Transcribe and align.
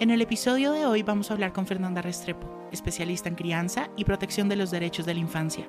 En 0.00 0.10
el 0.10 0.22
episodio 0.22 0.72
de 0.72 0.86
hoy 0.86 1.02
vamos 1.02 1.30
a 1.30 1.34
hablar 1.34 1.52
con 1.52 1.66
Fernanda 1.66 2.00
Restrepo, 2.00 2.70
especialista 2.72 3.28
en 3.28 3.34
crianza 3.34 3.90
y 3.98 4.06
protección 4.06 4.48
de 4.48 4.56
los 4.56 4.70
derechos 4.70 5.04
de 5.04 5.12
la 5.12 5.20
infancia. 5.20 5.68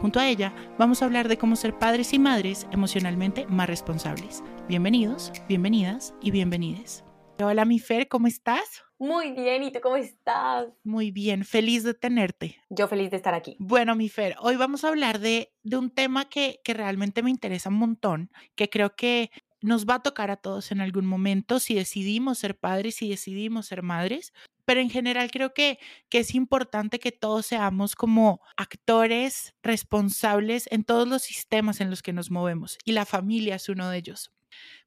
Junto 0.00 0.20
a 0.20 0.28
ella 0.28 0.54
vamos 0.78 1.02
a 1.02 1.06
hablar 1.06 1.26
de 1.26 1.36
cómo 1.36 1.56
ser 1.56 1.76
padres 1.80 2.12
y 2.12 2.20
madres 2.20 2.68
emocionalmente 2.70 3.46
más 3.48 3.66
responsables. 3.66 4.44
Bienvenidos, 4.68 5.32
bienvenidas 5.48 6.14
y 6.22 6.30
bienvenides. 6.30 7.02
Hola 7.40 7.64
mi 7.64 7.80
Fer, 7.80 8.06
¿cómo 8.06 8.28
estás? 8.28 8.84
Muy 9.04 9.32
bien, 9.32 9.62
¿y 9.62 9.70
tú 9.70 9.80
cómo 9.82 9.96
estás? 9.96 10.68
Muy 10.82 11.10
bien, 11.10 11.44
feliz 11.44 11.82
de 11.82 11.92
tenerte. 11.92 12.56
Yo 12.70 12.88
feliz 12.88 13.10
de 13.10 13.18
estar 13.18 13.34
aquí. 13.34 13.54
Bueno, 13.58 13.94
mi 13.96 14.08
Fer, 14.08 14.34
hoy 14.40 14.56
vamos 14.56 14.82
a 14.82 14.88
hablar 14.88 15.18
de, 15.18 15.52
de 15.62 15.76
un 15.76 15.90
tema 15.90 16.30
que, 16.30 16.62
que 16.64 16.72
realmente 16.72 17.22
me 17.22 17.28
interesa 17.28 17.68
un 17.68 17.74
montón, 17.74 18.30
que 18.54 18.70
creo 18.70 18.96
que 18.96 19.30
nos 19.60 19.84
va 19.84 19.96
a 19.96 20.02
tocar 20.02 20.30
a 20.30 20.36
todos 20.36 20.72
en 20.72 20.80
algún 20.80 21.04
momento 21.04 21.60
si 21.60 21.74
decidimos 21.74 22.38
ser 22.38 22.58
padres, 22.58 22.94
si 22.94 23.10
decidimos 23.10 23.66
ser 23.66 23.82
madres, 23.82 24.32
pero 24.64 24.80
en 24.80 24.88
general 24.88 25.30
creo 25.30 25.52
que, 25.52 25.78
que 26.08 26.20
es 26.20 26.34
importante 26.34 26.98
que 26.98 27.12
todos 27.12 27.44
seamos 27.44 27.96
como 27.96 28.40
actores 28.56 29.54
responsables 29.62 30.66
en 30.70 30.82
todos 30.82 31.06
los 31.06 31.20
sistemas 31.20 31.82
en 31.82 31.90
los 31.90 32.00
que 32.00 32.14
nos 32.14 32.30
movemos 32.30 32.78
y 32.86 32.92
la 32.92 33.04
familia 33.04 33.56
es 33.56 33.68
uno 33.68 33.90
de 33.90 33.98
ellos. 33.98 34.32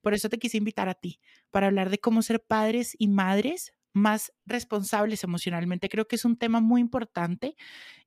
Por 0.01 0.15
eso 0.15 0.27
te 0.27 0.39
quise 0.39 0.57
invitar 0.57 0.89
a 0.89 0.95
ti, 0.95 1.19
para 1.51 1.67
hablar 1.67 1.91
de 1.91 1.99
cómo 1.99 2.21
ser 2.23 2.41
padres 2.41 2.95
y 2.97 3.09
madres 3.09 3.73
más 3.93 4.33
responsables 4.45 5.23
emocionalmente. 5.23 5.89
Creo 5.89 6.07
que 6.07 6.15
es 6.17 6.25
un 6.25 6.37
tema 6.37 6.59
muy 6.59 6.81
importante 6.81 7.55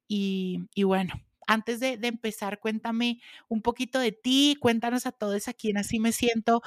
y, 0.09 0.61
y 0.75 0.85
bueno, 0.85 1.15
antes 1.47 1.81
de, 1.81 1.97
de, 1.97 2.09
empezar, 2.09 2.61
cuéntame 2.61 3.21
un 3.49 3.63
poquito 3.63 3.99
de 3.99 4.13
ti, 4.13 4.57
cuéntanos 4.61 5.07
a 5.07 5.13
todos 5.13 5.49
a 5.49 5.55
quién 5.55 5.79
así 5.79 5.99
me 5.99 6.13
siento, 6.13 6.63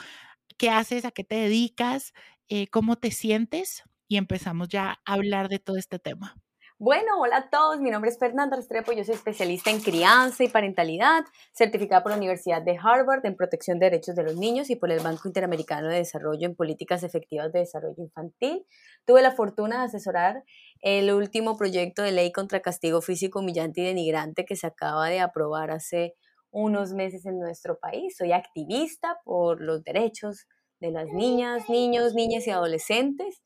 qué 0.58 0.70
haces, 0.70 1.06
a 1.06 1.12
qué 1.12 1.24
te 1.24 1.36
dedicas, 1.36 2.14
eh, 2.50 2.68
cómo 2.68 2.98
te 2.98 3.12
sientes 3.12 3.84
y 4.08 4.18
empezamos 4.18 4.70
ya 4.70 5.00
a 5.06 5.14
hablar 5.14 5.50
de 5.50 5.60
todo 5.60 5.78
este 5.78 6.00
tema. 6.00 6.36
Bueno, 6.80 7.20
hola 7.20 7.38
a 7.38 7.50
todos, 7.50 7.80
mi 7.80 7.92
nombre 7.92 8.10
es 8.10 8.18
Fernanda 8.20 8.58
Restrepo, 8.58 8.92
yo 8.92 9.06
soy 9.06 9.16
especialista 9.16 9.70
en 9.70 9.80
crianza 9.80 10.44
y 10.44 10.50
parentalidad, 10.50 11.24
certificada 11.54 12.02
por 12.04 12.12
la 12.12 12.18
Universidad 12.18 12.62
de 12.62 12.78
Harvard 12.82 13.26
en 13.26 13.38
protección 13.38 13.80
de 13.80 13.86
derechos 13.86 14.16
de 14.16 14.24
los 14.24 14.36
niños 14.36 14.70
y 14.70 14.76
por 14.76 14.92
el 14.92 15.00
Banco 15.00 15.28
Interamericano 15.28 15.88
de 15.88 15.98
Desarrollo 15.98 16.46
en 16.46 16.56
políticas 16.56 17.04
efectivas 17.04 17.54
de 17.54 17.60
desarrollo 17.60 18.02
infantil. 18.04 18.66
Tuve 19.06 19.22
la 19.22 19.32
fortuna 19.32 19.80
de 19.80 19.86
asesorar 19.86 20.44
el 20.82 21.12
último 21.14 21.58
proyecto 21.58 22.02
de 22.02 22.12
ley 22.12 22.32
contra 22.32 22.60
castigo 22.62 23.02
físico 23.02 23.40
humillante 23.40 23.82
y 23.82 23.86
denigrante 23.86 24.44
que 24.44 24.56
se 24.56 24.68
acaba 24.68 25.08
de 25.10 25.22
aprobar 25.22 25.72
hace 25.72 26.16
unos 26.52 26.94
meses 26.94 27.26
en 27.26 27.40
nuestro 27.40 27.80
país. 27.80 28.18
Soy 28.18 28.32
activista 28.34 29.20
por 29.24 29.62
los 29.62 29.84
derechos 29.84 30.48
de 30.80 30.92
las 30.92 31.08
niñas, 31.08 31.70
niños, 31.70 32.14
niñas 32.14 32.46
y 32.48 32.52
adolescentes. 32.52 33.42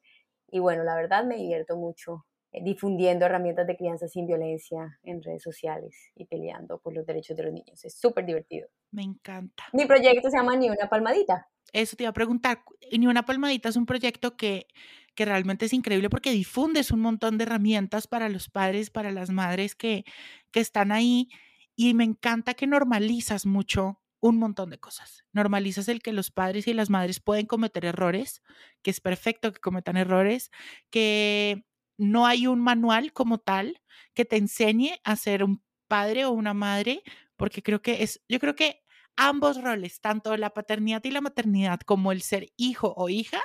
Y 0.50 0.60
bueno, 0.60 0.84
la 0.84 0.96
verdad 0.96 1.26
me 1.26 1.36
divierto 1.36 1.76
mucho 1.76 2.27
difundiendo 2.64 3.26
herramientas 3.26 3.68
de 3.68 3.78
crianza 3.78 4.08
sin 4.08 4.28
violencia 4.28 5.00
en 5.04 5.22
redes 5.22 5.44
sociales 5.44 5.96
y 6.16 6.26
peleando 6.26 6.80
por 6.80 6.94
los 6.94 7.06
derechos 7.06 7.36
de 7.38 7.44
los 7.44 7.54
niños. 7.54 7.84
Es 7.84 7.96
súper 7.98 8.26
divertido. 8.26 8.68
Me 8.92 9.04
encanta. 9.04 9.66
Mi 9.74 9.86
proyecto 9.86 10.30
se 10.30 10.38
llama 10.38 10.56
Ni 10.56 10.70
una 10.70 10.90
palmadita. 10.90 11.48
Eso 11.74 11.96
te 11.96 12.04
iba 12.04 12.10
a 12.10 12.14
preguntar. 12.14 12.64
Ni 12.92 13.08
una 13.08 13.26
palmadita 13.26 13.70
es 13.70 13.76
un 13.76 13.86
proyecto 13.86 14.38
que, 14.38 14.68
que 15.16 15.26
realmente 15.26 15.66
es 15.66 15.74
increíble 15.74 16.10
porque 16.10 16.32
difundes 16.32 16.92
un 16.92 17.02
montón 17.02 17.38
de 17.38 17.44
herramientas 17.44 18.08
para 18.08 18.30
los 18.30 18.50
padres, 18.50 18.90
para 18.90 19.12
las 19.12 19.30
madres 19.30 19.76
que, 19.76 20.06
que 20.52 20.60
están 20.60 20.92
ahí. 20.92 21.30
Y 21.76 21.94
me 21.94 22.04
encanta 22.04 22.54
que 22.54 22.68
normalizas 22.68 23.46
mucho 23.46 24.00
un 24.20 24.38
montón 24.38 24.70
de 24.70 24.80
cosas. 24.80 25.26
Normalizas 25.32 25.88
el 25.90 26.02
que 26.02 26.14
los 26.14 26.32
padres 26.32 26.68
y 26.68 26.74
las 26.74 26.90
madres 26.90 27.20
pueden 27.20 27.46
cometer 27.46 27.86
errores, 27.86 28.42
que 28.82 28.92
es 28.92 29.02
perfecto 29.02 29.52
que 29.54 29.60
cometan 29.60 29.98
errores, 29.98 30.52
que 30.90 31.66
no 31.98 32.26
hay 32.26 32.48
un 32.48 32.62
manual 32.62 33.14
como 33.14 33.40
tal 33.40 33.82
que 34.14 34.26
te 34.26 34.38
enseñe 34.38 35.00
a 35.04 35.16
ser 35.16 35.44
un 35.44 35.64
padre 35.88 36.26
o 36.26 36.32
una 36.32 36.54
madre, 36.54 37.04
porque 37.36 37.64
creo 37.64 37.82
que 37.82 38.04
es, 38.04 38.22
yo 38.28 38.40
creo 38.40 38.56
que 38.56 38.84
ambos 39.16 39.62
roles, 39.62 40.00
tanto 40.00 40.36
la 40.38 40.54
paternidad 40.54 41.04
y 41.04 41.12
la 41.12 41.22
maternidad 41.22 41.80
como 41.82 42.12
el 42.12 42.22
ser 42.22 42.52
hijo 42.56 42.94
o 42.96 43.10
hija, 43.10 43.42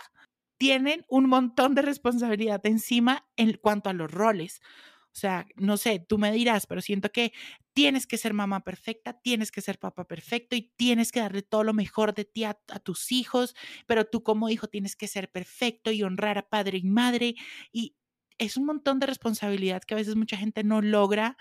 tienen 0.59 1.05
un 1.09 1.29
montón 1.29 1.75
de 1.75 1.83
responsabilidad 1.83 2.65
encima 2.67 3.27
en 3.37 3.57
cuanto 3.61 3.91
a 3.91 3.93
los 3.93 4.11
roles. 4.11 4.61
O 5.07 5.15
sea, 5.15 5.47
no 5.57 5.77
sé, 5.77 5.99
tú 5.99 6.19
me 6.19 6.33
dirás, 6.33 6.67
pero 6.67 6.81
siento 6.81 7.11
que 7.11 7.33
tienes 7.75 8.07
que 8.07 8.17
ser 8.17 8.33
mamá 8.33 8.65
perfecta, 8.65 9.21
tienes 9.21 9.51
que 9.51 9.61
ser 9.61 9.79
papá 9.79 10.07
perfecto 10.07 10.57
y 10.57 10.73
tienes 10.77 11.13
que 11.13 11.21
darle 11.21 11.43
todo 11.43 11.65
lo 11.65 11.75
mejor 11.75 12.15
de 12.15 12.25
ti 12.25 12.45
a, 12.45 12.59
a, 12.69 12.79
tus 12.79 13.13
hijos, 13.13 13.55
pero 13.87 14.07
tú 14.07 14.23
como 14.23 14.49
hijo 14.49 14.69
tienes 14.69 14.97
que 14.97 15.09
ser 15.09 15.31
perfecto 15.31 15.91
y 15.91 16.03
honrar 16.03 16.39
a 16.39 16.49
padre 16.49 16.79
y 16.79 16.85
madre. 16.85 17.35
Y 17.73 17.97
es 18.45 18.57
un 18.57 18.67
montón 18.67 18.99
de 18.99 19.07
responsabilidad 19.07 19.83
que 19.83 19.95
a 19.95 19.97
veces 19.97 20.17
mucha 20.17 20.37
gente 20.37 20.65
no 20.65 20.83
logra 20.83 21.37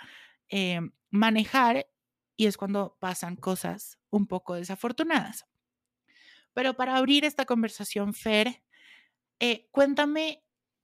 eh, 0.49 0.81
manejar 1.09 1.87
y 2.37 2.45
es 2.45 2.57
cuando 2.57 2.97
pasan 2.99 3.35
cosas 3.35 3.97
un 4.09 4.27
poco 4.27 4.55
desafortunadas. 4.55 5.45
Pero 6.53 6.75
para 6.75 6.97
abrir 6.97 7.25
esta 7.25 7.45
conversación, 7.45 8.13
Fer, 8.13 8.63
eh, 9.39 9.67
cuéntame 9.71 10.43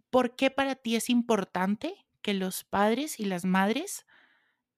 por 0.10 0.36
qué 0.36 0.50
para 0.50 0.76
ti 0.76 0.96
es 0.96 1.10
importante 1.10 2.08
que 2.24 2.34
los 2.34 2.64
padres 2.64 3.20
y 3.20 3.26
las 3.26 3.46
madres 3.46 4.07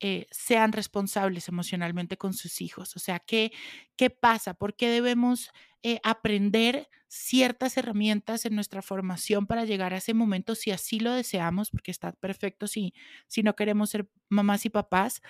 eh, 0.02 0.28
sean 0.32 0.72
responsables 0.72 1.48
emocionalmente 1.48 2.18
con 2.18 2.34
sus 2.34 2.62
hijos. 2.62 2.96
O 2.96 3.00
sea, 3.00 3.20
¿qué, 3.20 3.52
qué 3.96 4.10
pasa? 4.10 4.54
¿Por 4.54 4.76
qué 4.76 4.90
debemos 4.90 5.52
eh, 5.84 6.00
aprender 6.04 6.88
ciertas 7.08 7.76
herramientas 7.76 8.46
en 8.46 8.56
nuestra 8.56 8.82
formación 8.82 9.48
para 9.48 9.66
llegar 9.66 9.94
a 9.94 9.98
ese 9.98 10.14
momento 10.14 10.56
si 10.56 10.72
así 10.72 11.00
lo 11.00 11.12
deseamos? 11.12 11.70
Porque 11.70 11.92
está 11.92 12.14
perfecto 12.14 12.68
si, 12.68 12.94
si 13.28 13.44
no 13.44 13.56
queremos 13.56 13.90
ser 13.90 14.10
mamás 14.30 14.66
y 14.66 14.70
papás. 14.70 15.22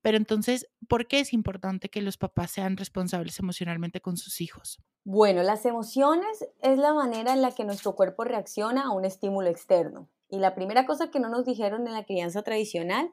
Pero 0.00 0.18
entonces, 0.18 0.68
¿por 0.86 1.08
qué 1.08 1.20
es 1.20 1.32
importante 1.32 1.88
que 1.88 2.02
los 2.02 2.18
papás 2.18 2.50
sean 2.50 2.76
responsables 2.76 3.38
emocionalmente 3.38 4.00
con 4.00 4.16
sus 4.18 4.40
hijos? 4.42 4.78
Bueno, 5.02 5.42
las 5.42 5.64
emociones 5.66 6.46
es 6.60 6.78
la 6.78 6.94
manera 6.94 7.32
en 7.32 7.42
la 7.42 7.52
que 7.52 7.64
nuestro 7.64 7.94
cuerpo 7.94 8.24
reacciona 8.24 8.82
a 8.84 8.90
un 8.90 9.04
estímulo 9.04 9.48
externo. 9.48 10.08
Y 10.28 10.38
la 10.38 10.54
primera 10.54 10.84
cosa 10.84 11.10
que 11.10 11.20
no 11.20 11.28
nos 11.30 11.44
dijeron 11.44 11.86
en 11.86 11.94
la 11.94 12.04
crianza 12.04 12.42
tradicional 12.42 13.10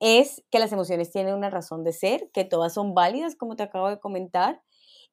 es 0.00 0.44
que 0.50 0.58
las 0.58 0.72
emociones 0.72 1.10
tienen 1.10 1.34
una 1.34 1.50
razón 1.50 1.84
de 1.84 1.92
ser, 1.92 2.30
que 2.32 2.44
todas 2.44 2.74
son 2.74 2.94
válidas, 2.94 3.36
como 3.36 3.56
te 3.56 3.62
acabo 3.62 3.88
de 3.88 4.00
comentar, 4.00 4.62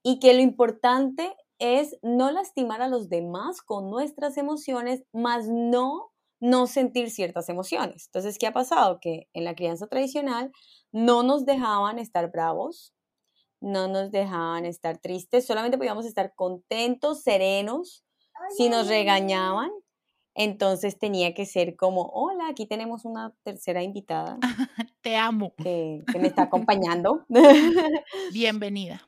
y 0.04 0.20
que 0.20 0.34
lo 0.34 0.42
importante 0.42 1.36
es 1.60 1.98
no 2.02 2.32
lastimar 2.32 2.82
a 2.82 2.90
los 2.90 3.10
demás 3.10 3.62
con 3.62 3.90
nuestras 3.90 4.38
emociones, 4.38 5.04
más 5.14 5.48
no 5.48 6.14
no 6.44 6.68
sentir 6.68 7.10
ciertas 7.10 7.48
emociones. 7.48 8.08
Entonces, 8.08 8.38
¿qué 8.38 8.48
ha 8.48 8.52
pasado? 8.52 9.00
Que 9.00 9.30
en 9.32 9.46
la 9.46 9.56
crianza 9.56 9.88
tradicional 9.88 10.52
no 10.92 11.24
nos 11.24 11.46
dejaban 11.46 12.00
estar 12.00 12.30
bravos, 12.32 12.94
no 13.62 13.88
nos 13.88 14.12
dejaban 14.12 14.66
estar 14.66 14.98
tristes, 14.98 15.46
solamente 15.46 15.78
podíamos 15.78 16.06
estar 16.06 16.36
contentos, 16.36 17.22
serenos, 17.24 18.03
si 18.58 18.68
nos 18.68 18.90
regañaban, 18.90 19.72
entonces 20.35 20.97
tenía 20.97 21.34
que 21.34 21.46
ser 21.46 21.76
como, 21.76 22.09
hola, 22.14 22.47
aquí 22.50 22.66
tenemos 22.66 23.06
una 23.06 23.34
tercera 23.44 23.84
invitada. 23.84 24.38
Te 25.02 25.16
amo. 25.16 25.53
Que, 25.58 26.03
que 26.12 26.20
me 26.20 26.28
está 26.28 26.44
acompañando. 26.50 27.26
Bienvenida. 28.34 29.02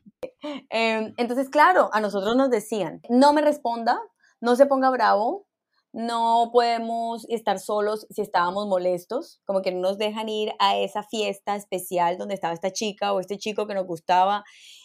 Eh, 0.69 1.13
entonces, 1.17 1.49
claro, 1.49 1.89
a 1.93 1.99
nosotros 1.99 2.35
nos 2.35 2.49
decían, 2.49 3.01
no 3.09 3.33
me 3.33 3.41
responda, 3.41 3.99
no 4.41 4.55
se 4.55 4.65
ponga 4.65 4.89
bravo, 4.89 5.47
no 5.95 6.49
podemos 6.51 7.25
estar 7.29 7.57
solos 7.57 8.05
si 8.09 8.21
estábamos 8.21 8.67
molestos, 8.67 9.39
como 9.45 9.61
que 9.61 9.71
no 9.71 9.79
nos 9.79 9.97
dejan 9.97 10.27
ir 10.27 10.51
a 10.59 10.77
esa 10.77 11.03
fiesta 11.03 11.55
especial 11.55 12.17
donde 12.17 12.35
estaba 12.35 12.53
esta 12.53 12.69
chica 12.69 13.13
o 13.13 13.21
este 13.21 13.37
chico 13.37 13.65
que 13.65 13.75
nos 13.75 13.87
gustaba 13.87 14.43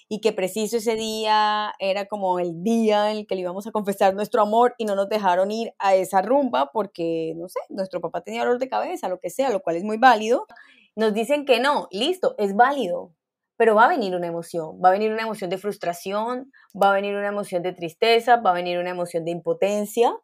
y 0.09 0.21
que 0.21 0.33
preciso 0.33 0.77
ese 0.77 0.95
día 0.95 1.73
era 1.81 2.07
como 2.07 2.39
el 2.39 2.62
día 2.62 3.11
en 3.11 3.19
el 3.19 3.27
que 3.27 3.35
le 3.35 3.41
íbamos 3.41 3.67
a 3.67 3.73
confesar 3.73 4.15
nuestro 4.15 4.41
amor 4.41 4.77
y 4.79 4.85
no 4.85 4.95
nos 4.95 5.09
dejaron 5.09 5.51
ir 5.51 5.73
a 5.81 5.97
esa 5.97 6.23
rumba 6.23 6.71
porque, 6.73 7.35
no 7.37 7.49
sé, 7.49 7.59
nuestro 7.71 8.01
papá 8.01 8.21
tenía 8.21 8.45
dolor 8.45 8.61
de 8.61 8.69
cabeza, 8.69 9.09
lo 9.09 9.19
que 9.19 9.31
sea, 9.31 9.51
lo 9.51 9.62
cual 9.62 9.75
es 9.75 9.83
muy 9.83 9.99
válido. 9.99 10.47
Nos 10.95 11.12
dicen 11.12 11.45
que 11.45 11.59
no, 11.59 11.89
listo, 11.91 12.37
es 12.39 12.55
válido, 12.55 13.17
pero 13.57 13.75
va 13.75 13.87
a 13.87 13.89
venir 13.89 14.15
una 14.15 14.29
emoción, 14.29 14.81
va 14.83 14.91
a 14.91 14.93
venir 14.93 15.12
una 15.12 15.23
emoción 15.23 15.51
de 15.51 15.59
frustración, 15.59 16.53
va 16.81 16.91
a 16.91 16.95
venir 16.95 17.17
una 17.17 17.29
emoción 17.29 17.65
de 17.65 17.73
tristeza, 17.73 18.37
va 18.37 18.51
a 18.51 18.55
venir 18.55 18.79
una 18.79 18.91
emoción 18.91 19.25
de 19.25 19.33
impotencia, 19.33 20.15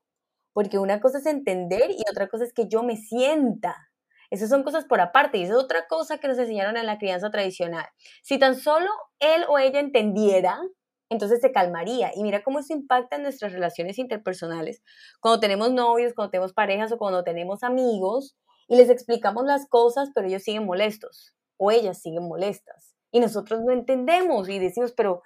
porque 0.56 0.79
una 0.79 1.00
cosa 1.00 1.19
es 1.19 1.26
entender 1.26 1.91
y 1.91 2.03
otra 2.11 2.29
cosa 2.29 2.44
es 2.44 2.55
que 2.55 2.67
yo 2.67 2.82
me 2.82 2.97
sienta. 2.97 3.91
Esas 4.31 4.49
son 4.49 4.62
cosas 4.62 4.87
por 4.87 5.03
aparte 5.03 5.37
y 5.37 5.43
es 5.43 5.50
otra 5.50 5.87
cosa 5.87 6.17
que 6.17 6.29
nos 6.29 6.38
enseñaron 6.38 6.79
en 6.79 6.87
la 6.87 6.97
crianza 6.97 7.31
tradicional. 7.31 7.85
Si 8.23 8.38
tan 8.38 8.56
solo 8.56 8.88
él 9.19 9.44
o 9.50 9.58
ella 9.58 9.81
entendiera, 9.81 10.58
entonces 11.11 11.43
se 11.43 11.53
calmaría. 11.53 12.11
Y 12.14 12.23
mira 12.23 12.43
cómo 12.43 12.61
eso 12.61 12.73
impacta 12.73 13.17
en 13.17 13.25
nuestras 13.25 13.53
relaciones 13.53 13.99
interpersonales. 13.99 14.82
Cuando 15.20 15.41
tenemos 15.41 15.73
novios, 15.73 16.14
cuando 16.14 16.31
tenemos 16.31 16.55
parejas 16.55 16.91
o 16.91 16.97
cuando 16.97 17.23
tenemos 17.23 17.62
amigos 17.62 18.35
y 18.67 18.76
les 18.76 18.88
explicamos 18.88 19.44
las 19.44 19.69
cosas, 19.69 20.09
pero 20.14 20.26
ellos 20.26 20.43
siguen 20.43 20.64
molestos 20.64 21.35
o 21.59 21.70
ellas 21.70 22.00
siguen 22.00 22.26
molestas. 22.26 22.94
Y 23.11 23.20
nosotros 23.20 23.61
no 23.61 23.75
entendemos 23.75 24.49
y 24.49 24.59
decimos, 24.59 24.94
pero, 24.97 25.23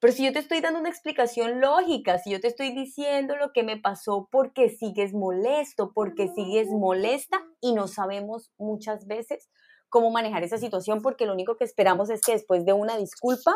pero 0.00 0.12
si 0.12 0.24
yo 0.24 0.32
te 0.32 0.38
estoy 0.38 0.60
dando 0.60 0.78
una 0.78 0.88
explicación 0.88 1.60
lógica, 1.60 2.18
si 2.18 2.30
yo 2.30 2.40
te 2.40 2.48
estoy 2.48 2.72
diciendo 2.72 3.36
lo 3.36 3.52
que 3.52 3.62
me 3.62 3.76
pasó 3.76 4.28
porque 4.30 4.70
sigues 4.70 5.12
molesto, 5.12 5.92
porque 5.92 6.28
sigues 6.28 6.68
molesta 6.68 7.42
y 7.60 7.72
no 7.72 7.88
sabemos 7.88 8.52
muchas 8.58 9.06
veces 9.06 9.48
cómo 9.88 10.10
manejar 10.10 10.44
esa 10.44 10.58
situación 10.58 11.02
porque 11.02 11.26
lo 11.26 11.32
único 11.32 11.56
que 11.56 11.64
esperamos 11.64 12.10
es 12.10 12.20
que 12.20 12.32
después 12.32 12.64
de 12.64 12.74
una 12.74 12.96
disculpa, 12.96 13.54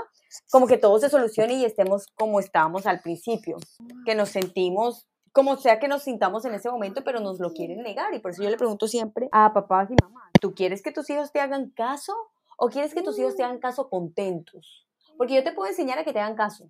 como 0.51 0.67
que 0.67 0.79
todo 0.79 0.99
se 0.99 1.11
solucione 1.11 1.55
y 1.55 1.65
estemos 1.65 2.07
como 2.15 2.41
estábamos 2.41 2.87
al 2.87 3.01
principio, 3.01 3.59
que 4.05 4.15
nos 4.15 4.31
sentimos 4.31 5.07
como 5.33 5.57
sea 5.57 5.79
que 5.79 5.89
nos 5.89 6.03
sintamos 6.03 6.45
en 6.45 6.55
ese 6.55 6.71
momento, 6.71 7.03
pero 7.05 7.19
nos 7.19 7.41
lo 7.41 7.53
quieren 7.53 7.83
negar. 7.83 8.13
Y 8.15 8.19
por 8.19 8.33
eso 8.33 8.43
yo 8.43 8.51
le 8.51 8.59
pregunto 8.59 8.87
siempre 8.87 9.29
a 9.33 9.53
papás 9.53 9.91
y 9.91 9.95
mamás, 10.03 10.31
¿tú 10.41 10.55
quieres 10.55 10.83
que 10.83 10.93
tus 10.93 11.09
hijos 11.09 11.33
te 11.33 11.41
hagan 11.41 11.71
caso 11.71 12.13
o 12.59 12.69
quieres 12.69 12.93
que 12.93 13.03
tus 13.03 13.19
hijos 13.19 13.35
te 13.35 13.43
hagan 13.43 13.59
caso 13.59 13.89
contentos? 13.89 14.82
Porque 15.23 15.37
yo 15.37 15.45
te 15.45 15.53
puedo 15.53 15.71
enseñar 15.71 16.01
a 16.01 16.05
que 16.05 16.13
te 16.13 16.19
hagan 16.19 16.35
caso, 16.35 16.69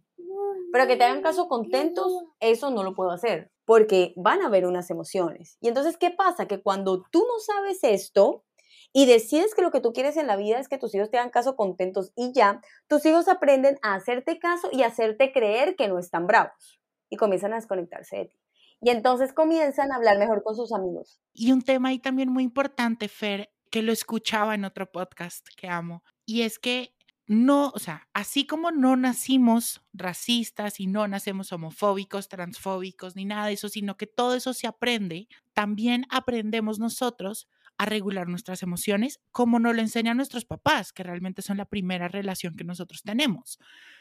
pero 0.75 0.87
que 0.87 0.97
te 0.97 1.05
hagan 1.05 1.23
caso 1.23 1.49
contentos, 1.49 2.13
eso 2.39 2.71
no 2.71 2.83
lo 2.83 2.95
puedo 2.95 3.11
hacer, 3.11 3.51
porque 3.65 4.13
van 4.15 4.43
a 4.43 4.49
haber 4.49 4.67
unas 4.67 4.91
emociones. 4.91 5.57
Y 5.63 5.69
entonces, 5.69 5.97
¿qué 5.97 6.11
pasa? 6.11 6.47
Que 6.47 6.61
cuando 6.61 7.03
tú 7.11 7.21
no 7.21 7.39
sabes 7.39 7.79
esto, 7.83 8.45
y 8.93 9.07
decides 9.07 9.55
que 9.55 9.63
lo 9.63 9.71
que 9.71 9.81
tú 9.81 9.95
quieres 9.95 10.19
en 10.19 10.27
la 10.27 10.37
vida 10.37 10.59
es 10.59 10.69
que 10.69 10.77
tus 10.77 10.95
hijos 10.95 11.11
te 11.11 11.17
hagan 11.17 11.31
caso 11.31 11.57
contentos 11.57 12.13
y 12.15 12.35
ya, 12.35 12.61
tus 12.89 13.07
hijos 13.07 13.27
aprenden 13.27 13.79
a 13.81 13.95
hacerte 13.95 14.39
caso 14.39 14.69
y 14.71 14.83
a 14.83 14.89
hacerte 14.89 15.33
creer 15.33 15.75
que 15.75 15.89
no 15.89 15.99
están 15.99 16.27
bravos 16.27 16.79
y 17.09 17.17
comienzan 17.17 17.55
a 17.55 17.57
desconectarse 17.57 18.17
de 18.17 18.25
ti. 18.27 18.37
Y 18.83 18.91
entonces 18.91 19.33
comienzan 19.33 19.93
a 19.93 19.97
hablar 19.97 20.19
mejor 20.19 20.43
con 20.43 20.57
sus 20.57 20.75
amigos. 20.75 21.23
Y 21.33 21.53
un 21.53 21.63
tema 21.63 21.89
ahí 21.89 21.99
también 21.99 22.31
muy 22.31 22.45
importante, 22.45 23.09
Fer, 23.09 23.51
que 23.71 23.81
lo 23.81 23.93
escuchaba 23.93 24.55
en 24.55 24.67
otro 24.67 24.93
podcast 24.93 25.47
que 25.57 25.69
amo, 25.69 26.03
y 26.27 26.43
es 26.43 26.59
que 26.59 26.95
no, 27.33 27.71
o 27.75 27.79
sea, 27.79 28.09
así 28.13 28.47
como 28.47 28.71
no 28.71 28.97
nacimos 28.97 29.83
racistas 29.93 30.81
y 30.81 30.87
no 30.87 31.09
nacemos 31.09 31.53
homofóbicos, 31.53 32.29
transfóbicos, 32.29 33.17
ni 33.17 33.25
nada 33.25 33.47
de 33.47 33.55
eso, 33.55 33.69
sino 33.69 33.97
que 33.97 34.07
todo 34.07 34.35
eso 34.35 34.53
se 34.53 34.67
aprende, 34.67 35.29
también 35.55 36.07
aprendemos 36.11 36.79
nosotros 36.79 37.49
a 37.79 37.87
regular 37.87 38.29
nuestras 38.29 38.63
emociones, 38.63 39.21
como 39.31 39.59
nos 39.59 39.75
lo 39.75 39.81
enseñan 39.81 40.19
nuestros 40.19 40.45
papás, 40.45 40.93
que 40.93 41.03
realmente 41.03 41.43
son 41.43 41.57
la 41.57 41.65
primera 41.65 42.07
relación 42.09 42.55
que 42.55 42.65
nosotros 42.65 43.03
tenemos. 43.03 43.59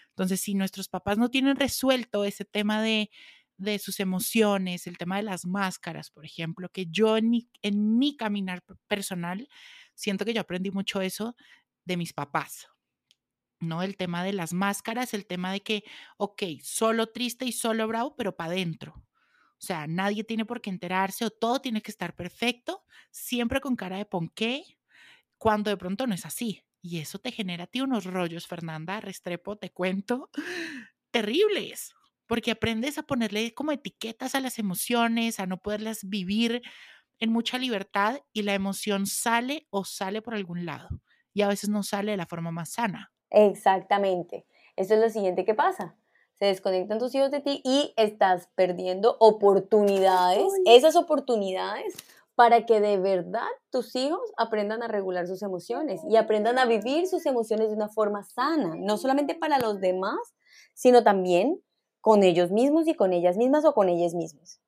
Entonces, 0.09 0.41
si 0.41 0.53
nuestros 0.53 0.89
papás 0.89 1.17
no 1.17 1.29
tienen 1.29 1.55
resuelto 1.55 2.25
ese 2.25 2.43
tema 2.43 2.81
de 2.81 3.09
de 3.61 3.77
sus 3.77 3.99
emociones, 3.99 4.87
el 4.87 4.97
tema 4.97 5.17
de 5.17 5.23
las 5.23 5.45
máscaras, 5.45 6.09
por 6.09 6.25
ejemplo, 6.25 6.69
que 6.69 6.87
yo 6.87 7.15
en 7.15 7.29
mi, 7.29 7.47
en 7.61 7.99
mi 7.99 8.17
caminar 8.17 8.63
personal 8.87 9.47
siento 9.93 10.25
que 10.25 10.33
yo 10.33 10.41
aprendí 10.41 10.71
mucho 10.71 10.99
eso 10.99 11.35
de 11.85 11.95
mis 11.95 12.11
papás, 12.11 12.67
¿no? 13.61 13.83
El 13.83 13.97
tema 13.97 14.23
de 14.23 14.33
las 14.33 14.53
máscaras, 14.53 15.13
el 15.13 15.25
tema 15.25 15.51
de 15.51 15.61
que, 15.61 15.83
ok, 16.17 16.43
solo 16.61 17.07
triste 17.07 17.45
y 17.45 17.51
solo 17.51 17.87
bravo, 17.87 18.15
pero 18.15 18.35
para 18.35 18.51
adentro. 18.51 18.93
O 18.95 19.63
sea, 19.63 19.87
nadie 19.87 20.23
tiene 20.23 20.45
por 20.45 20.61
qué 20.61 20.69
enterarse 20.69 21.25
o 21.25 21.29
todo 21.29 21.61
tiene 21.61 21.81
que 21.81 21.91
estar 21.91 22.15
perfecto, 22.15 22.83
siempre 23.11 23.61
con 23.61 23.75
cara 23.75 23.97
de 23.97 24.05
ponqué, 24.05 24.63
cuando 25.37 25.69
de 25.69 25.77
pronto 25.77 26.07
no 26.07 26.15
es 26.15 26.25
así. 26.25 26.63
Y 26.81 26.99
eso 26.99 27.19
te 27.19 27.31
genera 27.31 27.65
a 27.65 27.67
ti 27.67 27.81
unos 27.81 28.05
rollos, 28.05 28.47
Fernanda, 28.47 28.99
Restrepo, 29.01 29.57
te 29.57 29.71
cuento, 29.71 30.29
terribles 31.11 31.93
porque 32.31 32.51
aprendes 32.51 32.97
a 32.97 33.03
ponerle 33.03 33.53
como 33.53 33.73
etiquetas 33.73 34.35
a 34.35 34.39
las 34.39 34.57
emociones, 34.57 35.41
a 35.41 35.47
no 35.47 35.57
poderlas 35.57 36.07
vivir 36.07 36.61
en 37.19 37.29
mucha 37.29 37.57
libertad 37.57 38.21
y 38.31 38.43
la 38.43 38.53
emoción 38.53 39.05
sale 39.05 39.67
o 39.69 39.83
sale 39.83 40.21
por 40.21 40.35
algún 40.35 40.65
lado 40.65 40.87
y 41.33 41.41
a 41.41 41.49
veces 41.49 41.69
no 41.69 41.83
sale 41.83 42.11
de 42.11 42.17
la 42.17 42.25
forma 42.25 42.51
más 42.51 42.71
sana. 42.71 43.11
Exactamente. 43.31 44.45
Eso 44.75 44.93
es 44.93 44.99
lo 44.99 45.09
siguiente 45.09 45.45
que 45.45 45.55
pasa. 45.55 45.95
Se 46.37 46.45
desconectan 46.45 46.99
tus 46.99 47.13
hijos 47.15 47.31
de 47.31 47.39
ti 47.39 47.61
y 47.63 47.93
estás 47.97 48.49
perdiendo 48.55 49.15
oportunidades, 49.19 50.51
esas 50.65 50.95
oportunidades 50.95 51.95
para 52.35 52.65
que 52.65 52.79
de 52.79 52.97
verdad 52.97 53.47
tus 53.69 53.95
hijos 53.95 54.21
aprendan 54.37 54.81
a 54.81 54.87
regular 54.87 55.27
sus 55.27 55.43
emociones 55.43 56.01
y 56.09 56.15
aprendan 56.15 56.57
a 56.57 56.65
vivir 56.65 57.07
sus 57.07 57.25
emociones 57.25 57.69
de 57.69 57.75
una 57.75 57.89
forma 57.89 58.23
sana, 58.23 58.75
no 58.75 58.97
solamente 58.97 59.35
para 59.35 59.59
los 59.59 59.79
demás, 59.79 60.17
sino 60.73 61.03
también 61.03 61.61
con 61.99 62.23
ellos 62.23 62.49
mismos 62.49 62.87
y 62.87 62.95
con 62.95 63.13
ellas 63.13 63.37
mismas 63.37 63.63
o 63.65 63.73
con 63.73 63.89
ellas 63.89 64.15
mismas. 64.15 64.59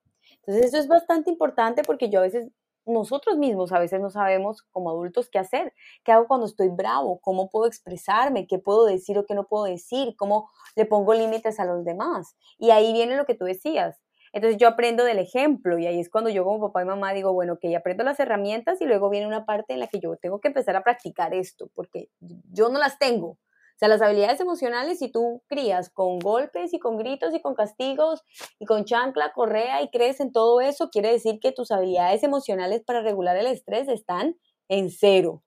Entonces 0.45 0.65
eso 0.65 0.77
es 0.77 0.87
bastante 0.87 1.31
importante 1.31 1.81
porque 1.83 2.09
yo 2.09 2.19
a 2.19 2.23
veces, 2.23 2.49
nosotros 2.85 3.37
mismos 3.37 3.71
a 3.71 3.79
veces 3.79 4.01
no 4.01 4.09
sabemos 4.09 4.63
como 4.71 4.89
adultos 4.89 5.29
qué 5.29 5.39
hacer, 5.39 5.73
qué 6.03 6.11
hago 6.11 6.27
cuando 6.27 6.45
estoy 6.45 6.69
bravo, 6.69 7.19
cómo 7.21 7.49
puedo 7.49 7.67
expresarme, 7.67 8.47
qué 8.47 8.59
puedo 8.59 8.85
decir 8.85 9.17
o 9.17 9.25
qué 9.25 9.35
no 9.35 9.45
puedo 9.45 9.65
decir, 9.65 10.15
cómo 10.17 10.49
le 10.75 10.85
pongo 10.85 11.13
límites 11.13 11.59
a 11.59 11.65
los 11.65 11.85
demás. 11.85 12.35
Y 12.57 12.71
ahí 12.71 12.93
viene 12.93 13.15
lo 13.15 13.25
que 13.25 13.35
tú 13.35 13.45
decías. 13.45 14.01
Entonces 14.33 14.57
yo 14.57 14.67
aprendo 14.67 15.03
del 15.03 15.19
ejemplo 15.19 15.77
y 15.77 15.85
ahí 15.85 15.99
es 15.99 16.09
cuando 16.09 16.29
yo 16.29 16.43
como 16.43 16.59
papá 16.59 16.81
y 16.81 16.85
mamá 16.85 17.13
digo, 17.13 17.33
bueno, 17.33 17.59
que 17.59 17.75
aprendo 17.75 18.03
las 18.03 18.19
herramientas 18.19 18.81
y 18.81 18.85
luego 18.85 19.09
viene 19.09 19.27
una 19.27 19.45
parte 19.45 19.73
en 19.73 19.79
la 19.79 19.87
que 19.87 19.99
yo 19.99 20.15
tengo 20.17 20.39
que 20.39 20.47
empezar 20.47 20.75
a 20.75 20.83
practicar 20.83 21.35
esto, 21.35 21.69
porque 21.75 22.09
yo 22.19 22.69
no 22.69 22.79
las 22.79 22.97
tengo, 22.97 23.37
o 23.75 23.79
sea, 23.79 23.87
las 23.87 24.01
habilidades 24.01 24.39
emocionales, 24.39 24.99
si 24.99 25.11
tú 25.11 25.41
crías 25.47 25.89
con 25.89 26.19
golpes 26.19 26.73
y 26.73 26.79
con 26.79 26.97
gritos 26.97 27.33
y 27.33 27.41
con 27.41 27.55
castigos 27.55 28.21
y 28.59 28.65
con 28.65 28.85
chancla, 28.85 29.33
correa 29.33 29.81
y 29.81 29.89
crees 29.89 30.19
en 30.19 30.31
todo 30.31 30.61
eso, 30.61 30.89
quiere 30.89 31.11
decir 31.11 31.39
que 31.41 31.51
tus 31.51 31.71
habilidades 31.71 32.23
emocionales 32.23 32.83
para 32.85 33.01
regular 33.01 33.35
el 33.35 33.47
estrés 33.47 33.87
están 33.87 34.35
en 34.69 34.89
cero 34.89 35.43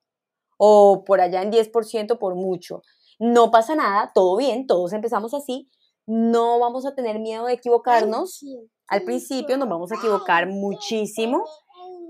o 0.57 1.03
por 1.05 1.21
allá 1.21 1.41
en 1.41 1.51
10% 1.51 2.19
por 2.19 2.35
mucho. 2.35 2.81
No 3.19 3.49
pasa 3.49 3.75
nada, 3.75 4.11
todo 4.13 4.35
bien, 4.37 4.67
todos 4.67 4.93
empezamos 4.93 5.33
así. 5.33 5.69
No 6.05 6.59
vamos 6.59 6.85
a 6.85 6.95
tener 6.95 7.19
miedo 7.19 7.45
de 7.45 7.53
equivocarnos. 7.53 8.43
Al 8.87 9.03
principio 9.03 9.57
nos 9.57 9.69
vamos 9.69 9.91
a 9.91 9.95
equivocar 9.95 10.47
muchísimo, 10.47 11.43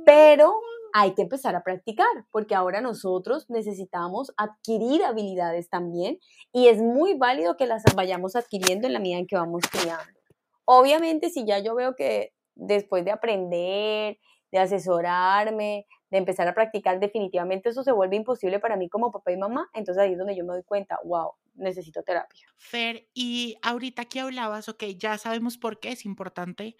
pero 0.05 0.59
hay 0.93 1.13
que 1.13 1.23
empezar 1.23 1.55
a 1.55 1.63
practicar, 1.63 2.07
porque 2.31 2.55
ahora 2.55 2.81
nosotros 2.81 3.49
necesitamos 3.49 4.33
adquirir 4.37 5.03
habilidades 5.03 5.69
también 5.69 6.19
y 6.51 6.67
es 6.67 6.79
muy 6.79 7.15
válido 7.15 7.57
que 7.57 7.65
las 7.65 7.83
vayamos 7.95 8.35
adquiriendo 8.35 8.87
en 8.87 8.93
la 8.93 8.99
medida 8.99 9.19
en 9.19 9.27
que 9.27 9.35
vamos 9.35 9.63
criando. 9.71 10.19
Obviamente, 10.65 11.29
si 11.29 11.45
ya 11.45 11.59
yo 11.59 11.75
veo 11.75 11.95
que 11.95 12.33
después 12.55 13.05
de 13.05 13.11
aprender, 13.11 14.17
de 14.51 14.59
asesorarme, 14.59 15.85
de 16.09 16.17
empezar 16.17 16.47
a 16.47 16.53
practicar, 16.53 16.99
definitivamente 16.99 17.69
eso 17.69 17.83
se 17.83 17.91
vuelve 17.91 18.15
imposible 18.15 18.59
para 18.59 18.77
mí 18.77 18.89
como 18.89 19.11
papá 19.11 19.31
y 19.31 19.37
mamá, 19.37 19.69
entonces 19.73 20.03
ahí 20.03 20.13
es 20.13 20.17
donde 20.17 20.35
yo 20.35 20.45
me 20.45 20.53
doy 20.53 20.63
cuenta, 20.63 20.99
wow, 21.03 21.33
necesito 21.55 22.03
terapia. 22.03 22.47
Fer, 22.57 23.07
y 23.13 23.57
ahorita 23.61 24.05
que 24.05 24.21
hablabas, 24.21 24.69
ok, 24.69 24.83
ya 24.97 25.17
sabemos 25.17 25.57
por 25.57 25.79
qué 25.79 25.91
es 25.91 26.05
importante 26.05 26.75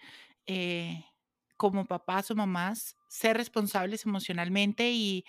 eh, 0.46 1.04
como 1.58 1.84
papás 1.84 2.30
o 2.30 2.34
mamás 2.34 2.96
ser 3.08 3.36
responsables 3.36 4.06
emocionalmente 4.06 4.92
y, 4.92 5.24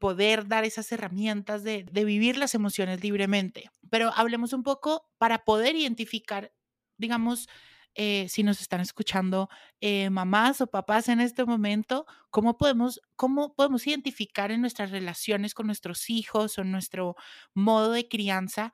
poder 0.00 0.46
dar 0.48 0.64
esas 0.64 0.90
herramientas 0.92 1.62
de, 1.62 1.84
vivir 1.92 2.36
las 2.36 2.54
emociones 2.54 3.02
libremente. 3.02 3.70
Pero 3.90 4.12
hablemos 4.14 4.52
un 4.52 4.62
poco 4.62 5.08
para 5.18 5.44
poder 5.44 5.76
identificar, 5.76 6.52
digamos, 6.96 7.48
eh, 7.94 8.26
si 8.30 8.42
nos 8.42 8.60
están 8.62 8.80
escuchando 8.80 9.50
eh, 9.80 10.08
mamás 10.08 10.62
o 10.62 10.66
papás 10.66 11.08
en 11.08 11.20
este 11.20 11.44
momento, 11.44 12.06
¿cómo 12.30 12.56
podemos, 12.56 13.02
cómo 13.16 13.54
podemos 13.54 13.86
identificar 13.86 14.50
en 14.50 14.62
nuestras 14.62 14.92
relaciones 14.92 15.52
con 15.52 15.66
nuestros 15.66 16.08
hijos 16.08 16.58
o 16.58 16.64
nuestro 16.64 17.16
modo 17.52 17.92
de 17.92 18.08
crianza 18.08 18.72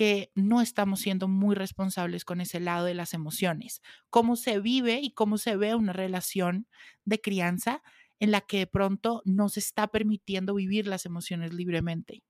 que 0.00 0.32
no 0.34 0.62
estamos 0.62 1.00
siendo 1.00 1.28
muy 1.28 1.54
responsables 1.54 2.24
con 2.24 2.40
ese 2.40 2.58
lado 2.58 2.86
de 2.86 2.94
las 2.94 3.12
emociones. 3.12 3.82
Cómo 4.08 4.34
se 4.34 4.58
vive 4.58 4.98
y 5.02 5.12
cómo 5.12 5.36
se 5.36 5.56
ve 5.56 5.74
una 5.74 5.92
relación 5.92 6.66
de 7.04 7.20
crianza 7.20 7.82
en 8.18 8.30
la 8.30 8.40
que 8.40 8.60
de 8.60 8.66
pronto 8.66 9.20
no 9.26 9.50
se 9.50 9.60
está 9.60 9.88
permitiendo 9.88 10.54
vivir 10.54 10.86
las 10.86 11.04
emociones 11.04 11.52
libremente. 11.52 12.22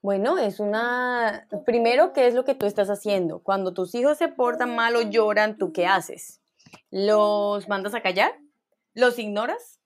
Bueno, 0.00 0.38
es 0.38 0.58
una... 0.58 1.46
Primero, 1.66 2.14
¿qué 2.14 2.28
es 2.28 2.34
lo 2.34 2.46
que 2.46 2.54
tú 2.54 2.64
estás 2.64 2.88
haciendo? 2.88 3.40
Cuando 3.40 3.74
tus 3.74 3.94
hijos 3.94 4.16
se 4.16 4.28
portan 4.28 4.74
mal 4.74 4.96
o 4.96 5.02
lloran, 5.02 5.58
¿tú 5.58 5.70
qué 5.70 5.86
haces? 5.86 6.40
¿Los 6.90 7.68
mandas 7.68 7.92
a 7.94 8.00
callar? 8.00 8.32
¿Los 8.94 9.18
ignoras? 9.18 9.80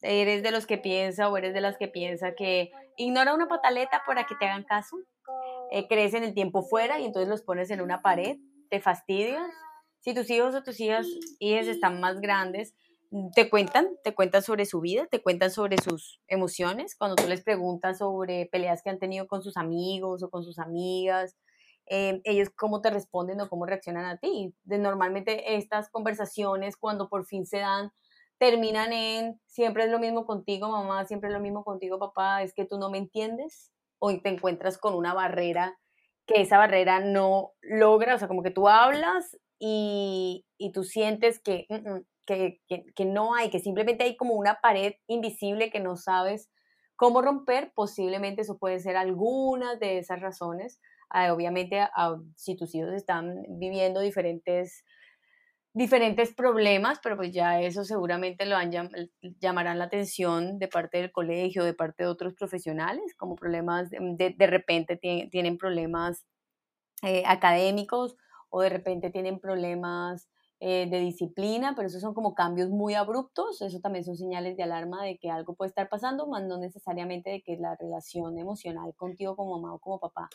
¿Eres 0.00 0.42
de 0.42 0.52
los 0.52 0.64
que 0.64 0.78
piensa 0.78 1.28
o 1.28 1.36
eres 1.36 1.52
de 1.52 1.60
las 1.60 1.76
que 1.76 1.88
piensa 1.88 2.32
que 2.34 2.70
ignora 2.96 3.34
una 3.34 3.46
pataleta 3.46 4.04
para 4.06 4.24
que 4.24 4.36
te 4.36 4.46
hagan 4.46 4.64
caso? 4.64 4.96
Eh, 5.70 5.86
crecen 5.88 6.24
el 6.24 6.34
tiempo 6.34 6.62
fuera 6.62 6.98
y 6.98 7.04
entonces 7.04 7.28
los 7.28 7.42
pones 7.42 7.70
en 7.70 7.80
una 7.80 8.02
pared, 8.02 8.38
te 8.70 8.80
fastidias. 8.80 9.50
Si 10.00 10.14
tus 10.14 10.30
hijos 10.30 10.54
o 10.54 10.62
tus 10.62 10.80
hijas, 10.80 11.06
están 11.40 12.00
más 12.00 12.20
grandes, 12.20 12.74
te 13.34 13.48
cuentan, 13.50 13.88
te 14.04 14.14
cuentan 14.14 14.42
sobre 14.42 14.66
su 14.66 14.80
vida, 14.80 15.06
te 15.06 15.22
cuentan 15.22 15.50
sobre 15.50 15.78
sus 15.78 16.20
emociones. 16.28 16.96
Cuando 16.96 17.16
tú 17.16 17.26
les 17.26 17.42
preguntas 17.42 17.98
sobre 17.98 18.46
peleas 18.46 18.82
que 18.82 18.90
han 18.90 18.98
tenido 18.98 19.26
con 19.26 19.42
sus 19.42 19.56
amigos 19.56 20.22
o 20.22 20.30
con 20.30 20.44
sus 20.44 20.58
amigas, 20.58 21.36
eh, 21.86 22.20
ellos 22.24 22.50
cómo 22.54 22.80
te 22.80 22.90
responden 22.90 23.40
o 23.40 23.48
cómo 23.48 23.66
reaccionan 23.66 24.04
a 24.04 24.18
ti. 24.18 24.54
De, 24.64 24.78
normalmente 24.78 25.56
estas 25.56 25.90
conversaciones, 25.90 26.76
cuando 26.76 27.08
por 27.08 27.24
fin 27.24 27.46
se 27.46 27.58
dan, 27.58 27.90
terminan 28.38 28.92
en 28.92 29.40
siempre 29.46 29.84
es 29.84 29.90
lo 29.90 29.98
mismo 29.98 30.26
contigo, 30.26 30.68
mamá, 30.68 31.06
siempre 31.06 31.28
es 31.28 31.34
lo 31.34 31.40
mismo 31.40 31.64
contigo, 31.64 31.98
papá, 31.98 32.42
es 32.42 32.52
que 32.54 32.66
tú 32.66 32.78
no 32.78 32.90
me 32.90 32.98
entiendes 32.98 33.72
o 33.98 34.16
te 34.20 34.28
encuentras 34.28 34.78
con 34.78 34.94
una 34.94 35.14
barrera 35.14 35.78
que 36.26 36.42
esa 36.42 36.58
barrera 36.58 37.00
no 37.00 37.52
logra, 37.62 38.14
o 38.14 38.18
sea, 38.18 38.28
como 38.28 38.42
que 38.42 38.50
tú 38.50 38.68
hablas 38.68 39.36
y, 39.58 40.44
y 40.58 40.72
tú 40.72 40.84
sientes 40.84 41.40
que, 41.40 41.66
mm, 41.68 41.74
mm, 41.74 42.04
que, 42.26 42.60
que, 42.68 42.84
que, 42.94 43.04
no 43.06 43.34
hay, 43.34 43.48
que 43.50 43.58
simplemente 43.58 44.04
hay 44.04 44.16
como 44.16 44.34
una 44.34 44.60
pared 44.60 44.94
invisible 45.06 45.70
que 45.70 45.80
no 45.80 45.96
sabes 45.96 46.50
cómo 46.96 47.22
romper, 47.22 47.72
posiblemente 47.74 48.42
eso 48.42 48.58
puede 48.58 48.80
ser 48.80 48.96
algunas 48.96 49.80
de 49.80 49.98
esas 49.98 50.20
razones. 50.20 50.78
Ah, 51.08 51.32
obviamente, 51.32 51.80
ah, 51.80 52.16
si 52.36 52.56
tus 52.56 52.74
hijos 52.74 52.92
están 52.92 53.44
viviendo 53.48 54.00
diferentes 54.00 54.84
diferentes 55.78 56.34
problemas, 56.34 56.98
pero 57.00 57.16
pues 57.16 57.32
ya 57.32 57.60
eso 57.60 57.84
seguramente 57.84 58.46
lo 58.46 58.56
han, 58.56 58.72
llamarán 59.40 59.78
la 59.78 59.84
atención 59.84 60.58
de 60.58 60.66
parte 60.66 60.98
del 60.98 61.12
colegio, 61.12 61.62
de 61.62 61.72
parte 61.72 62.02
de 62.02 62.08
otros 62.08 62.34
profesionales, 62.34 63.14
como 63.16 63.36
problemas, 63.36 63.88
de, 63.90 64.34
de 64.36 64.46
repente 64.48 64.96
tienen 64.96 65.56
problemas 65.56 66.26
eh, 67.02 67.22
académicos 67.26 68.16
o 68.50 68.60
de 68.60 68.70
repente 68.70 69.10
tienen 69.10 69.38
problemas 69.38 70.28
eh, 70.58 70.88
de 70.90 70.98
disciplina, 70.98 71.74
pero 71.76 71.86
esos 71.86 72.00
son 72.00 72.12
como 72.12 72.34
cambios 72.34 72.70
muy 72.70 72.94
abruptos, 72.94 73.62
eso 73.62 73.78
también 73.78 74.04
son 74.04 74.16
señales 74.16 74.56
de 74.56 74.64
alarma 74.64 75.04
de 75.04 75.16
que 75.16 75.30
algo 75.30 75.54
puede 75.54 75.68
estar 75.68 75.88
pasando, 75.88 76.26
más 76.26 76.42
no 76.42 76.58
necesariamente 76.58 77.30
de 77.30 77.42
que 77.42 77.56
la 77.56 77.76
relación 77.76 78.36
emocional 78.36 78.92
contigo 78.96 79.36
como 79.36 79.60
mamá 79.60 79.74
o 79.74 79.78
como 79.78 80.00
papá 80.00 80.28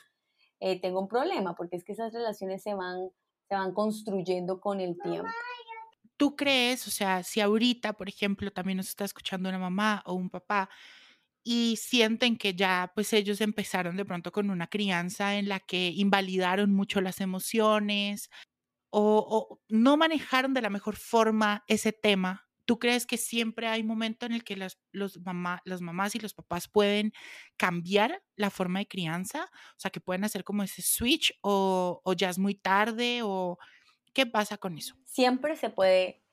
eh, 0.61 0.79
tenga 0.79 1.01
un 1.01 1.09
problema, 1.09 1.53
porque 1.55 1.75
es 1.75 1.83
que 1.83 1.91
esas 1.91 2.13
relaciones 2.13 2.63
se 2.63 2.73
van 2.75 3.09
se 3.53 3.59
van 3.59 3.71
construyendo 3.71 4.59
con 4.59 4.79
el 4.81 4.97
tiempo. 4.99 5.29
¿Tú 6.17 6.35
crees, 6.35 6.87
o 6.87 6.91
sea, 6.91 7.21
si 7.21 7.39
ahorita, 7.39 7.93
por 7.93 8.09
ejemplo, 8.09 8.51
también 8.51 8.77
nos 8.77 8.89
está 8.89 9.05
escuchando 9.05 9.49
una 9.49 9.59
mamá 9.59 10.01
o 10.05 10.13
un 10.13 10.29
papá 10.29 10.69
y 11.43 11.75
sienten 11.77 12.37
que 12.37 12.55
ya, 12.55 12.91
pues 12.95 13.13
ellos 13.13 13.41
empezaron 13.41 13.95
de 13.95 14.05
pronto 14.05 14.31
con 14.31 14.49
una 14.49 14.67
crianza 14.67 15.35
en 15.35 15.49
la 15.49 15.59
que 15.59 15.89
invalidaron 15.89 16.71
mucho 16.73 16.99
las 16.99 17.21
emociones 17.21 18.31
o, 18.89 19.49
o 19.49 19.61
no 19.69 19.97
manejaron 19.97 20.53
de 20.53 20.61
la 20.61 20.69
mejor 20.71 20.95
forma 20.95 21.63
ese 21.67 21.91
tema, 21.91 22.47
¿Tú 22.65 22.79
crees 22.79 23.05
que 23.05 23.17
siempre 23.17 23.67
hay 23.67 23.83
momento 23.83 24.25
en 24.25 24.33
el 24.33 24.43
que 24.43 24.55
las, 24.55 24.79
los 24.91 25.19
mamá, 25.19 25.61
las 25.65 25.81
mamás 25.81 26.15
y 26.15 26.19
los 26.19 26.33
papás 26.33 26.67
pueden 26.67 27.11
cambiar 27.57 28.23
la 28.35 28.49
forma 28.49 28.79
de 28.79 28.87
crianza? 28.87 29.49
O 29.75 29.79
sea, 29.79 29.91
que 29.91 29.99
pueden 29.99 30.23
hacer 30.23 30.43
como 30.43 30.63
ese 30.63 30.81
switch 30.81 31.37
o, 31.41 32.01
o 32.03 32.13
ya 32.13 32.29
es 32.29 32.39
muy 32.39 32.55
tarde 32.55 33.21
o 33.23 33.57
qué 34.13 34.25
pasa 34.25 34.57
con 34.57 34.77
eso? 34.77 34.95
Siempre 35.05 35.55
se 35.55 35.69
puede 35.69 36.23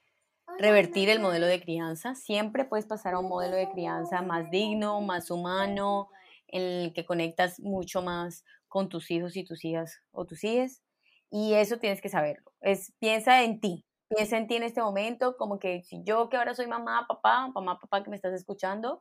revertir 0.59 1.09
el 1.09 1.21
modelo 1.21 1.47
de 1.47 1.61
crianza, 1.61 2.15
siempre 2.15 2.65
puedes 2.65 2.87
pasar 2.87 3.15
a 3.15 3.19
un 3.19 3.29
modelo 3.29 3.57
de 3.57 3.71
crianza 3.71 4.23
más 4.23 4.51
digno, 4.51 5.01
más 5.01 5.31
humano, 5.31 6.11
en 6.49 6.63
el 6.63 6.93
que 6.93 7.05
conectas 7.05 7.61
mucho 7.61 8.03
más 8.03 8.45
con 8.69 8.89
tus 8.89 9.11
hijos 9.11 9.37
y 9.37 9.45
tus 9.45 9.65
hijas 9.65 10.01
o 10.11 10.25
tus 10.27 10.45
hijas. 10.45 10.83
Y 11.31 11.55
eso 11.55 11.79
tienes 11.79 12.01
que 12.01 12.09
saberlo. 12.09 12.53
Es, 12.61 12.93
piensa 12.99 13.43
en 13.45 13.61
ti, 13.61 13.87
piensa 14.14 14.37
en 14.37 14.47
ti 14.47 14.57
en 14.57 14.64
este 14.64 14.83
momento, 14.83 15.37
como 15.37 15.59
que 15.59 15.83
si 15.83 16.02
yo 16.05 16.29
que 16.29 16.37
ahora 16.37 16.55
soy 16.55 16.67
mamá, 16.67 17.07
papá, 17.09 17.49
mamá, 17.49 17.79
papá 17.79 18.02
que 18.02 18.11
me 18.11 18.17
estás 18.17 18.35
escuchando, 18.35 19.00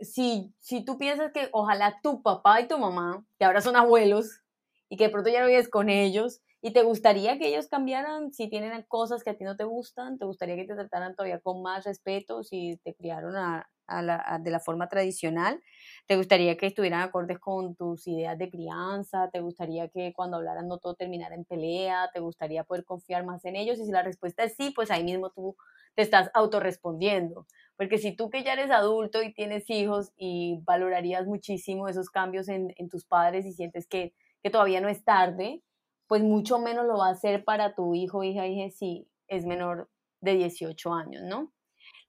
si, 0.00 0.54
si 0.58 0.84
tú 0.84 0.98
piensas 0.98 1.32
que 1.32 1.48
ojalá 1.52 2.00
tu 2.02 2.22
papá 2.22 2.60
y 2.60 2.68
tu 2.68 2.78
mamá, 2.78 3.24
que 3.38 3.44
ahora 3.44 3.60
son 3.60 3.76
abuelos 3.76 4.42
y 4.88 4.96
que 4.96 5.04
de 5.04 5.10
pronto 5.10 5.30
ya 5.30 5.40
no 5.40 5.46
vives 5.46 5.68
con 5.68 5.88
ellos, 5.88 6.40
y 6.62 6.72
te 6.72 6.82
gustaría 6.82 7.38
que 7.38 7.48
ellos 7.48 7.68
cambiaran 7.68 8.32
si 8.32 8.48
tienen 8.50 8.84
cosas 8.88 9.24
que 9.24 9.30
a 9.30 9.36
ti 9.36 9.44
no 9.44 9.56
te 9.56 9.64
gustan, 9.64 10.18
te 10.18 10.26
gustaría 10.26 10.56
que 10.56 10.66
te 10.66 10.74
trataran 10.74 11.14
todavía 11.14 11.40
con 11.40 11.62
más 11.62 11.84
respeto 11.84 12.42
si 12.42 12.78
te 12.84 12.94
criaron 12.94 13.36
a, 13.36 13.70
de 13.90 14.50
la 14.50 14.60
forma 14.60 14.88
tradicional, 14.88 15.60
te 16.06 16.16
gustaría 16.16 16.56
que 16.56 16.66
estuvieran 16.66 17.02
acordes 17.02 17.38
con 17.38 17.76
tus 17.76 18.06
ideas 18.06 18.36
de 18.38 18.50
crianza, 18.50 19.30
te 19.30 19.40
gustaría 19.40 19.88
que 19.88 20.12
cuando 20.12 20.38
hablaran 20.38 20.68
no 20.68 20.78
todo 20.78 20.94
terminara 20.94 21.34
en 21.34 21.44
pelea, 21.44 22.10
te 22.12 22.20
gustaría 22.20 22.64
poder 22.64 22.84
confiar 22.84 23.24
más 23.24 23.44
en 23.44 23.56
ellos 23.56 23.78
y 23.78 23.84
si 23.84 23.92
la 23.92 24.02
respuesta 24.02 24.44
es 24.44 24.54
sí, 24.56 24.72
pues 24.74 24.90
ahí 24.90 25.04
mismo 25.04 25.30
tú 25.30 25.56
te 25.94 26.02
estás 26.02 26.30
autorrespondiendo. 26.34 27.46
Porque 27.76 27.98
si 27.98 28.12
tú 28.12 28.30
que 28.30 28.42
ya 28.42 28.52
eres 28.52 28.70
adulto 28.70 29.22
y 29.22 29.32
tienes 29.32 29.68
hijos 29.70 30.12
y 30.16 30.60
valorarías 30.64 31.26
muchísimo 31.26 31.88
esos 31.88 32.10
cambios 32.10 32.48
en, 32.48 32.74
tus 32.90 33.04
padres 33.04 33.46
y 33.46 33.52
sientes 33.52 33.86
que, 33.86 34.12
que 34.42 34.50
todavía 34.50 34.80
no 34.80 34.88
es 34.88 35.04
tarde, 35.04 35.62
pues 36.06 36.22
mucho 36.22 36.58
menos 36.58 36.86
lo 36.86 36.98
va 36.98 37.08
a 37.08 37.12
hacer 37.12 37.44
para 37.44 37.74
tu 37.74 37.94
hijo, 37.94 38.24
hija, 38.24 38.46
hija, 38.46 38.68
si 38.70 39.08
es 39.28 39.46
menor 39.46 39.88
de 40.20 40.34
18 40.34 40.92
años, 40.92 41.22
¿no? 41.22 41.52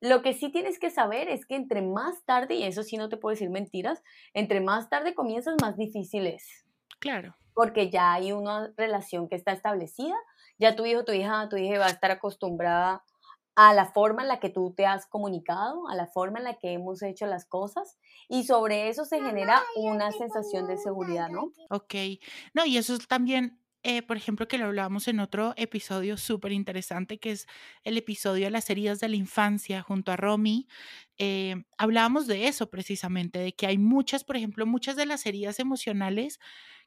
Lo 0.01 0.23
que 0.23 0.33
sí 0.33 0.51
tienes 0.51 0.79
que 0.79 0.89
saber 0.89 1.29
es 1.29 1.45
que 1.45 1.55
entre 1.55 1.83
más 1.83 2.25
tarde, 2.25 2.55
y 2.55 2.63
eso 2.63 2.81
sí 2.81 2.97
no 2.97 3.07
te 3.07 3.17
puedo 3.17 3.33
decir 3.33 3.51
mentiras, 3.51 4.01
entre 4.33 4.59
más 4.59 4.89
tarde 4.89 5.13
comienzas, 5.13 5.55
más 5.61 5.77
difícil 5.77 6.25
es. 6.25 6.65
Claro. 6.99 7.35
Porque 7.53 7.91
ya 7.91 8.13
hay 8.13 8.31
una 8.31 8.73
relación 8.77 9.29
que 9.29 9.35
está 9.35 9.51
establecida, 9.51 10.15
ya 10.57 10.75
tu 10.75 10.85
hijo, 10.85 11.05
tu 11.05 11.11
hija, 11.11 11.47
tu 11.49 11.57
hija 11.57 11.77
va 11.77 11.85
a 11.85 11.91
estar 11.91 12.09
acostumbrada 12.09 13.03
a 13.55 13.73
la 13.73 13.85
forma 13.85 14.23
en 14.23 14.29
la 14.29 14.39
que 14.39 14.49
tú 14.49 14.73
te 14.75 14.87
has 14.87 15.05
comunicado, 15.05 15.87
a 15.87 15.95
la 15.95 16.07
forma 16.07 16.39
en 16.39 16.45
la 16.45 16.55
que 16.55 16.73
hemos 16.73 17.03
hecho 17.03 17.27
las 17.27 17.45
cosas 17.45 17.99
y 18.27 18.45
sobre 18.45 18.87
eso 18.87 19.05
se 19.05 19.21
genera 19.21 19.61
una 19.75 20.11
sensación 20.11 20.67
de 20.67 20.77
seguridad, 20.77 21.29
¿no? 21.29 21.51
Ok, 21.69 21.93
no, 22.55 22.65
y 22.65 22.77
eso 22.77 22.95
es 22.95 23.07
también 23.07 23.60
eh, 23.83 24.03
por 24.03 24.15
ejemplo, 24.17 24.47
que 24.47 24.57
lo 24.57 24.65
hablábamos 24.65 25.07
en 25.07 25.19
otro 25.19 25.53
episodio 25.57 26.17
súper 26.17 26.51
interesante, 26.51 27.19
que 27.19 27.31
es 27.31 27.47
el 27.83 27.97
episodio 27.97 28.45
de 28.45 28.51
las 28.51 28.69
heridas 28.69 28.99
de 28.99 29.09
la 29.09 29.15
infancia 29.15 29.81
junto 29.81 30.11
a 30.11 30.17
Romy. 30.17 30.67
Eh, 31.17 31.55
hablábamos 31.77 32.27
de 32.27 32.47
eso 32.47 32.69
precisamente, 32.69 33.39
de 33.39 33.53
que 33.55 33.67
hay 33.67 33.77
muchas, 33.79 34.23
por 34.23 34.37
ejemplo, 34.37 34.65
muchas 34.67 34.95
de 34.95 35.05
las 35.07 35.25
heridas 35.25 35.59
emocionales 35.59 36.39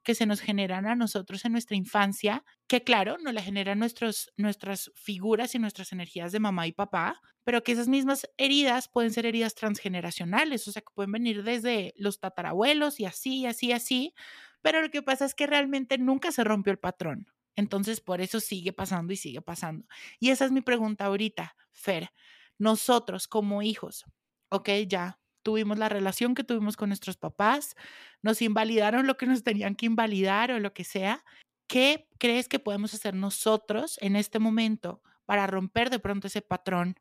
que 0.02 0.14
se 0.14 0.26
nos 0.26 0.40
generan 0.40 0.86
a 0.86 0.94
nosotros 0.94 1.44
en 1.44 1.52
nuestra 1.52 1.76
infancia, 1.76 2.44
que 2.68 2.82
claro, 2.84 3.16
nos 3.18 3.32
la 3.34 3.42
generan 3.42 3.78
nuestros, 3.78 4.32
nuestras 4.36 4.90
figuras 4.94 5.54
y 5.54 5.58
nuestras 5.58 5.92
energías 5.92 6.30
de 6.32 6.40
mamá 6.40 6.66
y 6.66 6.72
papá, 6.72 7.20
pero 7.42 7.62
que 7.62 7.72
esas 7.72 7.88
mismas 7.88 8.28
heridas 8.36 8.88
pueden 8.88 9.12
ser 9.12 9.26
heridas 9.26 9.54
transgeneracionales, 9.54 10.68
o 10.68 10.72
sea, 10.72 10.82
que 10.82 10.92
pueden 10.94 11.12
venir 11.12 11.42
desde 11.42 11.94
los 11.96 12.20
tatarabuelos 12.20 13.00
y 13.00 13.06
así, 13.06 13.46
así, 13.46 13.72
así, 13.72 14.14
pero 14.64 14.80
lo 14.80 14.90
que 14.90 15.02
pasa 15.02 15.26
es 15.26 15.34
que 15.34 15.46
realmente 15.46 15.98
nunca 15.98 16.32
se 16.32 16.42
rompió 16.42 16.70
el 16.70 16.78
patrón. 16.78 17.30
Entonces, 17.54 18.00
por 18.00 18.22
eso 18.22 18.40
sigue 18.40 18.72
pasando 18.72 19.12
y 19.12 19.16
sigue 19.16 19.42
pasando. 19.42 19.86
Y 20.18 20.30
esa 20.30 20.46
es 20.46 20.52
mi 20.52 20.62
pregunta 20.62 21.04
ahorita, 21.04 21.54
Fer. 21.70 22.10
Nosotros 22.56 23.28
como 23.28 23.60
hijos, 23.60 24.06
ok, 24.48 24.70
ya 24.88 25.20
tuvimos 25.42 25.78
la 25.78 25.90
relación 25.90 26.34
que 26.34 26.44
tuvimos 26.44 26.78
con 26.78 26.88
nuestros 26.88 27.18
papás, 27.18 27.76
nos 28.22 28.40
invalidaron 28.40 29.06
lo 29.06 29.18
que 29.18 29.26
nos 29.26 29.42
tenían 29.42 29.74
que 29.74 29.84
invalidar 29.84 30.50
o 30.50 30.58
lo 30.58 30.72
que 30.72 30.84
sea. 30.84 31.26
¿Qué 31.66 32.08
crees 32.18 32.48
que 32.48 32.58
podemos 32.58 32.94
hacer 32.94 33.12
nosotros 33.14 33.98
en 34.00 34.16
este 34.16 34.38
momento 34.38 35.02
para 35.26 35.46
romper 35.46 35.90
de 35.90 35.98
pronto 35.98 36.28
ese 36.28 36.40
patrón 36.40 36.98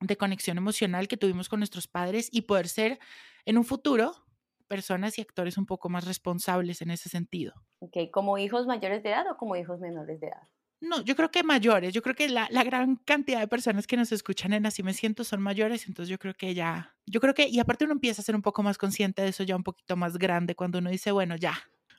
de 0.00 0.16
conexión 0.16 0.56
emocional 0.56 1.08
que 1.08 1.18
tuvimos 1.18 1.50
con 1.50 1.60
nuestros 1.60 1.88
padres 1.88 2.30
y 2.32 2.42
poder 2.42 2.70
ser 2.70 2.98
en 3.44 3.58
un 3.58 3.66
futuro 3.66 4.24
personas 4.72 5.18
y 5.18 5.20
actores 5.20 5.58
un 5.58 5.66
poco 5.66 5.90
más 5.90 6.06
responsables 6.06 6.80
en 6.80 6.90
ese 6.90 7.10
sentido. 7.10 7.52
Ok, 7.80 8.10
¿como 8.10 8.38
hijos 8.38 8.66
mayores 8.66 9.02
de 9.02 9.10
edad 9.10 9.30
o 9.30 9.36
como 9.36 9.54
hijos 9.54 9.80
menores 9.80 10.18
de 10.18 10.28
edad? 10.28 10.48
No, 10.80 11.02
yo 11.02 11.14
creo 11.14 11.30
que 11.30 11.42
mayores. 11.42 11.92
Yo 11.92 12.00
creo 12.00 12.14
que 12.14 12.30
la, 12.30 12.48
la, 12.50 12.64
gran 12.64 12.96
cantidad 12.96 13.38
de 13.40 13.48
personas 13.48 13.86
que 13.86 13.98
nos 13.98 14.12
escuchan 14.12 14.54
en 14.54 14.64
Así 14.64 14.82
Me 14.82 14.94
Siento 14.94 15.24
son 15.24 15.42
mayores, 15.42 15.86
entonces 15.86 16.08
yo 16.08 16.18
creo 16.18 16.32
que 16.32 16.54
ya, 16.54 16.96
yo 17.04 17.20
creo 17.20 17.34
que, 17.34 17.48
y 17.48 17.60
aparte 17.60 17.84
uno 17.84 17.92
empieza 17.92 18.22
a 18.22 18.24
ser 18.24 18.34
un 18.34 18.40
poco 18.40 18.62
más 18.62 18.78
consciente 18.78 19.20
de 19.20 19.28
eso 19.28 19.42
ya 19.42 19.56
un 19.56 19.62
poquito 19.62 19.94
más 19.94 20.16
grande 20.16 20.54
cuando 20.54 20.78
uno 20.78 20.88
dice, 20.88 21.12
bueno, 21.12 21.36
ya, 21.36 21.52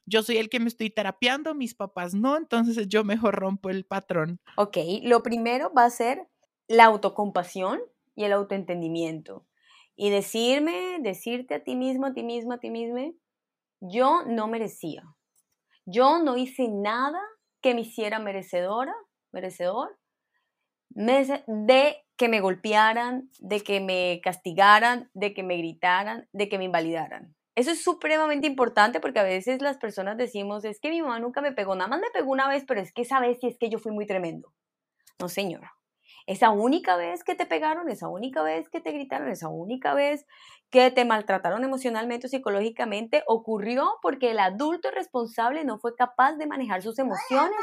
yo 0.08 0.24
soy 0.24 0.38
el 0.38 0.50
que 0.50 0.60
me 0.60 0.68
estoy 0.68 0.89
terapiando, 0.89 1.53
mis 1.53 1.75
papás 1.75 2.15
no, 2.15 2.36
entonces 2.38 2.88
yo 2.88 3.03
mejor 3.03 3.36
rompo 3.36 3.70
el 3.70 3.86
patrón. 3.86 4.39
Ok, 4.58 4.77
lo 5.03 5.22
primero 5.22 5.72
va 5.72 5.86
a 5.86 5.92
ser 5.92 6.27
la 6.68 6.86
autocompasión 6.86 7.82
y 8.15 8.24
el 8.24 8.34
autoentendimiento 8.34 9.46
y 9.95 10.09
decirme, 10.09 11.00
decirte 11.01 11.55
a 11.55 11.63
ti 11.63 11.75
mismo, 11.75 12.07
a 12.07 12.13
ti 12.13 12.23
mismo, 12.23 12.53
a 12.53 12.59
ti 12.59 12.69
mismo, 12.69 13.13
yo 13.79 14.23
no 14.25 14.47
merecía. 14.47 15.03
Yo 15.85 16.19
no 16.19 16.38
hice 16.38 16.67
nada 16.69 17.19
que 17.62 17.73
me 17.73 17.81
hiciera 17.81 18.19
merecedora, 18.19 18.93
merecedor, 19.31 19.97
de 20.89 22.05
que 22.17 22.29
me 22.29 22.39
golpearan, 22.39 23.29
de 23.39 23.62
que 23.62 23.79
me 23.79 24.21
castigaran, 24.23 25.09
de 25.13 25.33
que 25.33 25.43
me 25.43 25.57
gritaran, 25.57 26.27
de 26.31 26.50
que 26.50 26.57
me 26.57 26.65
invalidaran. 26.65 27.35
Eso 27.55 27.71
es 27.71 27.83
supremamente 27.83 28.47
importante 28.47 29.00
porque 29.00 29.19
a 29.19 29.23
veces 29.23 29.62
las 29.62 29.77
personas 29.77 30.17
decimos, 30.17 30.65
es 30.65 30.79
que 30.79 30.89
mi 30.89 31.01
mamá 31.01 31.19
nunca 31.19 31.41
me 31.41 31.51
pegó, 31.51 31.75
nada 31.75 31.89
más 31.89 32.00
me 32.00 32.09
pegó 32.12 32.31
una 32.31 32.47
vez, 32.47 32.63
pero 32.67 32.81
es 32.81 32.91
que 32.93 33.03
esa 33.03 33.19
vez 33.19 33.39
sí 33.39 33.47
es 33.47 33.57
que 33.57 33.69
yo 33.69 33.77
fui 33.79 33.91
muy 33.91 34.05
tremendo. 34.05 34.53
No, 35.19 35.29
señora. 35.29 35.73
Esa 36.25 36.51
única 36.51 36.96
vez 36.96 37.24
que 37.24 37.36
te 37.36 37.46
pegaron, 37.46 37.89
esa 37.89 38.08
única 38.08 38.42
vez 38.44 38.70
que 38.70 38.80
te 38.80 38.92
gritaron, 38.92 39.30
esa 39.30 39.50
única 39.50 39.94
vez 39.94 40.25
que 40.70 40.89
te 40.92 41.06
maltrataron 41.06 41.63
emocionalmente 41.63 42.27
o 42.27 42.30
psicológicamente, 42.30 43.24
ocurrió 43.27 43.98
porque 44.01 44.32
el 44.32 44.39
adulto 44.39 44.89
responsable 44.92 45.65
no 45.65 45.80
fue 45.80 45.96
capaz 45.96 46.34
de 46.34 46.48
manejar 46.48 46.82
sus 46.82 46.98
emociones 46.98 47.60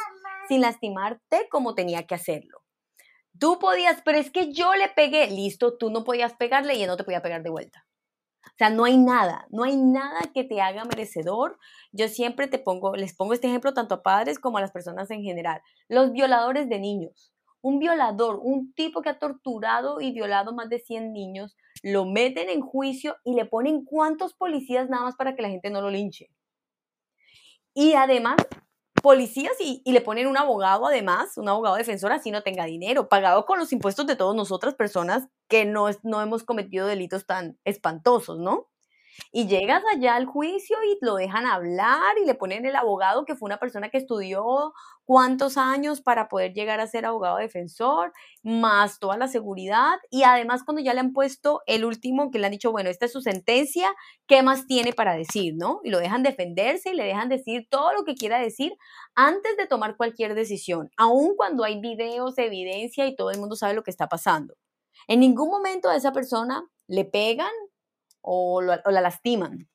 sin 0.48 0.60
lastimarte 0.60 1.48
como 1.50 1.74
tenía 1.74 2.06
que 2.06 2.14
hacerlo. 2.14 2.62
Tú 3.38 3.58
podías, 3.58 4.02
pero 4.04 4.18
es 4.18 4.30
que 4.30 4.52
yo 4.52 4.74
le 4.74 4.88
pegué, 4.88 5.28
listo, 5.28 5.78
tú 5.78 5.90
no 5.90 6.04
podías 6.04 6.34
pegarle 6.34 6.74
y 6.74 6.82
él 6.82 6.88
no 6.88 6.96
te 6.96 7.04
podía 7.04 7.22
pegar 7.22 7.42
de 7.42 7.50
vuelta. 7.50 7.86
O 8.46 8.56
sea, 8.58 8.68
no 8.68 8.84
hay 8.84 8.98
nada, 8.98 9.46
no 9.50 9.64
hay 9.64 9.76
nada 9.76 10.20
que 10.34 10.44
te 10.44 10.60
haga 10.60 10.84
merecedor. 10.84 11.58
Yo 11.92 12.08
siempre 12.08 12.46
te 12.46 12.58
pongo, 12.58 12.94
les 12.94 13.14
pongo 13.14 13.32
este 13.32 13.46
ejemplo 13.46 13.72
tanto 13.72 13.94
a 13.94 14.02
padres 14.02 14.38
como 14.38 14.58
a 14.58 14.60
las 14.60 14.72
personas 14.72 15.10
en 15.10 15.22
general. 15.22 15.62
Los 15.88 16.12
violadores 16.12 16.68
de 16.68 16.78
niños. 16.78 17.32
Un 17.62 17.78
violador, 17.78 18.40
un 18.42 18.72
tipo 18.74 19.02
que 19.02 19.10
ha 19.10 19.18
torturado 19.18 20.00
y 20.00 20.12
violado 20.12 20.54
más 20.54 20.68
de 20.68 20.78
100 20.78 21.12
niños, 21.12 21.56
lo 21.82 22.04
meten 22.06 22.48
en 22.48 22.60
juicio 22.60 23.16
y 23.24 23.34
le 23.34 23.44
ponen 23.44 23.84
cuántos 23.84 24.34
policías 24.34 24.88
nada 24.88 25.04
más 25.04 25.16
para 25.16 25.34
que 25.34 25.42
la 25.42 25.50
gente 25.50 25.70
no 25.70 25.80
lo 25.80 25.90
linche. 25.90 26.30
Y 27.74 27.94
además 27.94 28.36
policías 29.02 29.54
y, 29.60 29.82
le 29.84 30.00
ponen 30.00 30.26
un 30.26 30.36
abogado 30.36 30.86
además, 30.86 31.36
un 31.36 31.48
abogado 31.48 31.76
defensor 31.76 32.12
así 32.12 32.30
no 32.30 32.42
tenga 32.42 32.64
dinero, 32.64 33.08
pagado 33.08 33.46
con 33.46 33.58
los 33.58 33.72
impuestos 33.72 34.06
de 34.06 34.16
todas 34.16 34.36
nosotras 34.36 34.74
personas 34.74 35.28
que 35.48 35.64
no, 35.64 35.88
no 36.02 36.22
hemos 36.22 36.44
cometido 36.44 36.86
delitos 36.86 37.26
tan 37.26 37.58
espantosos, 37.64 38.38
¿no? 38.38 38.69
Y 39.32 39.46
llegas 39.46 39.82
allá 39.92 40.16
al 40.16 40.26
juicio 40.26 40.76
y 40.84 40.98
lo 41.04 41.16
dejan 41.16 41.46
hablar 41.46 42.16
y 42.22 42.26
le 42.26 42.34
ponen 42.34 42.66
el 42.66 42.76
abogado 42.76 43.24
que 43.24 43.36
fue 43.36 43.46
una 43.46 43.58
persona 43.58 43.88
que 43.88 43.98
estudió 43.98 44.72
cuántos 45.04 45.56
años 45.56 46.00
para 46.00 46.28
poder 46.28 46.52
llegar 46.52 46.80
a 46.80 46.86
ser 46.86 47.04
abogado 47.04 47.38
defensor, 47.38 48.12
más 48.42 48.98
toda 48.98 49.16
la 49.16 49.28
seguridad. 49.28 49.98
Y 50.10 50.22
además 50.22 50.62
cuando 50.64 50.82
ya 50.82 50.94
le 50.94 51.00
han 51.00 51.12
puesto 51.12 51.62
el 51.66 51.84
último, 51.84 52.30
que 52.30 52.38
le 52.38 52.46
han 52.46 52.52
dicho, 52.52 52.70
bueno, 52.70 52.90
esta 52.90 53.06
es 53.06 53.12
su 53.12 53.20
sentencia, 53.20 53.92
¿qué 54.26 54.42
más 54.42 54.66
tiene 54.66 54.92
para 54.92 55.14
decir? 55.14 55.54
¿No? 55.56 55.80
Y 55.84 55.90
lo 55.90 55.98
dejan 55.98 56.22
defenderse 56.22 56.90
y 56.90 56.94
le 56.94 57.04
dejan 57.04 57.28
decir 57.28 57.66
todo 57.70 57.92
lo 57.92 58.04
que 58.04 58.14
quiera 58.14 58.38
decir 58.38 58.72
antes 59.14 59.56
de 59.56 59.66
tomar 59.66 59.96
cualquier 59.96 60.34
decisión, 60.34 60.90
aun 60.96 61.34
cuando 61.36 61.64
hay 61.64 61.80
videos, 61.80 62.38
evidencia 62.38 63.06
y 63.06 63.16
todo 63.16 63.30
el 63.30 63.38
mundo 63.38 63.56
sabe 63.56 63.74
lo 63.74 63.82
que 63.82 63.90
está 63.90 64.08
pasando. 64.08 64.54
En 65.08 65.20
ningún 65.20 65.50
momento 65.50 65.88
a 65.88 65.96
esa 65.96 66.12
persona 66.12 66.64
le 66.86 67.04
pegan, 67.04 67.52
o, 68.20 68.60
la 68.60 69.00
lastiman, 69.00 69.68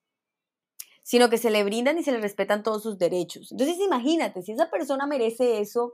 sino 1.03 1.29
que 1.29 1.37
se 1.37 1.51
le 1.51 1.63
brindan 1.63 1.97
y 1.97 2.03
se 2.03 2.11
le 2.11 2.19
respetan 2.19 2.63
todos 2.63 2.83
sus 2.83 2.97
derechos. 2.97 3.51
Entonces 3.51 3.77
imagínate, 3.79 4.41
si 4.41 4.53
esa 4.53 4.69
persona 4.69 5.05
merece 5.05 5.59
eso, 5.59 5.93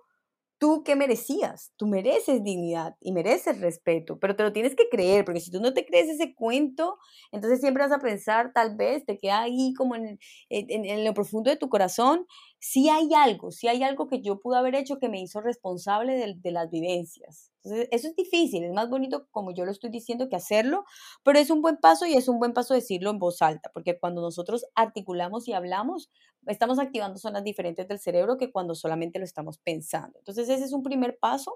¿tú 0.57 0.83
qué 0.83 0.95
merecías? 0.95 1.73
Tú 1.75 1.87
mereces 1.87 2.43
dignidad 2.43 2.95
y 3.01 3.11
mereces 3.11 3.59
respeto, 3.59 4.19
pero 4.19 4.35
te 4.35 4.43
lo 4.43 4.53
tienes 4.53 4.75
que 4.75 4.87
creer, 4.89 5.25
porque 5.25 5.39
si 5.39 5.51
tú 5.51 5.59
no 5.59 5.73
te 5.73 5.85
crees 5.85 6.07
ese 6.07 6.35
cuento, 6.35 6.97
entonces 7.31 7.59
siempre 7.59 7.83
vas 7.83 7.91
a 7.91 7.99
pensar, 7.99 8.53
tal 8.53 8.75
vez 8.77 9.05
te 9.05 9.17
queda 9.17 9.41
ahí 9.41 9.73
como 9.73 9.95
en, 9.95 10.19
en 10.49 11.03
lo 11.03 11.13
profundo 11.13 11.49
de 11.49 11.57
tu 11.57 11.67
corazón, 11.67 12.25
si 12.63 12.89
hay 12.89 13.09
algo, 13.15 13.49
si 13.49 13.67
hay 13.67 13.81
algo 13.81 14.07
que 14.07 14.21
yo 14.21 14.39
pude 14.39 14.55
haber 14.55 14.75
hecho 14.75 14.99
que 14.99 15.09
me 15.09 15.19
hizo 15.19 15.41
responsable 15.41 16.13
de, 16.35 16.51
las 16.51 16.69
vivencias. 16.69 17.51
Entonces, 17.63 17.87
eso 17.91 18.07
es 18.07 18.15
difícil, 18.15 18.63
es 18.63 18.71
más 18.71 18.87
bonito 18.87 19.27
como 19.31 19.51
yo 19.51 19.65
lo 19.65 19.71
estoy 19.71 19.89
diciendo 19.89 20.29
que 20.29 20.35
hacerlo, 20.35 20.85
pero 21.23 21.39
es 21.39 21.49
un 21.49 21.63
buen 21.63 21.77
paso 21.77 22.05
y 22.05 22.13
es 22.13 22.27
un 22.27 22.37
buen 22.37 22.53
paso 22.53 22.75
decirlo 22.75 23.09
en 23.09 23.17
voz 23.17 23.41
alta, 23.41 23.71
porque 23.73 23.97
cuando 23.99 24.21
nosotros 24.21 24.63
articulamos 24.75 25.47
y 25.47 25.53
hablamos, 25.53 26.11
estamos 26.45 26.77
activando 26.77 27.17
zonas 27.17 27.43
diferentes 27.43 27.87
del 27.87 27.97
cerebro 27.97 28.37
que 28.37 28.51
cuando 28.51 28.75
solamente 28.75 29.17
lo 29.17 29.25
estamos 29.25 29.57
pensando. 29.57 30.19
Entonces, 30.19 30.47
ese 30.47 30.63
es 30.63 30.71
un 30.71 30.83
primer 30.83 31.17
paso. 31.17 31.55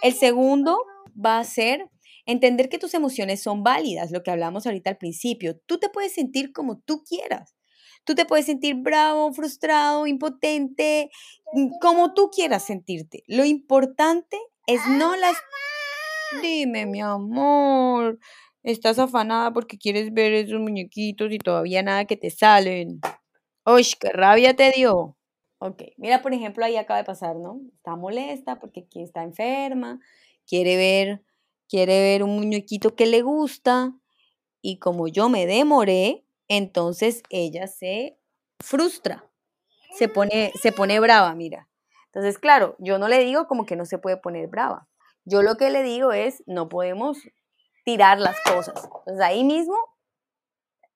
El 0.00 0.14
segundo 0.14 0.78
va 1.12 1.40
a 1.40 1.44
ser 1.44 1.90
entender 2.24 2.68
que 2.68 2.78
tus 2.78 2.94
emociones 2.94 3.42
son 3.42 3.64
válidas, 3.64 4.12
lo 4.12 4.22
que 4.22 4.30
hablamos 4.30 4.64
ahorita 4.64 4.90
al 4.90 4.96
principio. 4.96 5.58
Tú 5.66 5.78
te 5.78 5.88
puedes 5.88 6.14
sentir 6.14 6.52
como 6.52 6.78
tú 6.78 7.02
quieras. 7.02 7.55
Tú 8.06 8.14
te 8.14 8.24
puedes 8.24 8.46
sentir 8.46 8.76
bravo, 8.76 9.32
frustrado, 9.32 10.06
impotente, 10.06 11.10
mm, 11.52 11.78
como 11.80 12.14
tú 12.14 12.30
quieras 12.30 12.64
sentirte. 12.64 13.24
Lo 13.26 13.44
importante 13.44 14.38
es 14.68 14.80
no 14.86 15.16
las... 15.16 15.36
Dime, 16.40 16.86
mi 16.86 17.00
amor, 17.00 18.20
estás 18.62 19.00
afanada 19.00 19.52
porque 19.52 19.76
quieres 19.76 20.14
ver 20.14 20.32
esos 20.34 20.60
muñequitos 20.60 21.32
y 21.32 21.38
todavía 21.38 21.82
nada 21.82 22.04
que 22.04 22.16
te 22.16 22.30
salen. 22.30 23.00
¡Uy, 23.64 23.84
qué 23.98 24.10
rabia 24.10 24.54
te 24.54 24.70
dio! 24.70 25.16
Ok, 25.58 25.82
mira, 25.96 26.22
por 26.22 26.32
ejemplo, 26.32 26.64
ahí 26.64 26.76
acaba 26.76 26.98
de 26.98 27.04
pasar, 27.04 27.34
¿no? 27.34 27.60
Está 27.74 27.96
molesta 27.96 28.60
porque 28.60 28.86
está 28.94 29.24
enferma, 29.24 29.98
quiere 30.46 30.76
ver, 30.76 31.24
quiere 31.68 32.00
ver 32.00 32.22
un 32.22 32.36
muñequito 32.36 32.94
que 32.94 33.06
le 33.06 33.22
gusta 33.22 33.94
y 34.62 34.78
como 34.78 35.08
yo 35.08 35.28
me 35.28 35.46
demoré, 35.46 36.25
entonces 36.48 37.22
ella 37.30 37.66
se 37.66 38.18
frustra, 38.60 39.24
se 39.96 40.08
pone, 40.08 40.52
se 40.60 40.72
pone 40.72 41.00
brava, 41.00 41.34
mira. 41.34 41.68
Entonces, 42.06 42.38
claro, 42.38 42.76
yo 42.78 42.98
no 42.98 43.08
le 43.08 43.18
digo 43.18 43.46
como 43.46 43.66
que 43.66 43.76
no 43.76 43.84
se 43.84 43.98
puede 43.98 44.16
poner 44.16 44.48
brava. 44.48 44.88
Yo 45.24 45.42
lo 45.42 45.56
que 45.56 45.70
le 45.70 45.82
digo 45.82 46.12
es, 46.12 46.42
no 46.46 46.68
podemos 46.68 47.18
tirar 47.84 48.18
las 48.20 48.36
cosas. 48.40 48.84
Entonces 48.84 49.20
ahí 49.20 49.44
mismo 49.44 49.76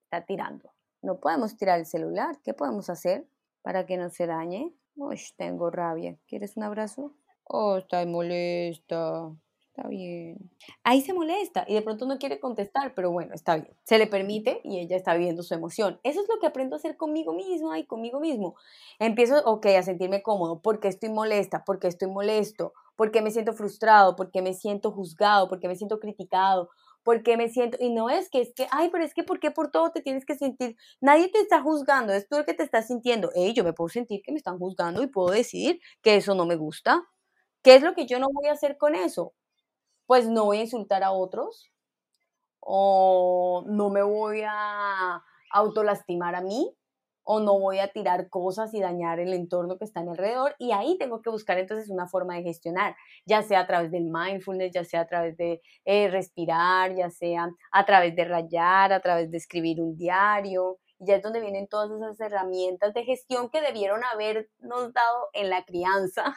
está 0.05 0.25
tirando. 0.25 0.73
No 1.03 1.21
podemos 1.21 1.57
tirar 1.57 1.79
el 1.79 1.87
celular. 1.87 2.39
¿Qué 2.43 2.55
podemos 2.55 2.91
hacer 2.91 3.27
para 3.63 3.87
que 3.87 3.97
no 3.97 4.11
se 4.11 4.27
dañe? 4.27 4.73
Uy, 4.97 5.21
tengo 5.37 5.71
rabia. 5.71 6.17
¿Quieres 6.27 6.57
un 6.57 6.65
abrazo? 6.65 7.15
Oh, 7.45 7.79
está 7.79 8.05
molesta 8.07 9.33
está 9.81 9.89
bien. 9.89 10.51
Ahí 10.85 11.01
se 11.01 11.15
molesta 11.15 11.65
y 11.67 11.75
de 11.75 11.83
pronto 11.83 12.07
no 12.07 12.19
quiere 12.19 12.39
contestar, 12.39 12.95
pero 12.95 13.11
bueno, 13.11 13.35
está 13.35 13.57
bien. 13.57 13.75
Se 13.85 13.99
le 13.99 14.07
permite 14.07 14.61
y 14.63 14.79
ella 14.79 14.97
está 14.97 15.15
viendo 15.15 15.43
su 15.43 15.55
emoción. 15.55 15.99
Eso 16.03 16.21
es 16.21 16.29
lo 16.29 16.39
que 16.39 16.47
aprendo 16.47 16.77
a 16.77 16.79
hacer 16.79 16.97
conmigo 16.97 17.33
mismo 17.33 17.75
y 17.75 17.85
conmigo 17.85 18.21
mismo. 18.21 18.57
Empiezo, 18.99 19.43
ok, 19.45 19.67
a 19.79 19.83
sentirme 19.83 20.23
cómodo. 20.23 20.61
porque 20.61 20.89
estoy 20.89 21.09
molesta? 21.09 21.65
porque 21.65 21.89
estoy 21.89 22.09
molesto? 22.09 22.75
porque 22.97 23.23
me 23.23 23.31
siento 23.31 23.55
frustrado? 23.55 24.17
porque 24.17 24.43
me 24.43 24.53
siento 24.53 24.93
juzgado? 24.93 25.49
porque 25.49 25.69
me 25.69 25.77
siento 25.77 25.99
criticado? 25.99 26.69
porque 27.03 27.39
me 27.39 27.49
siento, 27.49 27.79
y 27.81 27.89
no 27.89 28.11
es 28.11 28.29
que 28.29 28.43
es 28.43 28.53
que, 28.55 28.67
ay, 28.71 28.91
pero 28.93 29.03
es 29.03 29.15
que, 29.15 29.25
¿por 29.25 29.41
qué 29.41 29.51
por 29.51 29.71
todo 29.71 29.91
te 29.91 30.03
tienes 30.03 30.27
que 30.27 30.35
sentir? 30.37 30.77
Nadie 31.01 31.31
te 31.31 31.39
está 31.41 31.63
juzgando, 31.63 32.13
es 32.13 32.29
tú 32.29 32.37
el 32.37 32.45
que 32.45 32.53
te 32.53 32.63
estás 32.63 32.89
sintiendo. 32.89 33.31
Hey, 33.35 33.55
yo 33.55 33.65
me 33.65 33.73
puedo 33.73 33.89
sentir 33.89 34.21
que 34.23 34.33
me 34.33 34.37
están 34.37 34.59
juzgando 34.59 35.03
y 35.03 35.07
puedo 35.07 35.31
decidir 35.31 35.81
que 36.03 36.17
eso 36.17 36.35
no 36.35 36.45
me 36.45 36.57
gusta. 36.57 37.03
¿Qué 37.63 37.75
es 37.75 37.83
lo 37.83 37.95
que 37.95 38.07
yo 38.07 38.19
no 38.19 38.29
voy 38.33 38.47
a 38.49 38.53
hacer 38.53 38.79
con 38.79 38.95
eso? 38.95 39.35
Pues 40.11 40.29
no 40.29 40.47
voy 40.47 40.59
a 40.59 40.63
insultar 40.63 41.05
a 41.05 41.13
otros 41.13 41.71
o 42.59 43.63
no 43.69 43.91
me 43.91 44.03
voy 44.03 44.43
a 44.45 45.23
autolastimar 45.53 46.35
a 46.35 46.41
mí 46.41 46.77
o 47.23 47.39
no 47.39 47.61
voy 47.61 47.79
a 47.79 47.93
tirar 47.93 48.29
cosas 48.29 48.75
y 48.75 48.81
dañar 48.81 49.21
el 49.21 49.33
entorno 49.33 49.79
que 49.79 49.85
está 49.85 50.01
a 50.01 50.03
mi 50.03 50.11
alrededor. 50.11 50.57
Y 50.59 50.73
ahí 50.73 50.99
tengo 50.99 51.23
que 51.23 51.31
buscar 51.31 51.59
entonces 51.59 51.91
una 51.91 52.09
forma 52.09 52.35
de 52.35 52.43
gestionar, 52.43 52.97
ya 53.25 53.43
sea 53.43 53.61
a 53.61 53.67
través 53.69 53.93
del 53.93 54.11
mindfulness, 54.11 54.73
ya 54.75 54.83
sea 54.83 55.03
a 55.03 55.07
través 55.07 55.37
de 55.37 55.63
eh, 55.85 56.09
respirar, 56.09 56.93
ya 56.97 57.09
sea 57.11 57.49
a 57.71 57.87
través 57.87 58.17
de 58.17 58.25
rayar, 58.25 58.93
a 58.93 58.99
través 58.99 59.31
de 59.31 59.37
escribir 59.37 59.81
un 59.81 59.97
diario. 59.97 60.79
Y 60.99 61.07
ya 61.07 61.15
es 61.15 61.23
donde 61.23 61.41
vienen 61.41 61.69
todas 61.69 61.89
esas 61.93 62.19
herramientas 62.19 62.95
de 62.95 63.05
gestión 63.05 63.49
que 63.49 63.61
debieron 63.61 64.01
habernos 64.13 64.93
dado 64.93 65.29
en 65.35 65.51
la 65.51 65.65
crianza 65.65 66.37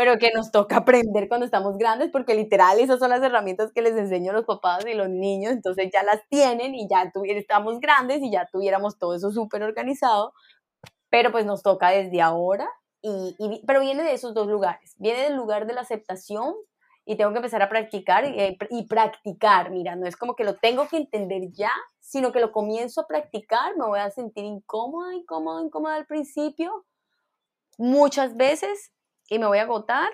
pero 0.00 0.16
que 0.16 0.30
nos 0.34 0.50
toca 0.50 0.78
aprender 0.78 1.28
cuando 1.28 1.44
estamos 1.44 1.76
grandes, 1.76 2.08
porque 2.10 2.34
literal 2.34 2.78
esas 2.78 2.98
son 2.98 3.10
las 3.10 3.22
herramientas 3.22 3.70
que 3.70 3.82
les 3.82 3.94
enseño 3.98 4.30
a 4.30 4.34
los 4.34 4.46
papás 4.46 4.82
y 4.86 4.94
los 4.94 5.10
niños, 5.10 5.52
entonces 5.52 5.90
ya 5.92 6.02
las 6.02 6.26
tienen 6.30 6.74
y 6.74 6.88
ya 6.88 7.12
estamos 7.26 7.80
grandes 7.80 8.22
y 8.22 8.30
ya 8.30 8.48
tuviéramos 8.50 8.96
todo 8.98 9.14
eso 9.14 9.30
súper 9.30 9.62
organizado, 9.62 10.32
pero 11.10 11.30
pues 11.30 11.44
nos 11.44 11.62
toca 11.62 11.90
desde 11.90 12.22
ahora, 12.22 12.66
y, 13.02 13.36
pero 13.66 13.82
viene 13.82 14.02
de 14.02 14.14
esos 14.14 14.32
dos 14.32 14.46
lugares, 14.46 14.94
viene 14.96 15.20
del 15.20 15.36
lugar 15.36 15.66
de 15.66 15.74
la 15.74 15.82
aceptación 15.82 16.54
y 17.04 17.18
tengo 17.18 17.32
que 17.32 17.40
empezar 17.40 17.60
a 17.60 17.68
practicar 17.68 18.24
y, 18.24 18.56
y 18.70 18.86
practicar, 18.86 19.70
mira, 19.70 19.96
no 19.96 20.06
es 20.06 20.16
como 20.16 20.34
que 20.34 20.44
lo 20.44 20.56
tengo 20.56 20.88
que 20.88 20.96
entender 20.96 21.52
ya, 21.52 21.72
sino 21.98 22.32
que 22.32 22.40
lo 22.40 22.52
comienzo 22.52 23.02
a 23.02 23.06
practicar, 23.06 23.76
me 23.76 23.84
voy 23.84 24.00
a 24.00 24.10
sentir 24.10 24.46
incómoda, 24.46 25.12
incómoda, 25.12 25.62
incómoda 25.62 25.96
al 25.96 26.06
principio, 26.06 26.86
muchas 27.76 28.34
veces 28.34 28.92
y 29.30 29.38
me 29.38 29.46
voy 29.46 29.58
a 29.58 29.62
agotar, 29.62 30.10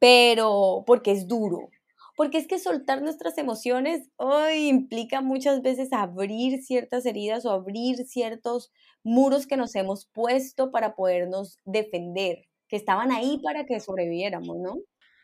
pero 0.00 0.82
porque 0.86 1.12
es 1.12 1.28
duro. 1.28 1.68
Porque 2.16 2.38
es 2.38 2.48
que 2.48 2.58
soltar 2.58 3.02
nuestras 3.02 3.36
emociones 3.36 4.08
hoy 4.16 4.68
implica 4.68 5.20
muchas 5.20 5.60
veces 5.60 5.92
abrir 5.92 6.62
ciertas 6.62 7.04
heridas 7.04 7.44
o 7.44 7.50
abrir 7.50 7.98
ciertos 8.06 8.72
muros 9.04 9.46
que 9.46 9.58
nos 9.58 9.74
hemos 9.76 10.06
puesto 10.06 10.70
para 10.70 10.96
podernos 10.96 11.58
defender, 11.64 12.48
que 12.68 12.76
estaban 12.76 13.12
ahí 13.12 13.38
para 13.44 13.66
que 13.66 13.78
sobreviviéramos, 13.80 14.56
¿no? 14.56 14.76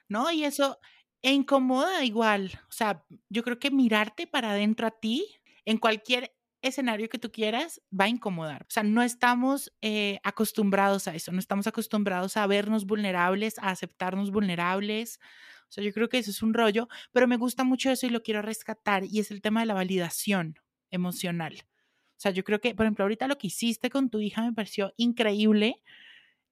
No, 0.08 0.30
y 0.30 0.44
eso 0.44 0.78
e 1.22 1.32
incomoda 1.32 2.04
igual. 2.04 2.50
O 2.68 2.72
sea, 2.72 3.04
yo 3.30 3.42
creo 3.42 3.58
que 3.58 3.70
mirarte 3.70 4.26
para 4.26 4.50
adentro 4.50 4.86
a 4.86 4.90
ti, 4.90 5.26
en 5.64 5.78
cualquier 5.78 6.34
escenario 6.62 7.08
que 7.08 7.18
tú 7.18 7.30
quieras 7.30 7.82
va 7.98 8.06
a 8.06 8.08
incomodar. 8.08 8.62
O 8.62 8.70
sea, 8.70 8.82
no 8.82 9.02
estamos 9.02 9.72
eh, 9.82 10.18
acostumbrados 10.22 11.08
a 11.08 11.14
eso, 11.14 11.32
no 11.32 11.38
estamos 11.38 11.66
acostumbrados 11.66 12.36
a 12.36 12.46
vernos 12.46 12.86
vulnerables, 12.86 13.58
a 13.58 13.70
aceptarnos 13.70 14.30
vulnerables. 14.30 15.20
O 15.68 15.72
sea, 15.72 15.84
yo 15.84 15.92
creo 15.92 16.08
que 16.08 16.18
eso 16.18 16.30
es 16.30 16.42
un 16.42 16.54
rollo, 16.54 16.88
pero 17.12 17.26
me 17.26 17.36
gusta 17.36 17.64
mucho 17.64 17.90
eso 17.90 18.06
y 18.06 18.10
lo 18.10 18.22
quiero 18.22 18.42
rescatar 18.42 19.04
y 19.04 19.20
es 19.20 19.30
el 19.30 19.40
tema 19.42 19.60
de 19.60 19.66
la 19.66 19.74
validación 19.74 20.56
emocional. 20.90 21.64
O 22.16 22.20
sea, 22.22 22.30
yo 22.30 22.44
creo 22.44 22.60
que, 22.60 22.74
por 22.74 22.86
ejemplo, 22.86 23.04
ahorita 23.04 23.26
lo 23.26 23.36
que 23.36 23.48
hiciste 23.48 23.90
con 23.90 24.08
tu 24.08 24.20
hija 24.20 24.42
me 24.42 24.52
pareció 24.52 24.94
increíble 24.96 25.82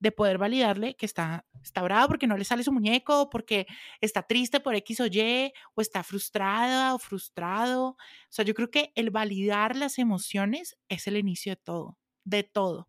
de 0.01 0.13
poder 0.13 0.39
validarle 0.39 0.97
que 0.97 1.07
está, 1.07 1.47
está 1.63 1.83
bravo 1.83 2.09
porque 2.09 2.27
no 2.27 2.37
le 2.37 2.45
sale 2.45 2.65
su 2.65 2.73
muñeco, 2.73 3.31
porque 3.31 3.67
está 4.01 4.23
triste 4.23 4.59
por 4.61 4.75
X 4.75 5.01
o 5.01 5.07
Y, 5.07 5.53
o 5.75 5.81
está 5.81 6.03
frustrada 6.03 6.95
o 6.95 6.99
frustrado. 6.99 7.89
O 7.91 7.97
sea, 8.31 8.45
yo 8.45 8.55
creo 8.55 8.71
que 8.71 8.93
el 8.97 9.11
validar 9.11 9.77
las 9.77 9.99
emociones 9.99 10.77
es 10.89 11.07
el 11.07 11.17
inicio 11.17 11.53
de 11.53 11.57
todo, 11.57 11.99
de 12.25 12.43
todo. 12.43 12.89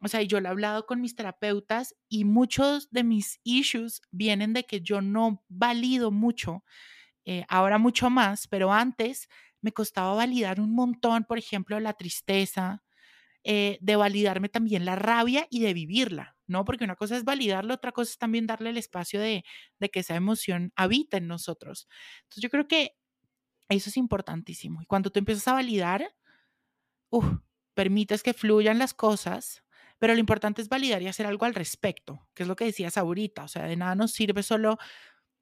O 0.00 0.08
sea, 0.08 0.22
yo 0.22 0.40
lo 0.40 0.48
he 0.48 0.50
hablado 0.50 0.86
con 0.86 1.00
mis 1.00 1.14
terapeutas 1.14 1.94
y 2.08 2.24
muchos 2.24 2.90
de 2.90 3.04
mis 3.04 3.40
issues 3.44 4.02
vienen 4.10 4.52
de 4.52 4.64
que 4.64 4.80
yo 4.80 5.00
no 5.00 5.44
valido 5.48 6.10
mucho, 6.10 6.64
eh, 7.24 7.44
ahora 7.48 7.78
mucho 7.78 8.10
más, 8.10 8.46
pero 8.48 8.72
antes 8.72 9.28
me 9.60 9.72
costaba 9.72 10.14
validar 10.14 10.60
un 10.60 10.74
montón, 10.74 11.24
por 11.24 11.38
ejemplo, 11.38 11.80
la 11.80 11.94
tristeza, 11.94 12.82
eh, 13.42 13.78
de 13.80 13.96
validarme 13.96 14.48
también 14.48 14.84
la 14.84 14.96
rabia 14.96 15.46
y 15.50 15.60
de 15.60 15.72
vivirla, 15.72 16.35
¿no? 16.46 16.64
Porque 16.64 16.84
una 16.84 16.96
cosa 16.96 17.16
es 17.16 17.24
validarla, 17.24 17.74
otra 17.74 17.92
cosa 17.92 18.10
es 18.10 18.18
también 18.18 18.46
darle 18.46 18.70
el 18.70 18.76
espacio 18.78 19.20
de, 19.20 19.44
que 19.92 20.00
esa 20.00 20.16
emoción 20.16 20.72
habita 20.76 21.16
en 21.16 21.26
nosotros. 21.26 21.88
Entonces 22.22 22.42
yo 22.42 22.50
creo 22.50 22.68
que 22.68 22.96
eso 23.68 23.90
es 23.90 23.96
importantísimo. 23.96 24.82
Y 24.82 24.86
cuando 24.86 25.10
tú 25.10 25.18
empiezas 25.18 25.48
a 25.48 25.54
validar, 25.54 26.14
permites 27.74 28.22
que 28.22 28.34
fluyan 28.34 28.78
las 28.78 28.94
cosas, 28.94 29.62
pero 29.98 30.14
lo 30.14 30.20
importante 30.20 30.62
es 30.62 30.68
validar 30.68 31.02
y 31.02 31.08
hacer 31.08 31.26
algo 31.26 31.46
al 31.46 31.54
respecto, 31.54 32.28
que 32.34 32.42
es 32.42 32.48
lo 32.48 32.56
que 32.56 32.66
decías 32.66 32.96
ahorita. 32.96 33.44
O 33.44 33.48
sea, 33.48 33.64
de 33.64 33.76
nada 33.76 33.94
nos 33.94 34.12
sirve 34.12 34.42
solo 34.42 34.78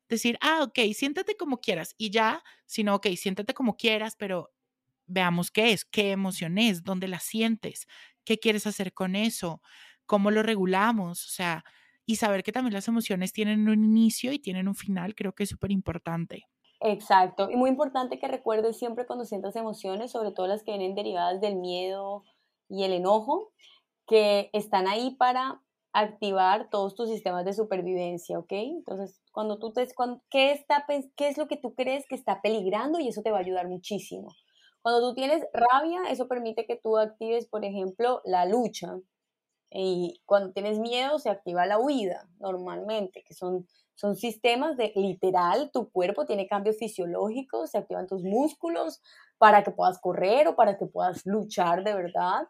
decir, 0.08 0.38
ah, 0.40 0.62
ok, 0.62 0.78
siéntate 0.94 1.36
como 1.36 1.60
quieras 1.60 1.94
y 1.98 2.10
ya, 2.10 2.42
sino, 2.66 2.94
ok, 2.94 3.08
siéntate 3.16 3.54
como 3.54 3.76
quieras, 3.76 4.16
pero 4.16 4.52
veamos 5.06 5.50
qué 5.50 5.72
es, 5.72 5.84
qué 5.84 6.12
emoción 6.12 6.58
es, 6.58 6.82
dónde 6.84 7.08
la 7.08 7.20
sientes, 7.20 7.86
qué 8.24 8.38
quieres 8.38 8.66
hacer 8.66 8.92
con 8.94 9.16
eso, 9.16 9.62
cómo 10.06 10.30
lo 10.30 10.42
regulamos, 10.42 11.24
o 11.24 11.30
sea, 11.30 11.64
y 12.06 12.16
saber 12.16 12.42
que 12.42 12.52
también 12.52 12.74
las 12.74 12.88
emociones 12.88 13.32
tienen 13.32 13.68
un 13.68 13.84
inicio 13.84 14.32
y 14.32 14.38
tienen 14.38 14.68
un 14.68 14.74
final, 14.74 15.14
creo 15.14 15.34
que 15.34 15.44
es 15.44 15.50
súper 15.50 15.70
importante. 15.70 16.44
Exacto, 16.80 17.50
y 17.50 17.56
muy 17.56 17.70
importante 17.70 18.18
que 18.18 18.28
recuerdes 18.28 18.78
siempre 18.78 19.06
cuando 19.06 19.24
sientas 19.24 19.56
emociones, 19.56 20.10
sobre 20.10 20.32
todo 20.32 20.46
las 20.46 20.62
que 20.62 20.72
vienen 20.72 20.94
derivadas 20.94 21.40
del 21.40 21.56
miedo 21.56 22.24
y 22.68 22.84
el 22.84 22.92
enojo, 22.92 23.52
que 24.06 24.50
están 24.52 24.86
ahí 24.86 25.16
para 25.16 25.62
activar 25.94 26.68
todos 26.70 26.94
tus 26.94 27.08
sistemas 27.08 27.44
de 27.44 27.52
supervivencia, 27.52 28.38
¿ok? 28.38 28.52
Entonces, 28.52 29.22
cuando 29.32 29.58
tú 29.58 29.72
te... 29.72 29.86
¿qué, 30.28 30.52
está, 30.52 30.84
¿Qué 31.16 31.28
es 31.28 31.38
lo 31.38 31.46
que 31.46 31.56
tú 31.56 31.74
crees 31.74 32.04
que 32.08 32.16
está 32.16 32.42
peligrando? 32.42 32.98
Y 32.98 33.08
eso 33.08 33.22
te 33.22 33.30
va 33.30 33.38
a 33.38 33.40
ayudar 33.40 33.68
muchísimo. 33.68 34.34
Cuando 34.82 35.08
tú 35.08 35.14
tienes 35.14 35.44
rabia, 35.52 36.02
eso 36.10 36.28
permite 36.28 36.66
que 36.66 36.76
tú 36.76 36.98
actives, 36.98 37.46
por 37.46 37.64
ejemplo, 37.64 38.20
la 38.24 38.44
lucha. 38.44 38.96
Y 39.76 40.22
cuando 40.24 40.52
tienes 40.52 40.78
miedo, 40.78 41.18
se 41.18 41.30
activa 41.30 41.66
la 41.66 41.80
huida, 41.80 42.28
normalmente, 42.38 43.24
que 43.26 43.34
son, 43.34 43.66
son 43.96 44.14
sistemas 44.14 44.76
de 44.76 44.92
literal, 44.94 45.70
tu 45.72 45.90
cuerpo 45.90 46.26
tiene 46.26 46.46
cambios 46.46 46.76
fisiológicos, 46.78 47.72
se 47.72 47.78
activan 47.78 48.06
tus 48.06 48.22
músculos 48.22 49.02
para 49.36 49.64
que 49.64 49.72
puedas 49.72 49.98
correr 49.98 50.46
o 50.46 50.54
para 50.54 50.78
que 50.78 50.86
puedas 50.86 51.26
luchar 51.26 51.82
de 51.82 51.92
verdad. 51.92 52.46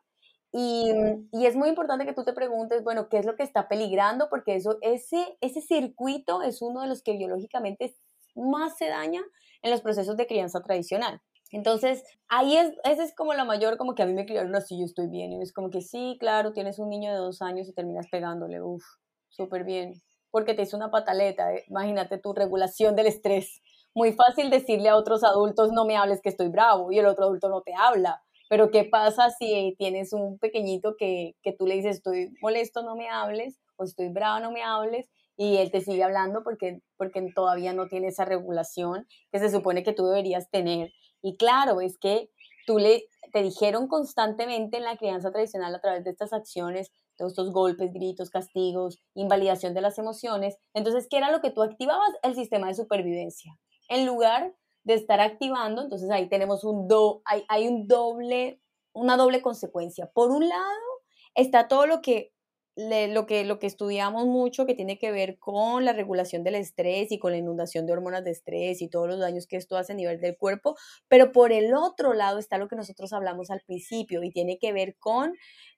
Y, 0.53 0.93
y, 1.33 1.47
es 1.47 1.57
muy 1.57 1.71
importante 1.71 2.05
que 2.05 2.13
tú 2.13 2.25
te 2.25 2.35
preguntes, 2.35 2.85
bueno, 2.85 3.09
¿qué 3.09 3.19
es 3.19 3.25
lo 3.25 3.37
que 3.37 3.43
está 3.43 3.69
peligrando? 3.69 4.29
Porque 4.29 4.55
eso, 4.55 4.77
ese, 4.83 5.39
ese 5.41 5.63
circuito 5.63 6.43
es 6.43 6.61
uno 6.61 6.83
de 6.83 6.89
los 6.89 7.03
que 7.03 7.17
biológicamente 7.17 7.97
más 8.35 8.77
se 8.77 8.89
daña 8.89 9.23
en 9.63 9.71
los 9.71 9.81
procesos 9.81 10.19
de 10.19 10.27
crianza 10.27 10.61
tradicional. 10.63 11.23
Entonces, 11.55 12.03
ahí 12.27 12.57
es, 12.57 12.73
esa 12.83 13.05
es 13.05 13.15
como 13.15 13.33
la 13.33 13.45
mayor, 13.45 13.77
como 13.77 13.95
que 13.95 14.03
a 14.03 14.07
mí 14.07 14.13
me 14.13 14.27
criaron 14.27 14.57
así, 14.57 14.77
yo 14.77 14.85
estoy 14.85 15.07
bien. 15.07 15.33
Y 15.33 15.41
es 15.41 15.53
como 15.53 15.71
que 15.71 15.83
sí, 15.83 16.17
claro, 16.19 16.53
tienes 16.53 16.81
un 16.81 16.89
niño 16.89 17.13
de 17.13 17.19
dos 17.19 17.43
años 17.43 17.69
y 17.69 17.73
terminas 17.73 18.09
pegándole, 18.11 18.61
uff, 18.61 18.83
súper 19.29 19.63
bien. 19.63 19.95
Porque 20.33 20.55
te 20.55 20.63
hizo 20.63 20.77
una 20.77 20.91
pataleta, 20.91 21.55
eh, 21.55 21.65
imagínate 21.69 22.19
tu 22.19 22.33
regulación 22.33 22.97
del 22.97 23.07
estrés. 23.07 23.63
Muy 23.95 24.13
fácil 24.15 24.51
decirle 24.51 24.89
a 24.89 24.97
otros 24.97 25.23
adultos, 25.23 25.71
no 25.73 25.85
me 25.85 25.97
hables 25.97 26.21
que 26.21 26.29
estoy 26.31 26.49
bravo, 26.49 26.91
y 26.91 26.99
el 26.99 27.07
otro 27.07 27.27
adulto 27.27 27.49
no 27.49 27.63
te 27.63 27.73
habla. 27.73 28.21
Pero 28.49 28.73
¿qué 28.73 28.83
pasa 28.85 29.31
si 29.31 29.77
tienes 29.79 30.13
un 30.13 30.41
pequeñito 30.41 30.97
que, 30.99 31.37
que 31.41 31.53
tú 31.53 31.67
le 31.69 31.77
dices, 31.77 31.99
estoy 31.99 32.31
molesto, 32.43 32.83
no 32.83 32.97
me 32.97 33.09
hables, 33.09 33.61
o 33.77 33.85
estoy 33.85 34.09
bravo, 34.09 34.41
no 34.41 34.51
me 34.51 34.65
hables? 34.65 35.09
y 35.37 35.57
él 35.57 35.71
te 35.71 35.81
sigue 35.81 36.03
hablando 36.05 36.43
porque, 36.45 36.81
porque 36.97 37.27
todavía 37.35 37.73
no 37.73 37.89
tiene 37.89 38.09
esa 38.09 38.25
regulación 38.25 39.07
que 39.33 39.41
se 39.41 39.51
supone 39.51 39.83
que 39.83 39.93
tú 39.93 40.07
deberías 40.07 40.49
tener. 40.51 40.93
Y 41.25 41.39
claro, 41.39 41.81
es 41.81 41.97
que 41.97 42.31
tú 42.67 42.79
le, 42.79 43.09
te 43.33 43.43
dijeron 43.43 43.89
constantemente 43.89 44.77
en 44.77 44.85
la 44.85 44.99
crianza 44.99 45.33
tradicional 45.33 45.75
a 45.75 45.81
través 45.81 46.05
de 46.05 46.11
estas 46.11 46.35
acciones, 46.35 46.93
todos 47.17 47.33
estos 47.33 47.51
golpes, 47.51 47.95
gritos, 47.95 48.29
castigos, 48.29 49.01
invalidación 49.15 49.73
de 49.73 49.81
las 49.81 49.99
emociones. 49.99 50.59
Entonces, 50.75 51.09
¿qué 51.09 51.17
era 51.17 51.31
lo 51.31 51.41
que 51.41 51.51
tú 51.51 51.63
activabas? 51.63 52.11
El 52.23 52.35
sistema 52.35 52.67
de 52.67 52.75
supervivencia. 52.75 53.59
En 53.89 54.05
lugar 54.05 54.55
de 54.83 54.93
estar 54.93 55.21
activando, 55.21 55.81
entonces 55.81 56.11
ahí 56.11 56.29
tenemos 56.29 56.63
un 56.63 56.89
do, 56.89 57.23
hay, 57.25 57.47
hay 57.49 57.69
un 57.69 57.89
doble, 57.89 58.61
una 58.93 59.17
doble 59.17 59.41
consecuencia. 59.41 60.11
Por 60.13 60.31
un 60.31 60.47
lado, 60.47 61.01
está 61.35 61.69
todo 61.69 61.87
lo 61.87 62.03
que 62.03 62.34
lo, 62.77 63.27
que, 63.27 63.45
lo 63.45 63.59
que 63.59 63.67
estudiamos 63.67 64.27
mucho 64.27 64.67
que 64.67 64.75
tiene 64.75 64.99
que 64.99 65.13
ver 65.13 65.39
con 65.39 65.85
la 65.85 65.93
regulación 65.93 66.43
del 66.43 66.57
estrés 66.57 67.13
y 67.13 67.19
con 67.19 67.31
la 67.31 67.39
inundación 67.39 67.87
de 67.87 67.93
hormonas 67.93 68.25
de 68.25 68.33
estrés 68.33 68.83
y 68.83 68.89
todos 68.89 69.09
los 69.09 69.21
daños 69.21 69.47
que 69.47 69.57
esto 69.57 69.77
hace 69.77 69.93
a 69.93 69.97
nivel 69.97 70.21
del 70.21 70.37
cuerpo, 70.37 70.77
pero 71.09 71.31
por 71.31 71.53
el 71.53 71.75
otro 71.75 72.15
lado 72.15 72.39
está 72.39 72.59
lo 72.59 72.69
que 72.69 72.77
nosotros 72.77 73.13
hablamos 73.13 73.51
al 73.51 73.61
principio 73.61 74.23
y 74.25 74.31
tiene 74.31 74.59
que 74.59 74.73
ver 74.73 74.97
con, 74.99 75.35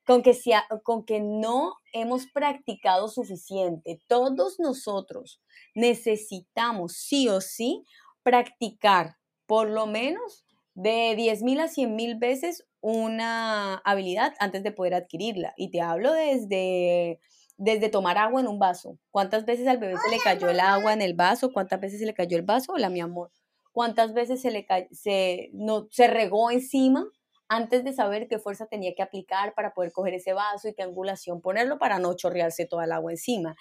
con, 0.07 0.23
que, 0.23 0.35
con 0.83 1.05
que 1.05 1.21
no 1.21 1.75
hemos 1.93 2.27
practicado 2.29 3.09
suficiente. 3.09 4.01
Todos 4.07 4.59
nosotros 4.59 5.43
necesitamos 5.75 6.95
sí 6.95 7.29
o 7.29 7.41
sí 7.41 7.85
practicar 8.23 9.17
por 9.47 9.69
lo 9.69 9.87
menos 9.87 10.45
de 10.75 11.15
10.000 11.17 11.61
a 11.61 11.69
100.000 11.69 12.19
veces 12.19 12.67
una 12.81 13.77
habilidad 13.85 14.35
antes 14.39 14.63
de 14.63 14.73
poder 14.73 14.95
adquirirla. 14.95 15.55
Y 15.57 15.71
te 15.71 15.81
hablo 15.81 16.13
desde, 16.13 17.21
desde 17.57 17.89
tomar 17.89 18.19
agua 18.19 18.41
en 18.41 18.49
un 18.49 18.59
vaso. 18.59 18.99
¿Cuántas 19.11 19.45
veces 19.45 19.67
al 19.67 19.79
bebé 19.79 19.95
se 19.97 20.11
le 20.11 20.19
cayó 20.23 20.49
el 20.49 20.61
agua 20.61 20.93
en 20.93 21.03
el 21.03 21.15
vaso? 21.15 21.53
¿Cuántas 21.53 21.81
veces 21.81 22.01
se 22.01 22.07
le 22.07 22.15
cayó 22.15 22.37
el 22.37 22.45
vaso? 22.45 22.73
Hola, 22.73 22.91
mi 22.91 23.01
amor. 23.01 23.31
¿Cuántas 23.73 24.15
veces 24.15 24.41
se 24.41 24.51
le 24.51 24.67
se, 24.93 25.51
no, 25.53 25.89
se 25.91 26.07
regó 26.07 26.51
encima 26.51 27.07
antes 27.49 27.85
de 27.85 27.93
saber 27.93 28.27
qué 28.29 28.39
fuerza 28.39 28.67
tenía 28.67 28.95
que 28.95 29.03
aplicar 29.03 29.55
para 29.55 29.73
poder 29.75 29.93
coger 29.93 30.15
ese 30.15 30.33
vaso 30.33 30.69
y 30.69 30.75
qué 30.75 30.83
angulación 30.83 31.41
ponerlo 31.41 31.79
para 31.79 31.99
no 31.99 32.15
chorrearse 32.15 32.67
toda 32.67 32.85
el 32.85 32.93
agua 32.93 33.13
encima? 33.13 33.55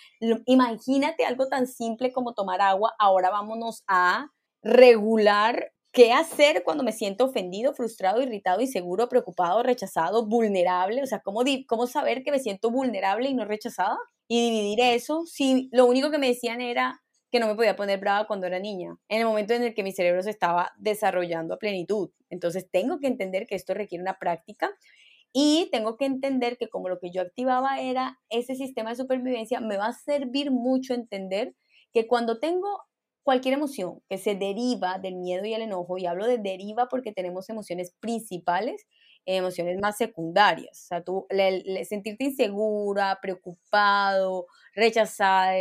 Imagínate 0.46 1.26
algo 1.26 1.48
tan 1.48 1.68
simple 1.68 2.12
como 2.12 2.34
tomar 2.34 2.62
agua. 2.62 2.94
Ahora 2.98 3.30
vámonos 3.30 3.84
a 3.88 4.30
regular 4.64 5.72
¿Qué 5.96 6.12
hacer 6.12 6.64
cuando 6.66 6.84
me 6.84 6.92
siento 6.92 7.24
ofendido, 7.24 7.74
frustrado, 7.74 8.22
irritado, 8.22 8.60
inseguro, 8.60 9.08
preocupado, 9.08 9.64
rechazado, 9.64 10.26
vulnerable? 10.26 11.02
O 11.02 11.06
sea, 11.06 11.22
¿cómo, 11.22 11.40
cómo 11.68 11.88
saber 11.88 12.22
que 12.22 12.32
me 12.32 12.40
siento 12.40 12.70
vulnerable 12.70 13.30
y 13.30 13.34
no 13.34 13.46
rechazada? 13.46 13.98
Y 14.28 14.42
dividir 14.52 14.82
eso, 14.82 15.26
si 15.26 15.70
lo 15.72 15.86
único 15.86 16.12
que 16.12 16.18
me 16.18 16.28
decían 16.28 16.60
era 16.60 17.02
que 17.32 17.40
no 17.40 17.48
me 17.48 17.56
podía 17.56 17.78
poner 17.78 17.98
brava 17.98 18.28
cuando 18.28 18.46
era 18.46 18.60
niña, 18.60 18.98
en 19.08 19.22
el 19.22 19.26
momento 19.26 19.54
en 19.54 19.64
el 19.64 19.74
que 19.74 19.84
mi 19.84 19.94
cerebro 19.94 20.22
se 20.22 20.32
estaba 20.32 20.74
desarrollando 20.78 21.54
a 21.54 21.60
plenitud. 21.60 22.10
Entonces 22.30 22.70
tengo 22.70 23.00
que 23.00 23.08
entender 23.08 23.48
que 23.48 23.56
esto 23.56 23.74
requiere 23.74 24.02
una 24.02 24.20
práctica 24.20 24.72
y 25.32 25.70
tengo 25.72 25.96
que 25.96 26.08
entender 26.08 26.58
que 26.58 26.68
como 26.68 26.90
lo 26.90 27.00
que 27.00 27.12
yo 27.12 27.22
activaba 27.22 27.80
era 27.80 28.20
ese 28.30 28.56
sistema 28.56 28.90
de 28.90 28.98
supervivencia, 28.98 29.62
me 29.62 29.78
va 29.78 29.88
a 29.88 29.94
servir 29.94 30.52
mucho 30.52 30.94
entender 30.94 31.56
que 31.94 32.06
cuando 32.06 32.42
tengo 32.42 32.82
cualquier 33.26 33.56
emoción 33.56 34.02
que 34.08 34.20
se 34.20 34.36
deriva 34.36 35.00
del 35.00 35.16
miedo 35.16 35.46
y 35.46 35.54
el 35.54 35.64
enojo, 35.64 35.98
y 35.98 36.06
hablo 36.06 36.28
de 36.28 36.38
deriva 36.38 36.88
porque 36.88 37.12
tenemos 37.12 37.50
emociones 37.50 37.92
principales, 38.00 38.86
emociones 39.26 39.80
más 39.82 39.98
secundarias. 39.98 40.84
O 40.84 40.88
sea, 40.88 41.04
tú 41.04 41.26
sentirte 41.90 42.24
insegura, 42.24 43.18
preocupado, 43.22 44.46
rechazada, 44.76 45.56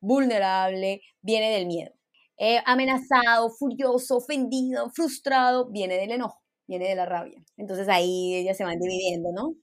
vulnerable, 0.00 1.02
viene 1.20 1.50
del 1.50 1.66
miedo. 1.66 1.92
Eh, 2.38 2.62
amenazado, 2.64 3.50
furioso, 3.50 4.16
ofendido, 4.16 4.88
frustrado, 4.88 5.68
viene 5.70 5.96
del 5.96 6.12
enojo, 6.12 6.40
viene 6.66 6.88
de 6.88 6.94
la 6.94 7.04
rabia. 7.04 7.44
Entonces 7.58 7.86
ahí 7.90 8.34
ellas 8.34 8.56
se 8.56 8.64
van 8.64 8.78
dividiendo, 8.78 9.30
¿no? 9.30 9.56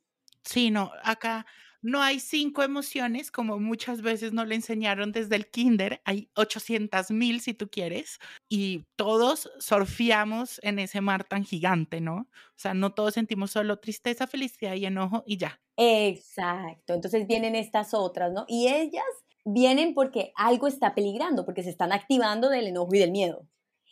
Sí, 0.43 0.70
no, 0.70 0.91
acá 1.04 1.48
no 1.88 2.02
hay 2.04 2.19
cinco 2.19 2.63
emociones, 2.63 3.32
como 3.32 3.60
muchas 3.60 4.02
veces 4.02 4.34
nos 4.34 4.45
le 4.45 4.56
enseñaron 4.56 5.13
desde 5.13 5.38
el 5.38 5.47
kinder, 5.47 6.02
hay 6.04 6.30
800 6.36 7.12
mil 7.12 7.39
si 7.39 7.54
tú 7.54 7.69
quieres, 7.69 8.19
y 8.50 8.84
todos 8.97 9.50
surfeamos 9.58 10.60
en 10.63 10.80
ese 10.80 11.00
mar 11.00 11.23
tan 11.23 11.45
gigante, 11.45 12.02
¿no? 12.02 12.15
O 12.15 12.58
sea, 12.58 12.73
no 12.73 12.93
todos 12.93 13.13
sentimos 13.13 13.52
solo 13.52 13.80
tristeza, 13.80 14.28
felicidad 14.28 14.73
y 14.73 14.86
enojo 14.86 15.23
y 15.26 15.38
ya. 15.38 15.62
Exacto, 15.78 16.93
entonces 16.93 17.26
vienen 17.26 17.56
estas 17.56 17.93
otras, 17.93 18.34
¿no? 18.34 18.43
Y 18.50 18.67
ellas 18.67 19.06
vienen 19.45 19.93
porque 19.93 20.34
algo 20.36 20.67
está 20.67 20.93
peligrando, 20.93 21.45
porque 21.45 21.63
se 21.63 21.69
están 21.69 21.93
activando 21.93 22.50
del 22.50 22.67
enojo 22.67 22.95
y 22.95 23.00
del 23.00 23.12
miedo. 23.12 23.47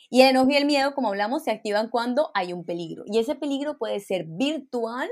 Y 0.10 0.22
el 0.22 0.32
enojo 0.32 0.52
y 0.52 0.58
el 0.58 0.66
miedo, 0.66 0.94
como 0.94 1.08
hablamos, 1.08 1.46
se 1.46 1.52
activan 1.52 1.90
cuando 1.90 2.30
hay 2.34 2.52
un 2.52 2.66
peligro. 2.66 3.06
Y 3.08 3.20
ese 3.20 3.36
peligro 3.36 3.78
puede 3.78 4.02
ser 4.02 4.26
virtual 4.28 5.10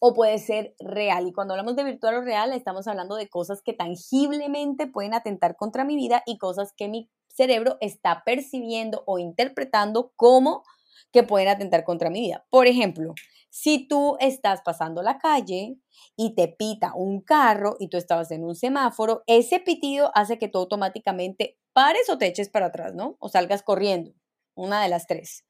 o 0.00 0.14
puede 0.14 0.38
ser 0.38 0.74
real. 0.80 1.28
Y 1.28 1.32
cuando 1.32 1.54
hablamos 1.54 1.76
de 1.76 1.84
virtual 1.84 2.16
o 2.16 2.20
real, 2.22 2.52
estamos 2.52 2.88
hablando 2.88 3.14
de 3.14 3.28
cosas 3.28 3.62
que 3.62 3.74
tangiblemente 3.74 4.86
pueden 4.86 5.14
atentar 5.14 5.56
contra 5.56 5.84
mi 5.84 5.94
vida 5.94 6.22
y 6.26 6.38
cosas 6.38 6.72
que 6.76 6.88
mi 6.88 7.08
cerebro 7.28 7.76
está 7.80 8.22
percibiendo 8.24 9.04
o 9.06 9.18
interpretando 9.18 10.12
como 10.16 10.64
que 11.12 11.22
pueden 11.22 11.48
atentar 11.48 11.84
contra 11.84 12.10
mi 12.10 12.20
vida. 12.20 12.46
Por 12.50 12.66
ejemplo, 12.66 13.14
si 13.50 13.86
tú 13.88 14.16
estás 14.20 14.62
pasando 14.62 15.02
la 15.02 15.18
calle 15.18 15.76
y 16.16 16.34
te 16.34 16.48
pita 16.48 16.94
un 16.94 17.20
carro 17.20 17.76
y 17.78 17.88
tú 17.88 17.96
estabas 17.96 18.30
en 18.30 18.44
un 18.44 18.54
semáforo, 18.54 19.22
ese 19.26 19.60
pitido 19.60 20.12
hace 20.14 20.38
que 20.38 20.48
tú 20.48 20.58
automáticamente 20.58 21.58
pares 21.72 22.08
o 22.08 22.16
te 22.16 22.26
eches 22.26 22.48
para 22.48 22.66
atrás, 22.66 22.94
¿no? 22.94 23.16
O 23.18 23.28
salgas 23.28 23.62
corriendo, 23.62 24.12
una 24.54 24.82
de 24.82 24.88
las 24.88 25.06
tres. 25.06 25.44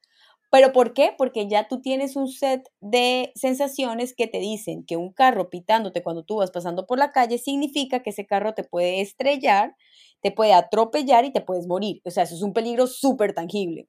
¿Pero 0.51 0.73
por 0.73 0.95
qué? 0.95 1.15
Porque 1.17 1.49
ya 1.49 1.69
tú 1.69 1.81
tienes 1.81 2.17
un 2.17 2.29
set 2.29 2.69
de 2.81 3.33
sensaciones 3.37 4.15
que 4.15 4.27
te 4.27 4.39
dicen 4.41 4.85
que 4.85 4.97
un 4.97 5.13
carro 5.13 5.49
pitándote 5.49 6.03
cuando 6.03 6.25
tú 6.25 6.37
vas 6.37 6.51
pasando 6.51 6.87
por 6.87 6.99
la 6.99 7.13
calle 7.13 7.39
significa 7.39 8.03
que 8.03 8.11
ese 8.11 8.27
carro 8.27 8.55
te 8.55 8.65
puede 8.65 9.01
estrellar, 9.01 9.77
te 10.23 10.33
puede 10.33 10.53
atropellar 10.53 11.25
y 11.25 11.33
te 11.33 11.41
puedes 11.41 11.67
morir. 11.69 12.03
O 12.05 12.11
sea, 12.11 12.25
eso 12.25 12.35
es 12.35 12.43
un 12.43 12.53
peligro 12.53 12.87
súper 12.89 13.33
tangible. 13.33 13.87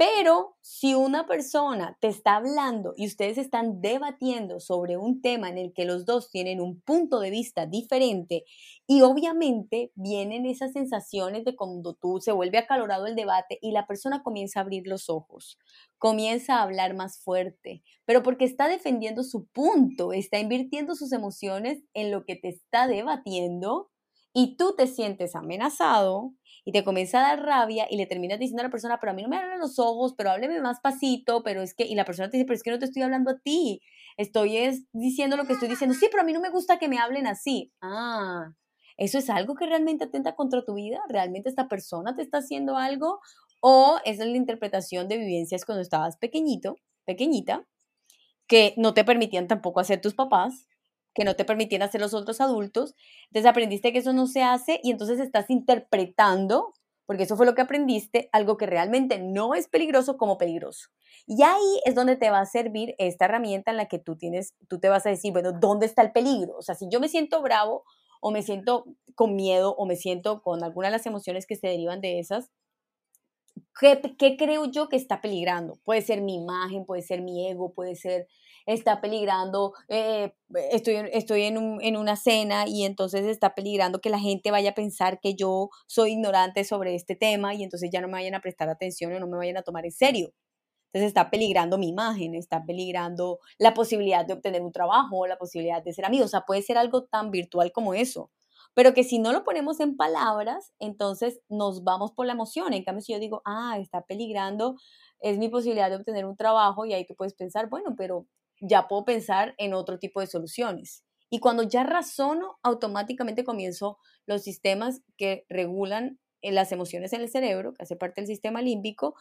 Pero 0.00 0.56
si 0.62 0.94
una 0.94 1.26
persona 1.26 1.98
te 2.00 2.08
está 2.08 2.36
hablando 2.36 2.94
y 2.96 3.06
ustedes 3.06 3.36
están 3.36 3.82
debatiendo 3.82 4.58
sobre 4.58 4.96
un 4.96 5.20
tema 5.20 5.50
en 5.50 5.58
el 5.58 5.74
que 5.74 5.84
los 5.84 6.06
dos 6.06 6.30
tienen 6.30 6.62
un 6.62 6.80
punto 6.80 7.20
de 7.20 7.28
vista 7.28 7.66
diferente 7.66 8.44
y 8.86 9.02
obviamente 9.02 9.92
vienen 9.96 10.46
esas 10.46 10.72
sensaciones 10.72 11.44
de 11.44 11.54
cuando 11.54 11.92
tú 11.92 12.18
se 12.18 12.32
vuelve 12.32 12.56
acalorado 12.56 13.04
el 13.04 13.14
debate 13.14 13.58
y 13.60 13.72
la 13.72 13.86
persona 13.86 14.22
comienza 14.22 14.60
a 14.60 14.62
abrir 14.62 14.86
los 14.86 15.10
ojos, 15.10 15.58
comienza 15.98 16.56
a 16.56 16.62
hablar 16.62 16.94
más 16.94 17.22
fuerte, 17.22 17.82
pero 18.06 18.22
porque 18.22 18.46
está 18.46 18.68
defendiendo 18.68 19.22
su 19.22 19.48
punto, 19.48 20.14
está 20.14 20.38
invirtiendo 20.38 20.94
sus 20.94 21.12
emociones 21.12 21.84
en 21.92 22.10
lo 22.10 22.24
que 22.24 22.36
te 22.36 22.48
está 22.48 22.86
debatiendo 22.86 23.90
y 24.32 24.56
tú 24.56 24.74
te 24.76 24.86
sientes 24.86 25.34
amenazado 25.34 26.34
y 26.64 26.72
te 26.72 26.84
comienza 26.84 27.20
a 27.20 27.36
dar 27.36 27.44
rabia 27.44 27.86
y 27.90 27.96
le 27.96 28.06
terminas 28.06 28.38
diciendo 28.38 28.62
a 28.62 28.64
la 28.66 28.70
persona, 28.70 28.98
pero 29.00 29.12
a 29.12 29.14
mí 29.14 29.22
no 29.22 29.28
me 29.28 29.38
abren 29.38 29.58
los 29.58 29.78
ojos, 29.78 30.14
pero 30.16 30.30
hábleme 30.30 30.60
más 30.60 30.80
pasito, 30.80 31.42
pero 31.42 31.62
es 31.62 31.74
que, 31.74 31.84
y 31.84 31.94
la 31.94 32.04
persona 32.04 32.30
te 32.30 32.36
dice, 32.36 32.46
pero 32.46 32.56
es 32.56 32.62
que 32.62 32.70
no 32.70 32.78
te 32.78 32.84
estoy 32.84 33.02
hablando 33.02 33.30
a 33.30 33.38
ti, 33.38 33.80
estoy 34.16 34.56
es, 34.58 34.84
diciendo 34.92 35.36
lo 35.36 35.46
que 35.46 35.54
estoy 35.54 35.68
diciendo, 35.68 35.94
sí, 35.98 36.06
pero 36.10 36.22
a 36.22 36.26
mí 36.26 36.32
no 36.32 36.40
me 36.40 36.50
gusta 36.50 36.78
que 36.78 36.88
me 36.88 36.98
hablen 36.98 37.26
así. 37.26 37.72
Ah, 37.80 38.52
¿eso 38.96 39.18
es 39.18 39.30
algo 39.30 39.54
que 39.54 39.66
realmente 39.66 40.04
atenta 40.04 40.34
contra 40.36 40.64
tu 40.64 40.74
vida? 40.74 41.00
¿Realmente 41.08 41.48
esta 41.48 41.68
persona 41.68 42.14
te 42.14 42.22
está 42.22 42.38
haciendo 42.38 42.76
algo? 42.76 43.20
¿O 43.60 43.98
es 44.04 44.18
la 44.18 44.26
interpretación 44.26 45.08
de 45.08 45.18
vivencias 45.18 45.64
cuando 45.64 45.82
estabas 45.82 46.16
pequeñito, 46.18 46.76
pequeñita, 47.06 47.66
que 48.48 48.74
no 48.78 48.94
te 48.94 49.04
permitían 49.04 49.48
tampoco 49.48 49.80
hacer 49.80 50.00
tus 50.02 50.14
papás? 50.14 50.68
Que 51.14 51.24
no 51.24 51.34
te 51.34 51.44
permitían 51.44 51.82
hacer 51.82 52.00
los 52.00 52.14
otros 52.14 52.40
adultos. 52.40 52.94
Entonces 53.26 53.50
aprendiste 53.50 53.92
que 53.92 53.98
eso 53.98 54.12
no 54.12 54.26
se 54.26 54.42
hace 54.42 54.80
y 54.82 54.90
entonces 54.90 55.20
estás 55.20 55.50
interpretando, 55.50 56.72
porque 57.06 57.24
eso 57.24 57.36
fue 57.36 57.46
lo 57.46 57.54
que 57.54 57.62
aprendiste, 57.62 58.28
algo 58.32 58.56
que 58.56 58.66
realmente 58.66 59.18
no 59.18 59.54
es 59.54 59.68
peligroso 59.68 60.16
como 60.16 60.38
peligroso. 60.38 60.90
Y 61.26 61.42
ahí 61.42 61.80
es 61.84 61.94
donde 61.94 62.16
te 62.16 62.30
va 62.30 62.40
a 62.40 62.46
servir 62.46 62.94
esta 62.98 63.24
herramienta 63.24 63.70
en 63.70 63.76
la 63.76 63.86
que 63.86 63.98
tú 63.98 64.16
tienes, 64.16 64.54
tú 64.68 64.78
te 64.78 64.88
vas 64.88 65.06
a 65.06 65.10
decir, 65.10 65.32
bueno, 65.32 65.52
¿dónde 65.52 65.86
está 65.86 66.02
el 66.02 66.12
peligro? 66.12 66.56
O 66.56 66.62
sea, 66.62 66.74
si 66.74 66.88
yo 66.88 67.00
me 67.00 67.08
siento 67.08 67.42
bravo 67.42 67.84
o 68.20 68.30
me 68.30 68.42
siento 68.42 68.84
con 69.14 69.34
miedo 69.34 69.74
o 69.76 69.86
me 69.86 69.96
siento 69.96 70.42
con 70.42 70.62
alguna 70.62 70.88
de 70.88 70.92
las 70.92 71.06
emociones 71.06 71.46
que 71.46 71.56
se 71.56 71.68
derivan 71.68 72.00
de 72.00 72.20
esas, 72.20 72.50
¿qué, 73.80 74.00
qué 74.18 74.36
creo 74.36 74.66
yo 74.66 74.88
que 74.88 74.96
está 74.96 75.20
peligrando? 75.20 75.78
Puede 75.84 76.02
ser 76.02 76.20
mi 76.20 76.36
imagen, 76.36 76.84
puede 76.84 77.02
ser 77.02 77.22
mi 77.22 77.48
ego, 77.48 77.72
puede 77.72 77.96
ser 77.96 78.28
está 78.72 79.00
peligrando, 79.00 79.72
eh, 79.88 80.32
estoy, 80.70 80.96
estoy 81.12 81.42
en, 81.42 81.58
un, 81.58 81.82
en 81.82 81.96
una 81.96 82.16
cena 82.16 82.64
y 82.66 82.84
entonces 82.84 83.26
está 83.26 83.54
peligrando 83.54 84.00
que 84.00 84.10
la 84.10 84.18
gente 84.18 84.50
vaya 84.50 84.70
a 84.70 84.74
pensar 84.74 85.20
que 85.20 85.34
yo 85.34 85.70
soy 85.86 86.12
ignorante 86.12 86.64
sobre 86.64 86.94
este 86.94 87.16
tema 87.16 87.54
y 87.54 87.62
entonces 87.64 87.90
ya 87.92 88.00
no 88.00 88.06
me 88.08 88.14
vayan 88.14 88.34
a 88.34 88.40
prestar 88.40 88.68
atención 88.68 89.12
o 89.12 89.20
no 89.20 89.26
me 89.26 89.36
vayan 89.36 89.56
a 89.56 89.62
tomar 89.62 89.84
en 89.84 89.92
serio. 89.92 90.32
Entonces 90.92 91.08
está 91.08 91.30
peligrando 91.30 91.78
mi 91.78 91.88
imagen, 91.88 92.34
está 92.34 92.64
peligrando 92.64 93.38
la 93.58 93.74
posibilidad 93.74 94.24
de 94.26 94.32
obtener 94.32 94.62
un 94.62 94.72
trabajo, 94.72 95.26
la 95.26 95.38
posibilidad 95.38 95.82
de 95.82 95.92
ser 95.92 96.04
amigo. 96.04 96.24
O 96.24 96.28
sea, 96.28 96.42
puede 96.42 96.62
ser 96.62 96.78
algo 96.78 97.04
tan 97.04 97.30
virtual 97.30 97.70
como 97.72 97.94
eso. 97.94 98.30
Pero 98.74 98.94
que 98.94 99.04
si 99.04 99.18
no 99.18 99.32
lo 99.32 99.44
ponemos 99.44 99.80
en 99.80 99.96
palabras, 99.96 100.72
entonces 100.78 101.40
nos 101.48 101.84
vamos 101.84 102.12
por 102.12 102.26
la 102.26 102.32
emoción. 102.32 102.72
En 102.72 102.84
cambio, 102.84 103.02
si 103.02 103.12
yo 103.12 103.18
digo, 103.18 103.42
ah, 103.44 103.78
está 103.80 104.02
peligrando, 104.02 104.76
es 105.20 105.38
mi 105.38 105.48
posibilidad 105.48 105.90
de 105.90 105.96
obtener 105.96 106.24
un 106.24 106.36
trabajo 106.36 106.84
y 106.86 106.92
ahí 106.92 107.06
tú 107.06 107.14
puedes 107.14 107.34
pensar, 107.34 107.68
bueno, 107.68 107.94
pero 107.96 108.26
ya 108.60 108.88
puedo 108.88 109.04
pensar 109.04 109.54
en 109.58 109.74
otro 109.74 109.98
tipo 109.98 110.20
de 110.20 110.26
soluciones. 110.26 111.04
Y 111.30 111.38
cuando 111.38 111.62
ya 111.62 111.84
razono, 111.84 112.58
automáticamente 112.62 113.44
comienzo 113.44 113.98
los 114.26 114.42
sistemas 114.42 115.02
que 115.16 115.46
regulan 115.48 116.18
eh, 116.42 116.52
las 116.52 116.72
emociones 116.72 117.12
en 117.12 117.20
el 117.20 117.30
cerebro, 117.30 117.74
que 117.74 117.84
hace 117.84 117.96
parte 117.96 118.20
del 118.20 118.28
sistema 118.28 118.62
límbico, 118.62 119.14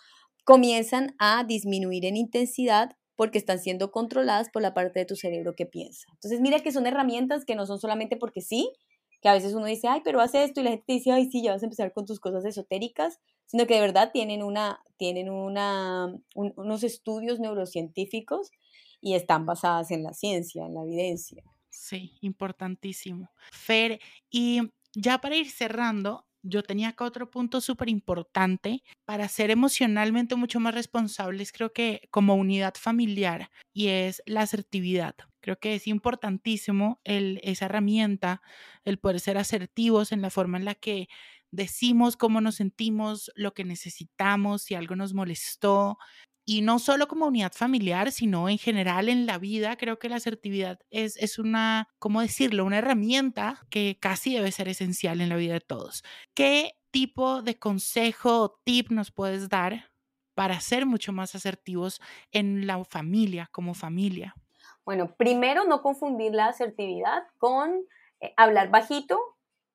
comienzan 0.43 1.15
a 1.19 1.43
disminuir 1.43 2.05
en 2.05 2.17
intensidad 2.17 2.91
porque 3.15 3.37
están 3.37 3.59
siendo 3.59 3.91
controladas 3.91 4.49
por 4.49 4.61
la 4.61 4.73
parte 4.73 4.99
de 4.99 5.05
tu 5.05 5.15
cerebro 5.15 5.55
que 5.55 5.65
piensa. 5.65 6.07
Entonces, 6.13 6.39
mira 6.39 6.61
que 6.61 6.71
son 6.71 6.87
herramientas 6.87 7.45
que 7.45 7.55
no 7.55 7.65
son 7.65 7.79
solamente 7.79 8.15
porque 8.15 8.41
sí, 8.41 8.71
que 9.21 9.29
a 9.29 9.33
veces 9.33 9.53
uno 9.53 9.65
dice, 9.65 9.87
ay, 9.87 10.01
pero 10.03 10.21
hace 10.21 10.43
esto 10.43 10.61
y 10.61 10.63
la 10.63 10.69
gente 10.71 10.93
dice, 10.93 11.11
ay, 11.11 11.29
sí, 11.29 11.43
ya 11.43 11.51
vas 11.51 11.61
a 11.61 11.65
empezar 11.65 11.91
con 11.93 12.05
tus 12.05 12.19
cosas 12.19 12.45
esotéricas, 12.45 13.19
sino 13.45 13.67
que 13.67 13.75
de 13.75 13.81
verdad 13.81 14.11
tienen, 14.13 14.41
una, 14.41 14.79
tienen 14.97 15.29
una, 15.29 16.15
unos 16.33 16.83
estudios 16.83 17.39
neurocientíficos 17.39 18.51
y 19.01 19.15
están 19.15 19.45
basadas 19.45 19.91
en 19.91 20.03
la 20.03 20.13
ciencia, 20.13 20.65
en 20.65 20.75
la 20.75 20.83
evidencia. 20.83 21.43
Sí, 21.69 22.17
importantísimo. 22.21 23.29
Fer, 23.51 23.99
y 24.29 24.61
ya 24.95 25.19
para 25.21 25.35
ir 25.35 25.49
cerrando, 25.49 26.25
yo 26.41 26.63
tenía 26.63 26.89
acá 26.89 27.05
otro 27.05 27.29
punto 27.29 27.61
súper 27.61 27.89
importante 27.89 28.83
para 29.05 29.27
ser 29.27 29.51
emocionalmente 29.51 30.35
mucho 30.35 30.59
más 30.59 30.73
responsables, 30.73 31.51
creo 31.51 31.73
que 31.73 32.07
como 32.11 32.35
unidad 32.35 32.73
familiar, 32.75 33.49
y 33.73 33.87
es 33.87 34.23
la 34.25 34.41
asertividad. 34.41 35.15
Creo 35.41 35.59
que 35.59 35.75
es 35.75 35.87
importantísimo 35.87 36.99
el, 37.03 37.39
esa 37.43 37.65
herramienta, 37.65 38.41
el 38.83 38.99
poder 38.99 39.19
ser 39.19 39.37
asertivos 39.37 40.11
en 40.11 40.21
la 40.21 40.29
forma 40.29 40.57
en 40.57 40.65
la 40.65 40.75
que 40.75 41.07
decimos 41.51 42.17
cómo 42.17 42.41
nos 42.41 42.55
sentimos, 42.55 43.31
lo 43.35 43.53
que 43.53 43.63
necesitamos, 43.65 44.63
si 44.63 44.75
algo 44.75 44.95
nos 44.95 45.13
molestó, 45.13 45.97
y 46.49 46.63
no 46.63 46.79
solo 46.79 47.07
como 47.07 47.27
unidad 47.27 47.51
familiar, 47.53 48.11
sino 48.11 48.49
en 48.49 48.57
general 48.57 49.07
en 49.07 49.27
la 49.27 49.37
vida, 49.37 49.77
creo 49.77 49.99
que 49.99 50.09
la 50.09 50.15
asertividad 50.15 50.79
es, 50.89 51.15
es 51.17 51.37
una, 51.37 51.89
¿cómo 51.99 52.21
decirlo?, 52.21 52.65
una 52.65 52.79
herramienta 52.79 53.67
que 53.69 53.99
casi 54.01 54.33
debe 54.33 54.51
ser 54.51 54.67
esencial 54.67 55.21
en 55.21 55.29
la 55.29 55.35
vida 55.35 55.53
de 55.53 55.59
todos. 55.59 56.03
¿Qué 56.33 56.71
tipo 56.89 57.43
de 57.43 57.59
consejo 57.59 58.41
o 58.41 58.59
tip 58.63 58.89
nos 58.89 59.11
puedes 59.11 59.47
dar 59.47 59.91
para 60.33 60.59
ser 60.59 60.87
mucho 60.87 61.13
más 61.13 61.35
asertivos 61.35 62.01
en 62.31 62.65
la 62.65 62.83
familia, 62.83 63.47
como 63.51 63.75
familia? 63.75 64.33
Bueno, 64.83 65.13
primero 65.17 65.65
no 65.65 65.83
confundir 65.83 66.33
la 66.33 66.47
asertividad 66.47 67.27
con 67.37 67.75
eh, 68.21 68.33
hablar 68.37 68.71
bajito 68.71 69.19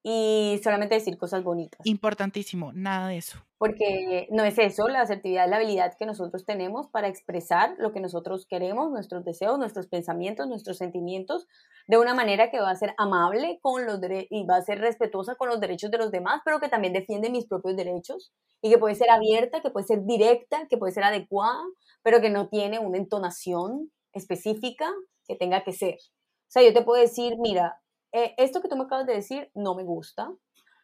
y 0.07 0.61
solamente 0.63 0.97
decir 0.97 1.17
cosas 1.17 1.43
bonitas. 1.43 1.81
Importantísimo, 1.85 2.73
nada 2.75 3.09
de 3.09 3.17
eso. 3.17 3.39
Porque 3.57 4.29
no 4.31 4.45
es 4.45 4.59
eso, 4.59 4.87
la 4.87 5.01
asertividad 5.01 5.47
es 5.47 5.51
la 5.51 5.57
habilidad 5.57 5.95
que 5.99 6.05
nosotros 6.05 6.45
tenemos 6.45 6.89
para 6.89 7.09
expresar 7.09 7.75
lo 7.79 7.91
que 7.91 8.01
nosotros 8.01 8.47
queremos, 8.47 8.91
nuestros 8.91 9.25
deseos, 9.25 9.59
nuestros 9.59 9.87
pensamientos, 9.87 10.47
nuestros 10.47 10.77
sentimientos, 10.77 11.47
de 11.87 11.97
una 11.97 12.13
manera 12.13 12.51
que 12.51 12.61
va 12.61 12.71
a 12.71 12.77
ser 12.77 12.95
amable 12.99 13.59
con 13.63 13.87
los 13.87 13.99
y 14.29 14.45
va 14.45 14.57
a 14.57 14.63
ser 14.63 14.81
respetuosa 14.81 15.37
con 15.37 15.49
los 15.49 15.59
derechos 15.59 15.91
de 15.91 15.97
los 15.97 16.11
demás, 16.11 16.43
pero 16.45 16.61
que 16.61 16.69
también 16.69 16.93
defiende 16.93 17.31
mis 17.31 17.47
propios 17.47 17.75
derechos 17.75 18.31
y 18.61 18.71
que 18.71 18.77
puede 18.77 18.97
ser 18.97 19.09
abierta, 19.09 19.63
que 19.63 19.71
puede 19.71 19.87
ser 19.87 20.05
directa, 20.05 20.67
que 20.69 20.77
puede 20.77 20.93
ser 20.93 21.05
adecuada, 21.05 21.63
pero 22.03 22.21
que 22.21 22.29
no 22.29 22.49
tiene 22.51 22.79
una 22.79 22.99
entonación 22.99 23.91
específica 24.13 24.93
que 25.27 25.35
tenga 25.35 25.65
que 25.65 25.73
ser. 25.73 25.95
O 25.95 26.51
sea, 26.55 26.63
yo 26.63 26.75
te 26.75 26.83
puedo 26.83 27.01
decir, 27.01 27.37
mira, 27.39 27.81
eh, 28.15 28.33
esto 28.39 28.63
que 28.63 28.69
tú 28.69 28.77
me 28.77 28.85
acabas 28.85 29.07
de 29.07 29.15
decir 29.15 29.51
no 29.55 29.75
me 29.75 29.83
gusta, 29.83 30.33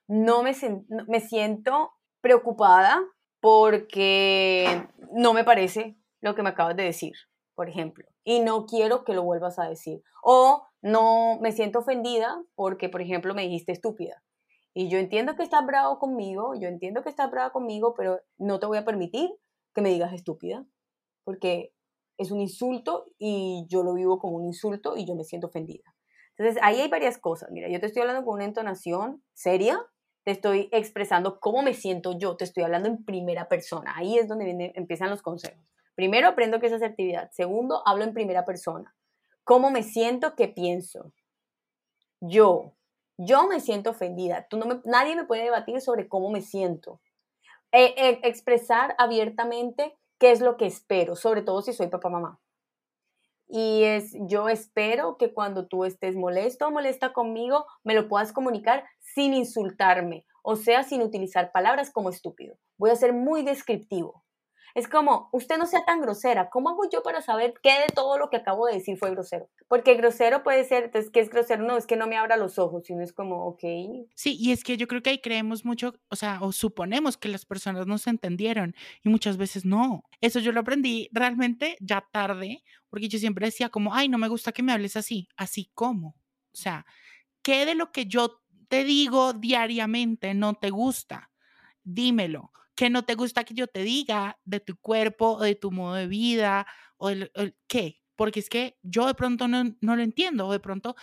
no 0.08 0.42
me, 0.42 0.50
me 1.06 1.20
siento 1.20 1.92
preocupada 2.20 3.00
porque 3.38 4.88
no 5.12 5.32
me 5.32 5.44
parece 5.44 5.96
lo 6.20 6.34
que 6.34 6.42
me 6.42 6.50
acabas 6.50 6.74
de 6.76 6.82
decir, 6.82 7.12
por 7.54 7.68
ejemplo, 7.68 8.04
y 8.24 8.40
no 8.40 8.66
quiero 8.66 9.04
que 9.04 9.14
lo 9.14 9.22
vuelvas 9.22 9.60
a 9.60 9.68
decir. 9.68 10.02
O 10.24 10.64
no 10.82 11.38
me 11.40 11.52
siento 11.52 11.78
ofendida 11.78 12.42
porque, 12.56 12.88
por 12.88 13.00
ejemplo, 13.00 13.32
me 13.32 13.42
dijiste 13.42 13.70
estúpida. 13.70 14.24
Y 14.74 14.88
yo 14.88 14.98
entiendo 14.98 15.36
que 15.36 15.44
estás 15.44 15.64
bravo 15.64 16.00
conmigo, 16.00 16.54
yo 16.54 16.66
entiendo 16.66 17.02
que 17.02 17.10
estás 17.10 17.30
brava 17.30 17.52
conmigo, 17.52 17.94
pero 17.96 18.20
no 18.38 18.58
te 18.58 18.66
voy 18.66 18.78
a 18.78 18.84
permitir 18.84 19.30
que 19.72 19.82
me 19.82 19.90
digas 19.90 20.12
estúpida, 20.12 20.66
porque 21.22 21.72
es 22.18 22.32
un 22.32 22.40
insulto 22.40 23.06
y 23.18 23.66
yo 23.68 23.84
lo 23.84 23.94
vivo 23.94 24.18
como 24.18 24.36
un 24.36 24.46
insulto 24.46 24.96
y 24.96 25.06
yo 25.06 25.14
me 25.14 25.22
siento 25.22 25.46
ofendida. 25.46 25.94
Entonces, 26.40 26.62
ahí 26.64 26.80
hay 26.80 26.88
varias 26.88 27.18
cosas. 27.18 27.50
Mira, 27.50 27.68
yo 27.68 27.78
te 27.80 27.86
estoy 27.86 28.00
hablando 28.00 28.24
con 28.24 28.36
una 28.36 28.46
entonación 28.46 29.22
seria, 29.34 29.78
te 30.24 30.30
estoy 30.30 30.70
expresando 30.72 31.38
cómo 31.38 31.60
me 31.60 31.74
siento 31.74 32.16
yo, 32.18 32.34
te 32.38 32.44
estoy 32.44 32.62
hablando 32.62 32.88
en 32.88 33.04
primera 33.04 33.46
persona. 33.46 33.92
Ahí 33.94 34.16
es 34.16 34.26
donde 34.26 34.72
empiezan 34.74 35.10
los 35.10 35.20
consejos. 35.20 35.62
Primero, 35.94 36.28
aprendo 36.28 36.58
qué 36.58 36.68
es 36.68 36.72
asertividad. 36.72 37.30
Segundo, 37.32 37.82
hablo 37.84 38.04
en 38.04 38.14
primera 38.14 38.46
persona. 38.46 38.96
¿Cómo 39.44 39.70
me 39.70 39.82
siento? 39.82 40.34
¿Qué 40.34 40.48
pienso? 40.48 41.12
Yo, 42.22 42.72
yo 43.18 43.46
me 43.46 43.60
siento 43.60 43.90
ofendida. 43.90 44.46
Tú 44.48 44.56
no 44.56 44.80
nadie 44.86 45.16
me 45.16 45.26
puede 45.26 45.42
debatir 45.42 45.82
sobre 45.82 46.08
cómo 46.08 46.30
me 46.30 46.40
siento. 46.40 47.02
Eh, 47.70 47.92
eh, 47.98 48.20
expresar 48.22 48.94
abiertamente 48.96 49.94
qué 50.18 50.30
es 50.30 50.40
lo 50.40 50.56
que 50.56 50.64
espero, 50.64 51.16
sobre 51.16 51.42
todo 51.42 51.60
si 51.60 51.74
soy 51.74 51.88
papá 51.88 52.08
mamá. 52.08 52.40
Y 53.52 53.82
es, 53.82 54.14
yo 54.28 54.48
espero 54.48 55.16
que 55.16 55.34
cuando 55.34 55.66
tú 55.66 55.84
estés 55.84 56.14
molesto 56.14 56.68
o 56.68 56.70
molesta 56.70 57.12
conmigo, 57.12 57.66
me 57.82 57.94
lo 57.94 58.06
puedas 58.06 58.32
comunicar 58.32 58.84
sin 59.00 59.34
insultarme, 59.34 60.24
o 60.44 60.54
sea, 60.54 60.84
sin 60.84 61.02
utilizar 61.02 61.50
palabras 61.50 61.90
como 61.90 62.10
estúpido. 62.10 62.56
Voy 62.78 62.90
a 62.90 62.96
ser 62.96 63.12
muy 63.12 63.42
descriptivo. 63.42 64.24
Es 64.74 64.88
como, 64.88 65.28
usted 65.32 65.58
no 65.58 65.66
sea 65.66 65.84
tan 65.84 66.00
grosera. 66.00 66.48
¿Cómo 66.50 66.70
hago 66.70 66.88
yo 66.90 67.02
para 67.02 67.22
saber 67.22 67.54
qué 67.62 67.70
de 67.80 67.86
todo 67.94 68.18
lo 68.18 68.30
que 68.30 68.36
acabo 68.36 68.66
de 68.66 68.74
decir 68.74 68.96
fue 68.98 69.10
grosero? 69.10 69.48
Porque 69.68 69.94
grosero 69.94 70.42
puede 70.42 70.64
ser, 70.64 70.84
entonces, 70.84 71.10
¿qué 71.10 71.20
es 71.20 71.30
grosero? 71.30 71.64
No, 71.64 71.76
es 71.76 71.86
que 71.86 71.96
no 71.96 72.06
me 72.06 72.16
abra 72.16 72.36
los 72.36 72.58
ojos, 72.58 72.84
sino 72.86 73.02
es 73.02 73.12
como, 73.12 73.46
ok. 73.46 73.62
Sí, 74.14 74.36
y 74.38 74.52
es 74.52 74.64
que 74.64 74.76
yo 74.76 74.86
creo 74.86 75.02
que 75.02 75.10
ahí 75.10 75.20
creemos 75.20 75.64
mucho, 75.64 75.94
o 76.08 76.16
sea, 76.16 76.38
o 76.40 76.52
suponemos 76.52 77.16
que 77.16 77.28
las 77.28 77.44
personas 77.44 77.86
no 77.86 77.98
se 77.98 78.10
entendieron 78.10 78.74
y 79.02 79.08
muchas 79.08 79.36
veces 79.36 79.64
no. 79.64 80.04
Eso 80.20 80.38
yo 80.40 80.52
lo 80.52 80.60
aprendí 80.60 81.08
realmente 81.12 81.76
ya 81.80 82.06
tarde, 82.12 82.62
porque 82.88 83.08
yo 83.08 83.18
siempre 83.18 83.46
decía 83.46 83.68
como, 83.68 83.94
ay, 83.94 84.08
no 84.08 84.18
me 84.18 84.28
gusta 84.28 84.52
que 84.52 84.62
me 84.62 84.72
hables 84.72 84.96
así, 84.96 85.28
así 85.36 85.70
como. 85.74 86.08
O 86.52 86.56
sea, 86.56 86.86
¿qué 87.42 87.66
de 87.66 87.74
lo 87.74 87.92
que 87.92 88.06
yo 88.06 88.40
te 88.68 88.84
digo 88.84 89.32
diariamente 89.32 90.34
no 90.34 90.54
te 90.54 90.70
gusta? 90.70 91.30
Dímelo 91.82 92.52
que 92.80 92.88
no 92.88 93.04
te 93.04 93.14
gusta 93.14 93.44
que 93.44 93.52
yo 93.52 93.66
te 93.66 93.82
diga 93.82 94.40
de 94.46 94.58
tu 94.58 94.74
cuerpo 94.78 95.32
o 95.32 95.42
de 95.42 95.54
tu 95.54 95.70
modo 95.70 95.96
de 95.96 96.06
vida 96.06 96.66
o 96.96 97.10
el, 97.10 97.30
qué, 97.66 98.00
porque 98.16 98.40
es 98.40 98.48
que 98.48 98.78
yo 98.80 99.06
de 99.06 99.12
pronto 99.12 99.48
no, 99.48 99.76
no 99.82 99.96
lo 99.96 100.02
entiendo 100.02 100.46
o 100.46 100.52
de 100.52 100.60
pronto, 100.60 100.96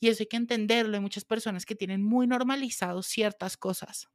y 0.00 0.08
eso 0.08 0.24
hay 0.24 0.26
que 0.26 0.36
entenderlo, 0.36 0.96
hay 0.96 1.00
muchas 1.00 1.24
personas 1.24 1.64
que 1.64 1.76
tienen 1.76 2.02
muy 2.02 2.26
normalizado 2.26 3.04
ciertas 3.04 3.56
cosas, 3.56 4.08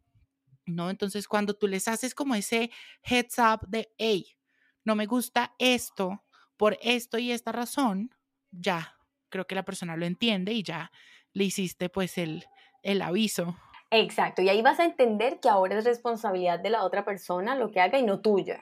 ¿no? 0.65 0.89
Entonces 0.89 1.30
cuando 1.30 1.54
tú 1.54 1.70
les 1.70 1.88
haces 1.88 2.13
como 2.13 2.36
ese 2.36 2.72
heads 3.04 3.38
up 3.38 3.65
de, 3.70 3.88
hey, 3.98 4.36
no 4.84 4.93
me 4.93 5.06
gusta 5.06 5.56
esto 5.60 6.26
por 6.58 6.78
esto 6.82 7.17
y 7.17 7.32
esta 7.32 7.54
razón, 7.54 8.13
ya, 8.52 8.98
creo 9.30 9.48
que 9.48 9.56
la 9.56 9.63
persona 9.63 9.96
lo 9.96 10.06
entiende 10.06 10.52
y 10.52 10.62
ya 10.62 10.91
le 11.32 11.46
hiciste 11.46 11.88
pues 11.88 12.17
el, 12.17 12.43
el 12.84 13.02
aviso. 13.02 13.58
Exacto, 13.91 14.41
y 14.41 14.50
ahí 14.50 14.62
vas 14.62 14.80
a 14.80 14.86
entender 14.86 15.39
que 15.39 15.47
ahora 15.50 15.78
es 15.78 15.86
responsabilidad 15.86 16.60
de 16.60 16.69
la 16.69 16.84
otra 16.84 17.06
persona 17.06 17.56
lo 17.56 17.71
que 17.71 17.80
haga 17.80 17.97
y 17.97 18.04
no 18.04 18.19
tuya. 18.19 18.60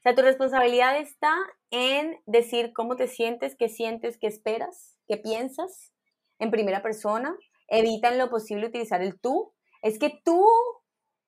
O 0.00 0.02
sea, 0.02 0.14
tu 0.14 0.22
responsabilidad 0.22 0.96
está 0.98 1.34
en 1.70 2.18
decir 2.26 2.72
cómo 2.72 2.96
te 2.96 3.06
sientes, 3.06 3.54
qué 3.54 3.68
sientes, 3.68 4.16
qué 4.18 4.26
esperas, 4.26 4.96
qué 5.06 5.18
piensas 5.18 5.92
en 6.38 6.50
primera 6.50 6.82
persona. 6.82 7.36
Evita 7.68 8.08
en 8.08 8.18
lo 8.18 8.30
posible 8.30 8.66
utilizar 8.66 9.02
el 9.02 9.20
tú. 9.20 9.52
Es 9.82 9.98
que 9.98 10.20
tú 10.24 10.44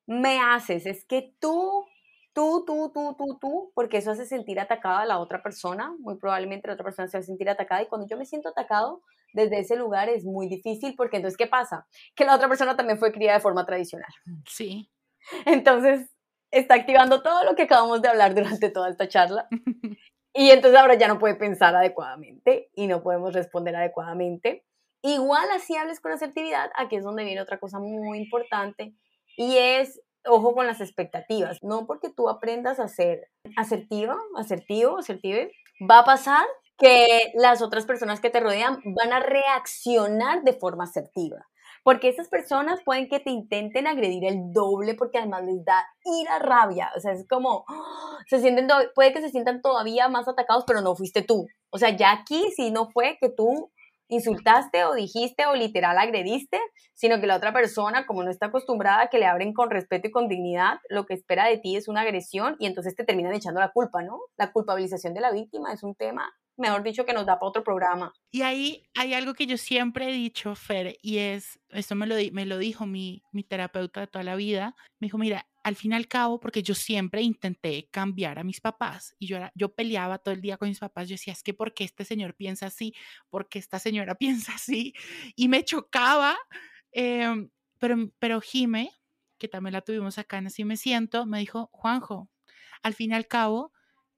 me 0.06 0.40
haces, 0.40 0.86
es 0.86 1.04
que 1.04 1.34
tú, 1.40 1.86
tú, 2.32 2.64
tú, 2.66 2.90
tú, 2.92 3.14
tú, 3.16 3.38
tú, 3.40 3.72
porque 3.74 3.98
eso 3.98 4.10
hace 4.10 4.26
sentir 4.26 4.60
atacada 4.60 5.00
a 5.02 5.06
la 5.06 5.18
otra 5.18 5.42
persona. 5.42 5.94
Muy 5.98 6.16
probablemente 6.16 6.68
la 6.68 6.74
otra 6.74 6.84
persona 6.84 7.08
se 7.08 7.18
va 7.18 7.20
a 7.22 7.24
sentir 7.26 7.48
atacada 7.48 7.82
y 7.82 7.86
cuando 7.86 8.06
yo 8.08 8.16
me 8.16 8.26
siento 8.26 8.48
atacado, 8.50 9.02
desde 9.34 9.58
ese 9.58 9.76
lugar 9.76 10.08
es 10.08 10.24
muy 10.24 10.48
difícil 10.48 10.94
porque 10.96 11.16
entonces, 11.16 11.36
¿qué 11.36 11.46
pasa? 11.46 11.86
Que 12.14 12.24
la 12.24 12.34
otra 12.34 12.48
persona 12.48 12.76
también 12.76 12.98
fue 12.98 13.12
criada 13.12 13.38
de 13.38 13.42
forma 13.42 13.66
tradicional. 13.66 14.08
Sí. 14.46 14.90
Entonces, 15.44 16.08
está 16.50 16.74
activando 16.74 17.22
todo 17.22 17.44
lo 17.44 17.54
que 17.54 17.62
acabamos 17.62 18.00
de 18.00 18.08
hablar 18.08 18.34
durante 18.34 18.70
toda 18.70 18.88
esta 18.88 19.08
charla. 19.08 19.48
Y 20.36 20.50
entonces 20.50 20.80
ahora 20.80 20.94
ya 20.94 21.06
no 21.06 21.20
puede 21.20 21.36
pensar 21.36 21.76
adecuadamente 21.76 22.68
y 22.74 22.88
no 22.88 23.04
podemos 23.04 23.32
responder 23.32 23.76
adecuadamente. 23.76 24.66
Igual 25.00 25.48
así 25.52 25.76
hables 25.76 26.00
con 26.00 26.10
asertividad, 26.10 26.72
aquí 26.76 26.96
es 26.96 27.04
donde 27.04 27.22
viene 27.22 27.40
otra 27.40 27.60
cosa 27.60 27.78
muy 27.78 28.18
importante 28.18 28.96
y 29.36 29.58
es, 29.58 30.00
ojo 30.24 30.52
con 30.52 30.66
las 30.66 30.80
expectativas. 30.80 31.62
No 31.62 31.86
porque 31.86 32.10
tú 32.10 32.28
aprendas 32.28 32.80
a 32.80 32.88
ser 32.88 33.30
asertiva, 33.56 34.16
asertivo, 34.36 34.98
asertive, 34.98 35.52
va 35.88 36.00
a 36.00 36.04
pasar 36.04 36.44
que 36.78 37.32
las 37.34 37.62
otras 37.62 37.86
personas 37.86 38.20
que 38.20 38.30
te 38.30 38.40
rodean 38.40 38.80
van 38.84 39.12
a 39.12 39.20
reaccionar 39.20 40.42
de 40.42 40.54
forma 40.54 40.84
asertiva. 40.84 41.46
Porque 41.82 42.08
esas 42.08 42.28
personas 42.28 42.80
pueden 42.82 43.08
que 43.08 43.20
te 43.20 43.30
intenten 43.30 43.86
agredir 43.86 44.24
el 44.24 44.52
doble 44.52 44.94
porque 44.94 45.18
además 45.18 45.44
les 45.44 45.62
da 45.64 45.86
ira, 46.04 46.38
rabia. 46.38 46.90
O 46.96 47.00
sea, 47.00 47.12
es 47.12 47.26
como, 47.28 47.66
se 48.26 48.40
sienten, 48.40 48.68
puede 48.94 49.12
que 49.12 49.20
se 49.20 49.28
sientan 49.28 49.60
todavía 49.60 50.08
más 50.08 50.26
atacados, 50.26 50.64
pero 50.66 50.80
no 50.80 50.96
fuiste 50.96 51.22
tú. 51.22 51.46
O 51.70 51.78
sea, 51.78 51.94
ya 51.94 52.12
aquí 52.12 52.42
sí 52.56 52.70
no 52.70 52.88
fue 52.90 53.18
que 53.20 53.28
tú 53.28 53.70
insultaste 54.08 54.84
o 54.84 54.94
dijiste 54.94 55.46
o 55.46 55.54
literal 55.54 55.98
agrediste, 55.98 56.58
sino 56.94 57.20
que 57.20 57.26
la 57.26 57.36
otra 57.36 57.52
persona, 57.52 58.06
como 58.06 58.22
no 58.22 58.30
está 58.30 58.46
acostumbrada 58.46 59.02
a 59.02 59.08
que 59.08 59.18
le 59.18 59.26
abren 59.26 59.52
con 59.52 59.70
respeto 59.70 60.08
y 60.08 60.10
con 60.10 60.28
dignidad, 60.28 60.78
lo 60.88 61.04
que 61.06 61.14
espera 61.14 61.46
de 61.46 61.58
ti 61.58 61.76
es 61.76 61.88
una 61.88 62.02
agresión 62.02 62.56
y 62.58 62.66
entonces 62.66 62.94
te 62.94 63.04
terminan 63.04 63.34
echando 63.34 63.60
la 63.60 63.72
culpa, 63.72 64.02
¿no? 64.02 64.20
La 64.36 64.52
culpabilización 64.52 65.14
de 65.14 65.20
la 65.20 65.32
víctima 65.32 65.72
es 65.72 65.82
un 65.82 65.94
tema 65.94 66.32
mejor 66.56 66.82
dicho, 66.82 67.04
que 67.04 67.12
nos 67.12 67.26
da 67.26 67.38
para 67.38 67.48
otro 67.48 67.64
programa. 67.64 68.12
Y 68.30 68.42
ahí 68.42 68.86
hay 68.94 69.14
algo 69.14 69.34
que 69.34 69.46
yo 69.46 69.56
siempre 69.56 70.08
he 70.08 70.12
dicho, 70.12 70.54
Fer, 70.54 70.96
y 71.02 71.18
es, 71.18 71.58
esto 71.70 71.94
me 71.94 72.06
lo, 72.06 72.16
me 72.32 72.46
lo 72.46 72.58
dijo 72.58 72.86
mi, 72.86 73.22
mi 73.32 73.42
terapeuta 73.44 74.00
de 74.00 74.06
toda 74.06 74.24
la 74.24 74.36
vida, 74.36 74.74
me 74.98 75.06
dijo, 75.06 75.18
mira, 75.18 75.46
al 75.64 75.76
fin 75.76 75.92
y 75.92 75.94
al 75.94 76.06
cabo, 76.06 76.38
porque 76.38 76.62
yo 76.62 76.74
siempre 76.74 77.22
intenté 77.22 77.88
cambiar 77.90 78.38
a 78.38 78.44
mis 78.44 78.60
papás 78.60 79.16
y 79.18 79.26
yo, 79.26 79.38
yo 79.54 79.74
peleaba 79.74 80.18
todo 80.18 80.34
el 80.34 80.42
día 80.42 80.58
con 80.58 80.68
mis 80.68 80.78
papás, 80.78 81.08
yo 81.08 81.14
decía, 81.14 81.32
es 81.32 81.42
que 81.42 81.54
¿por 81.54 81.72
qué 81.72 81.84
este 81.84 82.04
señor 82.04 82.34
piensa 82.34 82.66
así? 82.66 82.94
¿Por 83.30 83.48
qué 83.48 83.58
esta 83.58 83.78
señora 83.78 84.14
piensa 84.18 84.54
así? 84.54 84.94
Y 85.34 85.48
me 85.48 85.64
chocaba, 85.64 86.36
em, 86.92 87.50
pero, 87.78 87.96
pero 88.18 88.40
Jime, 88.40 88.90
que 89.38 89.48
también 89.48 89.72
la 89.72 89.80
tuvimos 89.80 90.18
acá 90.18 90.38
en 90.38 90.46
Así 90.46 90.64
Me 90.64 90.76
Siento, 90.76 91.26
me 91.26 91.38
dijo, 91.38 91.70
Juanjo, 91.72 92.28
al 92.82 92.94
fin 92.94 93.10
y 93.12 93.14
al 93.14 93.26
cabo, 93.26 93.72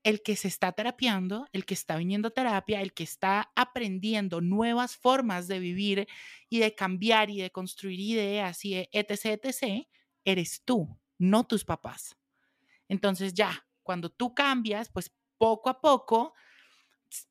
el 0.07 0.23
que 0.23 0.37
se 0.37 0.47
está 0.47 0.71
terapiando, 0.71 1.49
el 1.53 1.64
que 1.64 1.75
está 1.75 1.97
viniendo 1.97 2.29
a 2.29 2.31
terapia, 2.31 2.81
el 2.81 2.92
que 2.92 3.03
está 3.03 3.51
aprendiendo 3.57 4.40
nuevas 4.40 4.97
formas 4.97 5.49
de 5.49 5.59
vivir 5.59 6.07
y 6.49 6.61
de 6.61 6.77
cambiar 6.77 7.29
y 7.29 7.40
de 7.40 7.51
construir 7.51 7.99
ideas 7.99 8.64
y 8.64 8.88
etc., 8.92 9.40
etc., 9.42 9.85
eres 10.25 10.62
tú, 10.64 10.97
no 11.19 11.42
tus 11.45 11.64
papás. 11.64 12.16
Entonces 12.87 13.35
ya, 13.35 13.66
cuando 13.83 14.09
tú 14.09 14.33
cambias, 14.33 14.90
pues 14.90 15.12
poco 15.38 15.71
a 15.71 15.81
poco 15.81 16.35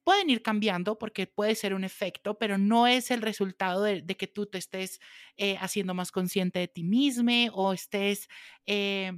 pueden 0.04 0.30
ir 0.30 0.42
cambiando 0.42 0.98
porque 0.98 1.28
puede 1.28 1.56
ser 1.56 1.74
un 1.74 1.86
efecto, 1.86 2.38
pero 2.38 2.58
no 2.58 2.88
es 2.88 3.10
el 3.10 3.22
resultado 3.22 3.84
de, 3.84 4.06
que 4.06 4.28
tú 4.28 4.48
te 4.48 4.58
estés 4.58 5.00
eh, 5.38 5.56
haciendo 5.62 5.94
más 5.94 6.12
consciente 6.12 6.60
de 6.60 6.68
ti 6.68 6.84
mismo 6.84 7.32
o 7.54 7.72
estés 7.72 8.28
eh, 8.66 9.14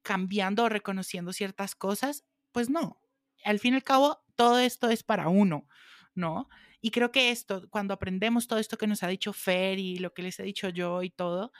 cambiando 0.00 0.64
o 0.64 0.68
reconociendo 0.70 1.34
ciertas 1.34 1.74
cosas 1.74 2.24
pues 2.52 2.70
no, 2.70 3.00
al 3.44 3.58
fin 3.58 3.74
y 3.74 3.76
al 3.76 3.84
cabo, 3.84 4.22
todo 4.36 4.58
esto 4.58 4.88
es 4.90 5.02
para 5.02 5.28
uno, 5.28 5.68
¿no? 6.14 6.48
Y 6.80 6.90
creo 6.90 7.12
que 7.12 7.30
esto, 7.30 7.68
cuando 7.70 7.94
aprendemos 7.94 8.48
todo 8.48 8.58
esto 8.58 8.76
que 8.76 8.86
nos 8.86 9.02
ha 9.02 9.08
dicho 9.08 9.32
Fer 9.32 9.78
y 9.78 9.96
lo 9.98 10.12
que 10.12 10.22
les 10.22 10.38
he 10.40 10.42
dicho 10.42 10.68
yo 10.68 11.02
y 11.02 11.10
todo, 11.10 11.52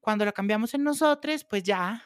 cuando 0.00 0.24
lo 0.24 0.32
cambiamos 0.32 0.74
en 0.74 0.84
nosotros, 0.84 1.44
pues 1.44 1.62
ya 1.62 2.04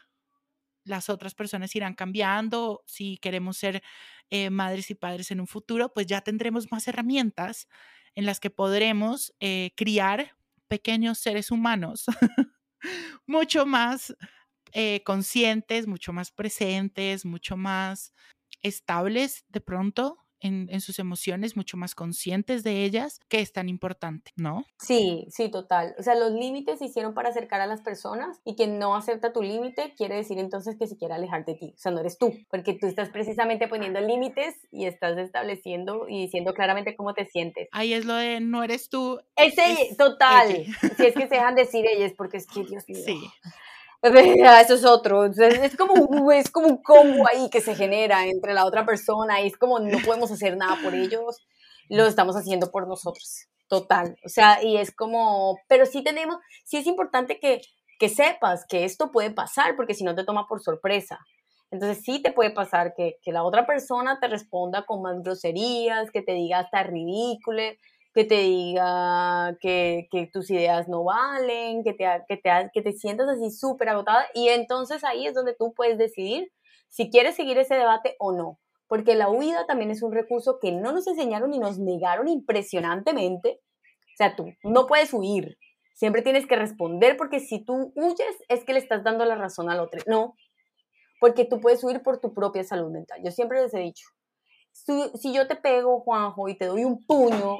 las 0.84 1.08
otras 1.08 1.34
personas 1.34 1.74
irán 1.74 1.94
cambiando. 1.94 2.82
Si 2.86 3.18
queremos 3.18 3.56
ser 3.56 3.82
eh, 4.30 4.50
madres 4.50 4.90
y 4.90 4.94
padres 4.94 5.30
en 5.30 5.40
un 5.40 5.46
futuro, 5.46 5.92
pues 5.92 6.06
ya 6.06 6.20
tendremos 6.20 6.70
más 6.70 6.86
herramientas 6.88 7.68
en 8.14 8.26
las 8.26 8.40
que 8.40 8.50
podremos 8.50 9.34
eh, 9.40 9.72
criar 9.76 10.36
pequeños 10.68 11.18
seres 11.18 11.50
humanos 11.50 12.04
mucho 13.26 13.66
más 13.66 14.14
eh, 14.72 15.02
conscientes, 15.04 15.86
mucho 15.86 16.12
más 16.12 16.30
presentes, 16.30 17.24
mucho 17.24 17.56
más 17.56 18.12
estables 18.62 19.44
de 19.48 19.60
pronto 19.60 20.18
en, 20.40 20.80
sus 20.80 20.98
emociones, 20.98 21.56
mucho 21.56 21.76
más 21.76 21.94
conscientes 21.94 22.62
de 22.62 22.84
ellas, 22.84 23.20
que 23.28 23.40
es 23.40 23.52
tan 23.52 23.68
importante, 23.68 24.32
¿no? 24.36 24.64
Sí, 24.78 25.26
sí, 25.30 25.50
total. 25.50 25.94
O 25.98 26.02
sea, 26.02 26.14
los 26.14 26.32
límites 26.32 26.78
se 26.78 26.86
hicieron 26.86 27.14
para 27.14 27.28
acercar 27.28 27.60
a 27.60 27.66
las 27.66 27.82
personas 27.82 28.40
y 28.44 28.56
quien 28.56 28.78
no 28.78 28.94
acepta 28.94 29.32
tu 29.32 29.42
límite 29.42 29.94
quiere 29.96 30.16
decir 30.16 30.38
entonces 30.38 30.76
que 30.78 30.86
se 30.86 30.96
quiere 30.96 31.14
alejar 31.14 31.44
de 31.44 31.54
ti. 31.54 31.74
O 31.76 31.78
sea, 31.78 31.92
no 31.92 32.00
eres 32.00 32.18
tú, 32.18 32.32
porque 32.50 32.74
tú 32.74 32.86
estás 32.86 33.10
precisamente 33.10 33.68
poniendo 33.68 34.00
límites 34.00 34.54
y 34.70 34.86
estás 34.86 35.18
estableciendo 35.18 36.06
y 36.08 36.22
diciendo 36.22 36.54
claramente 36.54 36.96
cómo 36.96 37.14
te 37.14 37.26
sientes. 37.26 37.68
Ahí 37.72 37.92
es 37.92 38.04
lo 38.04 38.14
de 38.14 38.40
no 38.40 38.62
eres 38.64 38.88
tú. 38.88 39.20
Es, 39.36 39.54
es 39.58 39.96
total. 39.96 40.64
Si 40.96 41.06
es 41.06 41.14
que 41.14 41.28
se 41.28 41.28
dejan 41.34 41.54
decir 41.54 41.84
ellas, 41.86 42.12
porque 42.16 42.38
es 42.38 42.46
que 42.46 42.64
Dios 42.64 42.88
mío. 42.88 43.02
Sí. 43.04 43.30
Eso 44.62 44.74
es 44.74 44.84
otro. 44.84 45.26
Es 45.26 45.76
como, 45.76 46.32
es 46.32 46.50
como 46.50 46.68
un 46.68 46.82
combo 46.82 47.26
ahí 47.28 47.50
que 47.50 47.60
se 47.60 47.74
genera 47.74 48.26
entre 48.26 48.54
la 48.54 48.64
otra 48.64 48.86
persona 48.86 49.40
y 49.40 49.46
es 49.46 49.56
como 49.56 49.78
no 49.78 49.98
podemos 50.04 50.30
hacer 50.30 50.56
nada 50.56 50.78
por 50.82 50.94
ellos, 50.94 51.38
lo 51.88 52.06
estamos 52.06 52.36
haciendo 52.36 52.70
por 52.70 52.88
nosotros. 52.88 53.46
Total. 53.68 54.16
O 54.24 54.28
sea, 54.28 54.62
y 54.62 54.78
es 54.78 54.90
como, 54.94 55.58
pero 55.68 55.86
sí 55.86 56.02
tenemos, 56.02 56.36
sí 56.64 56.78
es 56.78 56.86
importante 56.86 57.38
que, 57.38 57.60
que 57.98 58.08
sepas 58.08 58.64
que 58.66 58.84
esto 58.84 59.12
puede 59.12 59.30
pasar 59.30 59.76
porque 59.76 59.94
si 59.94 60.02
no 60.04 60.14
te 60.14 60.24
toma 60.24 60.46
por 60.48 60.60
sorpresa. 60.62 61.18
Entonces 61.70 62.02
sí 62.02 62.20
te 62.20 62.32
puede 62.32 62.50
pasar 62.50 62.94
que, 62.96 63.18
que 63.22 63.32
la 63.32 63.44
otra 63.44 63.66
persona 63.66 64.18
te 64.18 64.26
responda 64.26 64.84
con 64.86 65.02
más 65.02 65.22
groserías, 65.22 66.10
que 66.10 66.22
te 66.22 66.32
diga 66.32 66.60
hasta 66.60 66.82
ridículo, 66.82 67.62
que 68.12 68.24
te 68.24 68.38
diga 68.38 69.56
que, 69.60 70.08
tus 70.32 70.50
ideas 70.50 70.88
no 70.88 71.04
valen, 71.04 71.84
que 71.84 71.92
te, 71.92 72.06
que 72.28 72.36
te, 72.36 72.50
que 72.72 72.82
te 72.82 72.92
sientas 72.92 73.28
así 73.28 73.50
súper 73.50 73.88
agotada 73.88 74.26
y 74.34 74.48
entonces 74.48 75.04
ahí 75.04 75.26
es 75.26 75.34
donde 75.34 75.54
tú 75.54 75.72
puedes 75.74 75.98
decidir 75.98 76.50
si 76.88 77.10
quieres 77.10 77.36
seguir 77.36 77.56
ese 77.58 77.74
debate 77.76 78.16
o 78.18 78.32
no. 78.32 78.58
Porque 78.88 79.14
la 79.14 79.30
huida 79.30 79.66
también 79.66 79.92
es 79.92 80.02
un 80.02 80.12
recurso 80.12 80.58
que 80.60 80.72
no 80.72 80.90
nos 80.90 81.06
enseñaron 81.06 81.54
y 81.54 81.60
nos 81.60 81.78
negaron 81.78 82.26
impresionantemente. 82.26 83.60
O 83.92 84.16
sea, 84.16 84.34
tú 84.34 84.46
no 84.64 84.88
puedes 84.88 85.14
huir, 85.14 85.56
siempre 85.94 86.22
tienes 86.22 86.46
que 86.46 86.56
responder 86.56 87.16
porque 87.16 87.38
si 87.38 87.64
tú 87.64 87.92
huyes 87.94 88.36
es 88.48 88.64
que 88.64 88.72
le 88.72 88.80
estás 88.80 89.04
dando 89.04 89.24
la 89.24 89.36
razón 89.36 89.70
al 89.70 89.78
otro. 89.78 90.00
No, 90.06 90.34
porque 91.20 91.44
tú 91.44 91.60
puedes 91.60 91.84
huir 91.84 92.02
por 92.02 92.20
tu 92.20 92.34
propia 92.34 92.64
salud 92.64 92.90
mental. 92.90 93.20
Yo 93.22 93.30
siempre 93.30 93.62
les 93.62 93.72
he 93.74 93.78
dicho, 93.78 94.08
si, 94.72 95.10
si 95.14 95.32
yo 95.32 95.46
te 95.46 95.54
pego, 95.54 96.00
Juanjo, 96.00 96.48
y 96.48 96.58
te 96.58 96.66
doy 96.66 96.84
un 96.84 97.04
puño, 97.06 97.58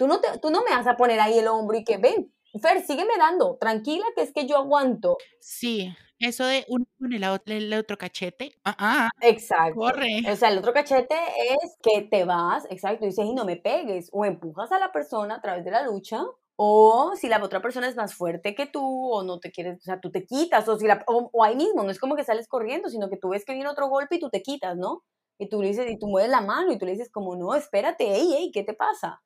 Tú 0.00 0.06
no, 0.06 0.18
te, 0.18 0.38
tú 0.38 0.48
no 0.48 0.62
me 0.62 0.74
vas 0.74 0.86
a 0.86 0.96
poner 0.96 1.20
ahí 1.20 1.38
el 1.38 1.46
hombro 1.46 1.76
y 1.76 1.84
que 1.84 1.98
ven, 1.98 2.32
Fer, 2.58 2.80
sígueme 2.80 3.18
dando, 3.18 3.58
tranquila 3.60 4.06
que 4.16 4.22
es 4.22 4.32
que 4.32 4.46
yo 4.46 4.56
aguanto. 4.56 5.18
Sí, 5.42 5.94
eso 6.18 6.46
de 6.46 6.64
uno 6.68 6.86
con 6.98 7.12
el, 7.12 7.74
otro 7.74 7.98
cachete. 7.98 8.54
Ah, 8.64 8.74
ah, 8.78 9.08
exacto. 9.20 9.78
Corre. 9.78 10.22
O 10.26 10.36
sea, 10.36 10.48
el 10.48 10.56
otro 10.56 10.72
cachete 10.72 11.16
es 11.50 11.76
que 11.82 12.00
te 12.00 12.24
vas, 12.24 12.66
exacto, 12.70 13.04
y 13.04 13.08
dices, 13.08 13.26
y 13.26 13.34
no 13.34 13.44
me 13.44 13.58
pegues, 13.58 14.08
o 14.14 14.24
empujas 14.24 14.72
a 14.72 14.78
la 14.78 14.90
persona 14.90 15.34
a 15.34 15.42
través 15.42 15.66
de 15.66 15.70
la 15.70 15.82
lucha, 15.82 16.24
o 16.56 17.12
si 17.14 17.28
la 17.28 17.44
otra 17.44 17.60
persona 17.60 17.86
es 17.86 17.94
más 17.94 18.14
fuerte 18.14 18.54
que 18.54 18.64
tú, 18.64 18.82
o 18.82 19.22
no 19.22 19.38
te 19.38 19.52
quieres, 19.52 19.80
o 19.80 19.82
sea, 19.82 20.00
tú 20.00 20.10
te 20.10 20.24
quitas, 20.24 20.66
o, 20.66 20.78
si 20.78 20.86
la, 20.86 21.04
o, 21.08 21.44
ahí 21.44 21.56
mismo, 21.56 21.82
no 21.82 21.90
es 21.90 22.00
como 22.00 22.16
que 22.16 22.24
sales 22.24 22.48
corriendo, 22.48 22.88
sino 22.88 23.10
que 23.10 23.18
tú 23.18 23.28
ves 23.28 23.44
que 23.44 23.52
viene 23.52 23.68
otro 23.68 23.90
golpe 23.90 24.16
y 24.16 24.18
tú 24.18 24.30
te 24.30 24.40
quitas, 24.40 24.78
¿no? 24.78 25.04
Y 25.38 25.50
tú 25.50 25.60
le 25.60 25.68
dices, 25.68 25.90
y 25.90 25.98
tú 25.98 26.06
mueves 26.06 26.30
la 26.30 26.40
mano 26.40 26.72
y 26.72 26.78
tú 26.78 26.86
le 26.86 26.92
dices 26.92 27.10
como, 27.12 27.36
no, 27.36 27.54
espérate, 27.54 28.10
ey, 28.14 28.32
ey, 28.34 28.50
¿qué 28.50 28.62
te 28.62 28.72
pasa? 28.72 29.20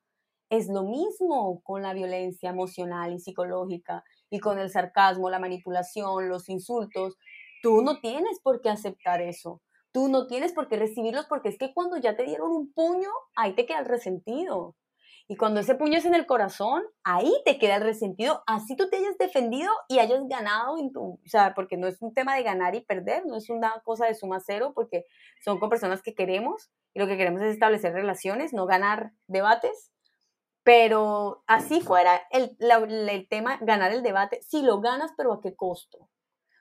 Es 0.49 0.67
lo 0.67 0.83
mismo 0.83 1.61
con 1.63 1.81
la 1.81 1.93
violencia 1.93 2.49
emocional 2.49 3.13
y 3.13 3.19
psicológica 3.19 4.03
y 4.29 4.39
con 4.39 4.59
el 4.59 4.69
sarcasmo, 4.69 5.29
la 5.29 5.39
manipulación, 5.39 6.29
los 6.29 6.49
insultos. 6.49 7.17
Tú 7.61 7.81
no 7.81 7.99
tienes 7.99 8.39
por 8.41 8.61
qué 8.61 8.69
aceptar 8.69 9.21
eso. 9.21 9.61
Tú 9.91 10.09
no 10.09 10.27
tienes 10.27 10.53
por 10.53 10.67
qué 10.67 10.75
recibirlos 10.77 11.25
porque 11.25 11.49
es 11.49 11.57
que 11.57 11.73
cuando 11.73 11.97
ya 11.97 12.15
te 12.15 12.23
dieron 12.25 12.51
un 12.51 12.73
puño, 12.73 13.09
ahí 13.35 13.55
te 13.55 13.65
queda 13.65 13.79
el 13.79 13.85
resentido. 13.85 14.75
Y 15.27 15.37
cuando 15.37 15.59
ese 15.59 15.73
puño 15.73 15.97
es 15.97 16.05
en 16.05 16.13
el 16.13 16.27
corazón, 16.27 16.83
ahí 17.03 17.33
te 17.45 17.57
queda 17.57 17.77
el 17.77 17.83
resentido, 17.83 18.43
así 18.45 18.75
tú 18.75 18.89
te 18.89 18.97
hayas 18.97 19.17
defendido 19.17 19.71
y 19.87 19.97
hayas 19.97 20.21
ganado 20.27 20.77
en 20.77 20.91
tu, 20.91 21.13
o 21.13 21.19
sea, 21.25 21.55
porque 21.55 21.77
no 21.77 21.87
es 21.87 21.99
un 22.01 22.13
tema 22.13 22.35
de 22.35 22.43
ganar 22.43 22.75
y 22.75 22.81
perder, 22.81 23.25
no 23.25 23.35
es 23.35 23.49
una 23.49 23.81
cosa 23.83 24.05
de 24.05 24.13
suma 24.13 24.39
cero, 24.39 24.73
porque 24.75 25.05
son 25.43 25.59
con 25.59 25.69
personas 25.69 26.03
que 26.03 26.13
queremos 26.13 26.69
y 26.93 26.99
lo 26.99 27.07
que 27.07 27.17
queremos 27.17 27.41
es 27.41 27.53
establecer 27.53 27.93
relaciones, 27.93 28.53
no 28.53 28.67
ganar 28.67 29.13
debates. 29.27 29.91
Pero 30.65 31.43
así 31.45 31.79
fuera 31.79 32.19
el, 32.31 32.57
el, 32.59 33.27
tema, 33.29 33.59
ganar 33.61 33.91
el 33.91 34.01
debate, 34.01 34.41
si 34.41 34.63
lo 34.63 34.81
ganas, 34.81 35.11
pero 35.15 35.31
¿a 35.31 35.39
qué 35.39 35.55
costo? 35.55 36.09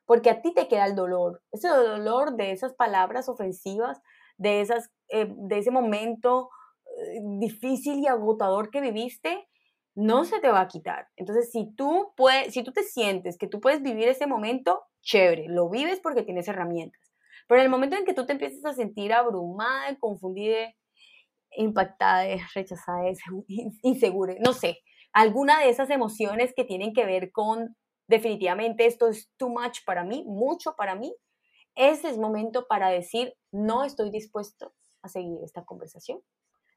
Porque 0.05 0.29
a 0.29 0.43
ti 0.43 0.53
te 0.53 0.69
queda 0.69 0.85
el 0.85 0.95
dolor, 0.95 1.43
ese 1.53 1.69
dolor 1.69 2.37
de 2.37 2.53
esas 2.53 2.75
palabras 2.75 3.31
ofensivas, 3.31 4.03
de, 4.37 4.61
esas, 4.61 4.91
eh, 5.09 5.33
de 5.35 5.57
ese 5.57 5.71
momento 5.71 6.51
eh, 6.85 7.21
difícil 7.39 7.99
y 7.99 8.07
agotador 8.07 8.69
que 8.69 8.83
viviste, 8.83 9.49
no 9.95 10.27
se 10.27 10.39
te 10.39 10.51
va 10.51 10.61
a 10.61 10.69
quitar. 10.69 11.09
Entonces, 11.17 11.51
si 11.51 11.75
tú, 11.75 12.13
puedes, 12.15 12.53
si 12.53 12.63
tú 12.63 12.73
te 12.73 12.83
sientes 12.83 13.39
que 13.39 13.47
tú 13.47 13.59
puedes 13.59 13.81
vivir 13.81 14.09
ese 14.09 14.27
momento, 14.27 14.83
chévere, 15.01 15.47
lo 15.49 15.71
vives 15.71 16.01
porque 16.01 16.23
tienes 16.23 16.47
herramientas. 16.47 17.01
Pero 17.49 17.61
en 17.63 17.65
el 17.65 17.71
momento 17.71 17.97
en 17.97 18.05
que 18.05 18.13
tú 18.13 18.27
te 18.27 18.33
empiezas 18.33 18.67
a 18.67 18.75
sentir 18.75 19.15
abrumada, 19.15 19.97
confundida, 19.99 20.75
impactada, 21.57 22.25
rechazada, 22.55 23.05
insegura, 23.83 24.35
no 24.41 24.53
sé, 24.53 24.79
alguna 25.13 25.61
de 25.61 25.69
esas 25.69 25.91
emociones 25.91 26.53
que 26.55 26.65
tienen 26.65 26.93
que 26.93 27.07
ver 27.07 27.33
con 27.33 27.77
definitivamente 28.07 28.87
esto 28.87 29.09
es 29.09 29.31
too 29.37 29.49
much 29.49 29.79
para 29.87 30.05
mí, 30.05 30.25
mucho 30.27 30.75
para 30.77 30.95
mí, 30.95 31.15
ese 31.75 32.09
es 32.09 32.19
momento 32.19 32.67
para 32.69 32.89
decir, 32.89 33.35
no 33.51 33.85
estoy 33.85 34.11
dispuesto 34.11 34.75
a 35.03 35.09
seguir 35.09 35.39
esta 35.43 35.65
conversación. 35.65 36.21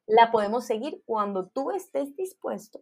La 0.08 0.32
podemos 0.32 0.66
seguir 0.66 1.04
cuando 1.06 1.50
tú 1.50 1.72
estés 1.72 2.16
dispuesto 2.16 2.82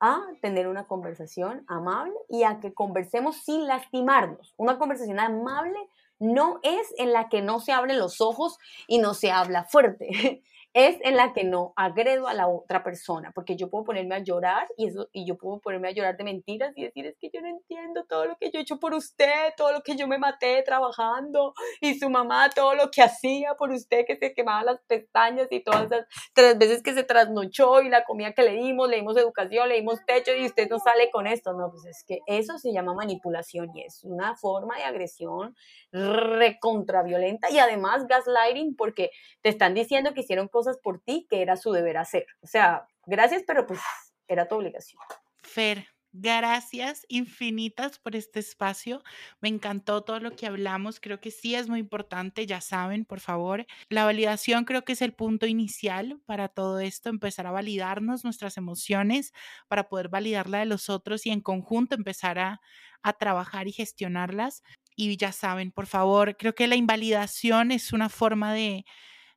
a 0.00 0.20
tener 0.40 0.66
una 0.66 0.88
conversación 0.88 1.64
amable 1.68 2.14
y 2.28 2.42
a 2.42 2.58
que 2.58 2.74
conversemos 2.74 3.36
sin 3.44 3.66
lastimarnos. 3.66 4.52
Una 4.56 4.78
conversación 4.78 5.20
amable 5.20 5.78
no 6.18 6.58
es 6.62 6.92
en 6.98 7.12
la 7.12 7.28
que 7.28 7.40
no 7.40 7.60
se 7.60 7.72
abren 7.72 7.98
los 7.98 8.20
ojos 8.20 8.58
y 8.88 8.98
no 8.98 9.14
se 9.14 9.30
habla 9.30 9.64
fuerte. 9.64 10.42
es 10.74 10.96
en 11.02 11.16
la 11.16 11.32
que 11.32 11.44
no 11.44 11.74
agredo 11.76 12.28
a 12.28 12.34
la 12.34 12.48
otra 12.48 12.82
persona, 12.82 13.30
porque 13.34 13.56
yo 13.56 13.68
puedo 13.68 13.84
ponerme 13.84 14.14
a 14.14 14.20
llorar 14.20 14.66
y, 14.76 14.88
eso, 14.88 15.08
y 15.12 15.26
yo 15.26 15.36
puedo 15.36 15.60
ponerme 15.60 15.88
a 15.88 15.92
llorar 15.92 16.16
de 16.16 16.24
mentiras 16.24 16.72
y 16.76 16.84
decir, 16.84 17.06
es 17.06 17.18
que 17.18 17.30
yo 17.32 17.42
no 17.42 17.48
entiendo 17.48 18.04
todo 18.08 18.24
lo 18.24 18.36
que 18.36 18.50
yo 18.50 18.58
he 18.58 18.62
hecho 18.62 18.78
por 18.78 18.94
usted, 18.94 19.52
todo 19.56 19.72
lo 19.72 19.82
que 19.82 19.96
yo 19.96 20.08
me 20.08 20.18
maté 20.18 20.62
trabajando 20.62 21.52
y 21.80 21.98
su 21.98 22.08
mamá, 22.08 22.48
todo 22.50 22.74
lo 22.74 22.90
que 22.90 23.02
hacía 23.02 23.54
por 23.54 23.70
usted, 23.70 24.06
que 24.06 24.16
se 24.16 24.32
quemaba 24.32 24.64
las 24.64 24.80
pestañas 24.86 25.48
y 25.50 25.60
todas 25.60 25.86
esas 25.86 26.06
tres 26.32 26.56
veces 26.56 26.82
que 26.82 26.94
se 26.94 27.04
trasnochó 27.04 27.82
y 27.82 27.90
la 27.90 28.04
comida 28.04 28.32
que 28.32 28.42
le 28.42 28.52
dimos, 28.52 28.88
le 28.88 28.96
dimos 28.96 29.16
educación, 29.18 29.68
le 29.68 29.74
dimos 29.76 30.00
techo 30.06 30.34
y 30.34 30.46
usted 30.46 30.70
no 30.70 30.78
sale 30.78 31.10
con 31.10 31.26
esto. 31.26 31.52
No, 31.52 31.70
pues 31.70 31.84
es 31.84 32.04
que 32.06 32.20
eso 32.26 32.58
se 32.58 32.72
llama 32.72 32.94
manipulación 32.94 33.70
y 33.74 33.82
es 33.82 34.04
una 34.04 34.36
forma 34.36 34.76
de 34.76 34.84
agresión 34.84 35.54
recontraviolenta 35.92 37.50
y 37.50 37.58
además 37.58 38.06
gaslighting 38.06 38.74
porque 38.74 39.10
te 39.42 39.50
están 39.50 39.74
diciendo 39.74 40.14
que 40.14 40.20
hicieron 40.20 40.48
cosas 40.48 40.61
por 40.82 41.00
ti 41.00 41.26
que 41.28 41.42
era 41.42 41.56
su 41.56 41.72
deber 41.72 41.96
hacer. 41.96 42.26
O 42.40 42.46
sea, 42.46 42.86
gracias, 43.06 43.42
pero 43.46 43.66
pues 43.66 43.80
era 44.28 44.48
tu 44.48 44.56
obligación. 44.56 45.00
Fer, 45.42 45.86
Gracias 46.14 47.06
infinitas 47.08 47.98
por 47.98 48.14
este 48.16 48.38
espacio. 48.38 49.02
Me 49.40 49.48
encantó 49.48 50.02
todo 50.02 50.20
lo 50.20 50.36
que 50.36 50.46
hablamos. 50.46 51.00
Creo 51.00 51.20
que 51.20 51.30
sí 51.30 51.54
es 51.54 51.70
muy 51.70 51.80
importante, 51.80 52.44
ya 52.44 52.60
saben, 52.60 53.06
por 53.06 53.20
favor. 53.20 53.64
La 53.88 54.04
validación 54.04 54.66
creo 54.66 54.84
que 54.84 54.92
es 54.92 55.00
el 55.00 55.14
punto 55.14 55.46
inicial 55.46 56.20
para 56.26 56.48
todo 56.48 56.80
esto, 56.80 57.08
empezar 57.08 57.46
a 57.46 57.50
validarnos 57.50 58.24
nuestras 58.24 58.58
emociones 58.58 59.32
para 59.68 59.88
poder 59.88 60.10
validar 60.10 60.50
la 60.50 60.58
de 60.58 60.66
los 60.66 60.90
otros 60.90 61.24
y 61.24 61.30
en 61.30 61.40
conjunto 61.40 61.94
empezar 61.94 62.38
a, 62.38 62.60
a 63.02 63.14
trabajar 63.14 63.66
y 63.66 63.72
gestionarlas. 63.72 64.62
Y 64.94 65.16
ya 65.16 65.32
saben, 65.32 65.72
por 65.72 65.86
favor, 65.86 66.36
creo 66.36 66.54
que 66.54 66.66
la 66.66 66.76
invalidación 66.76 67.72
es 67.72 67.94
una 67.94 68.10
forma 68.10 68.52
de 68.52 68.84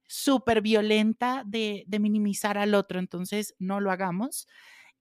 súper 0.07 0.61
violenta 0.61 1.43
de, 1.45 1.83
de 1.87 1.99
minimizar 1.99 2.57
al 2.57 2.75
otro, 2.75 2.99
entonces 2.99 3.55
no 3.59 3.79
lo 3.79 3.91
hagamos. 3.91 4.47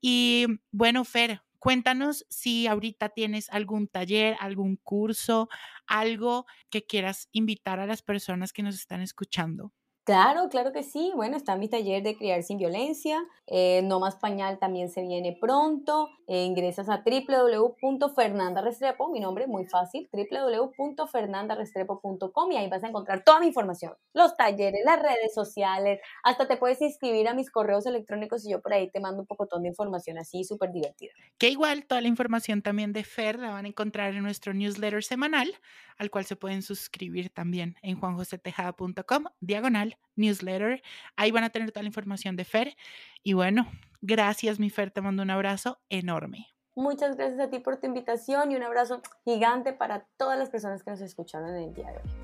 Y 0.01 0.47
bueno, 0.71 1.05
Fer, 1.05 1.43
cuéntanos 1.59 2.27
si 2.29 2.67
ahorita 2.67 3.11
tienes 3.11 3.49
algún 3.51 3.89
taller, 3.89 4.37
algún 4.41 4.77
curso, 4.77 5.49
algo 5.87 6.47
que 6.71 6.85
quieras 6.87 7.29
invitar 7.33 7.81
a 7.81 7.87
las 7.87 8.03
personas 8.03 8.53
que 8.53 8.63
nos 8.63 8.75
están 8.75 9.01
escuchando. 9.01 9.73
Claro, 10.05 10.49
claro 10.51 10.73
que 10.73 10.83
sí. 10.83 11.13
Bueno, 11.15 11.39
está 11.39 11.57
mi 11.57 11.69
taller 11.69 12.03
de 12.03 12.15
criar 12.15 12.43
sin 12.43 12.59
violencia. 12.59 13.25
Eh, 13.47 13.81
no 13.85 14.01
más 14.01 14.17
pañal 14.17 14.59
también 14.59 14.91
se 14.91 15.01
viene 15.01 15.35
pronto. 15.41 16.11
Eh, 16.27 16.45
ingresas 16.45 16.91
a 16.91 17.03
www.fernandarestrepo, 17.03 19.11
mi 19.11 19.21
nombre 19.21 19.47
muy 19.47 19.65
fácil, 19.67 20.11
www.fernandarestrepo.com 20.13 22.53
y 22.53 22.57
ahí 22.57 22.69
vas 22.69 22.85
a 22.85 22.89
encontrar 22.89 23.25
toda 23.25 23.41
mi 23.41 23.47
información. 23.47 23.95
Los 24.13 24.37
talleres, 24.37 24.83
las 24.85 25.01
redes 25.01 25.33
sociales, 25.35 26.01
hasta 26.23 26.47
te 26.49 26.59
puedes 26.59 26.83
inscribir 26.83 27.29
a 27.29 27.35
mis 27.35 27.51
correos 27.51 27.87
electrónicos 27.87 28.45
y 28.45 28.51
yo 28.51 28.61
por 28.61 28.75
ahí 28.75 28.91
te 28.91 29.01
mando 29.01 29.23
un 29.23 29.27
poco 29.27 29.49
de 29.59 29.69
información 29.69 30.19
así 30.19 30.45
súper 30.45 30.73
divertida. 30.73 31.13
Que 31.39 31.49
igual 31.49 31.87
toda 31.87 32.01
la 32.01 32.09
información 32.09 32.63
también 32.63 32.93
de 32.93 33.05
Fer 33.05 33.39
la 33.39 33.51
van 33.51 33.65
a 33.65 33.69
encontrar 33.69 34.15
en 34.15 34.23
nuestro 34.23 34.53
newsletter 34.53 35.03
semanal, 35.03 35.55
al 35.99 36.11
cual 36.11 36.25
se 36.25 36.37
pueden 36.37 36.63
suscribir 36.63 37.31
también 37.31 37.77
en 37.83 37.99
juanjosetejada.com, 37.99 39.25
diagonal 39.41 39.99
newsletter. 40.17 40.83
Ahí 41.17 41.31
van 41.31 41.45
a 41.45 41.51
tener 41.51 41.73
toda 41.73 41.83
la 41.83 41.89
información 41.89 42.37
de 42.37 42.45
Fer. 42.45 42.77
Y 43.23 43.33
bueno, 43.33 43.71
gracias 44.01 44.59
mi 44.59 44.71
Fer, 44.71 44.91
te 44.91 45.01
mando 45.01 45.23
un 45.23 45.31
abrazo 45.31 45.81
enorme. 45.89 46.49
Muchas 46.77 47.17
gracias 47.17 47.41
a 47.41 47.51
ti 47.51 47.61
por 47.61 47.77
tu 47.77 47.87
invitación 47.87 48.51
y 48.51 48.57
un 48.57 48.65
abrazo 48.65 49.01
gigante 49.25 49.73
para 49.73 50.07
todas 50.17 50.39
las 50.39 50.51
personas 50.51 50.83
que 50.83 50.91
nos 50.91 51.01
escucharon 51.01 51.51
en 51.51 51.69
el 51.69 51.75
día 51.75 51.93
de 51.93 51.99
hoy. 51.99 52.24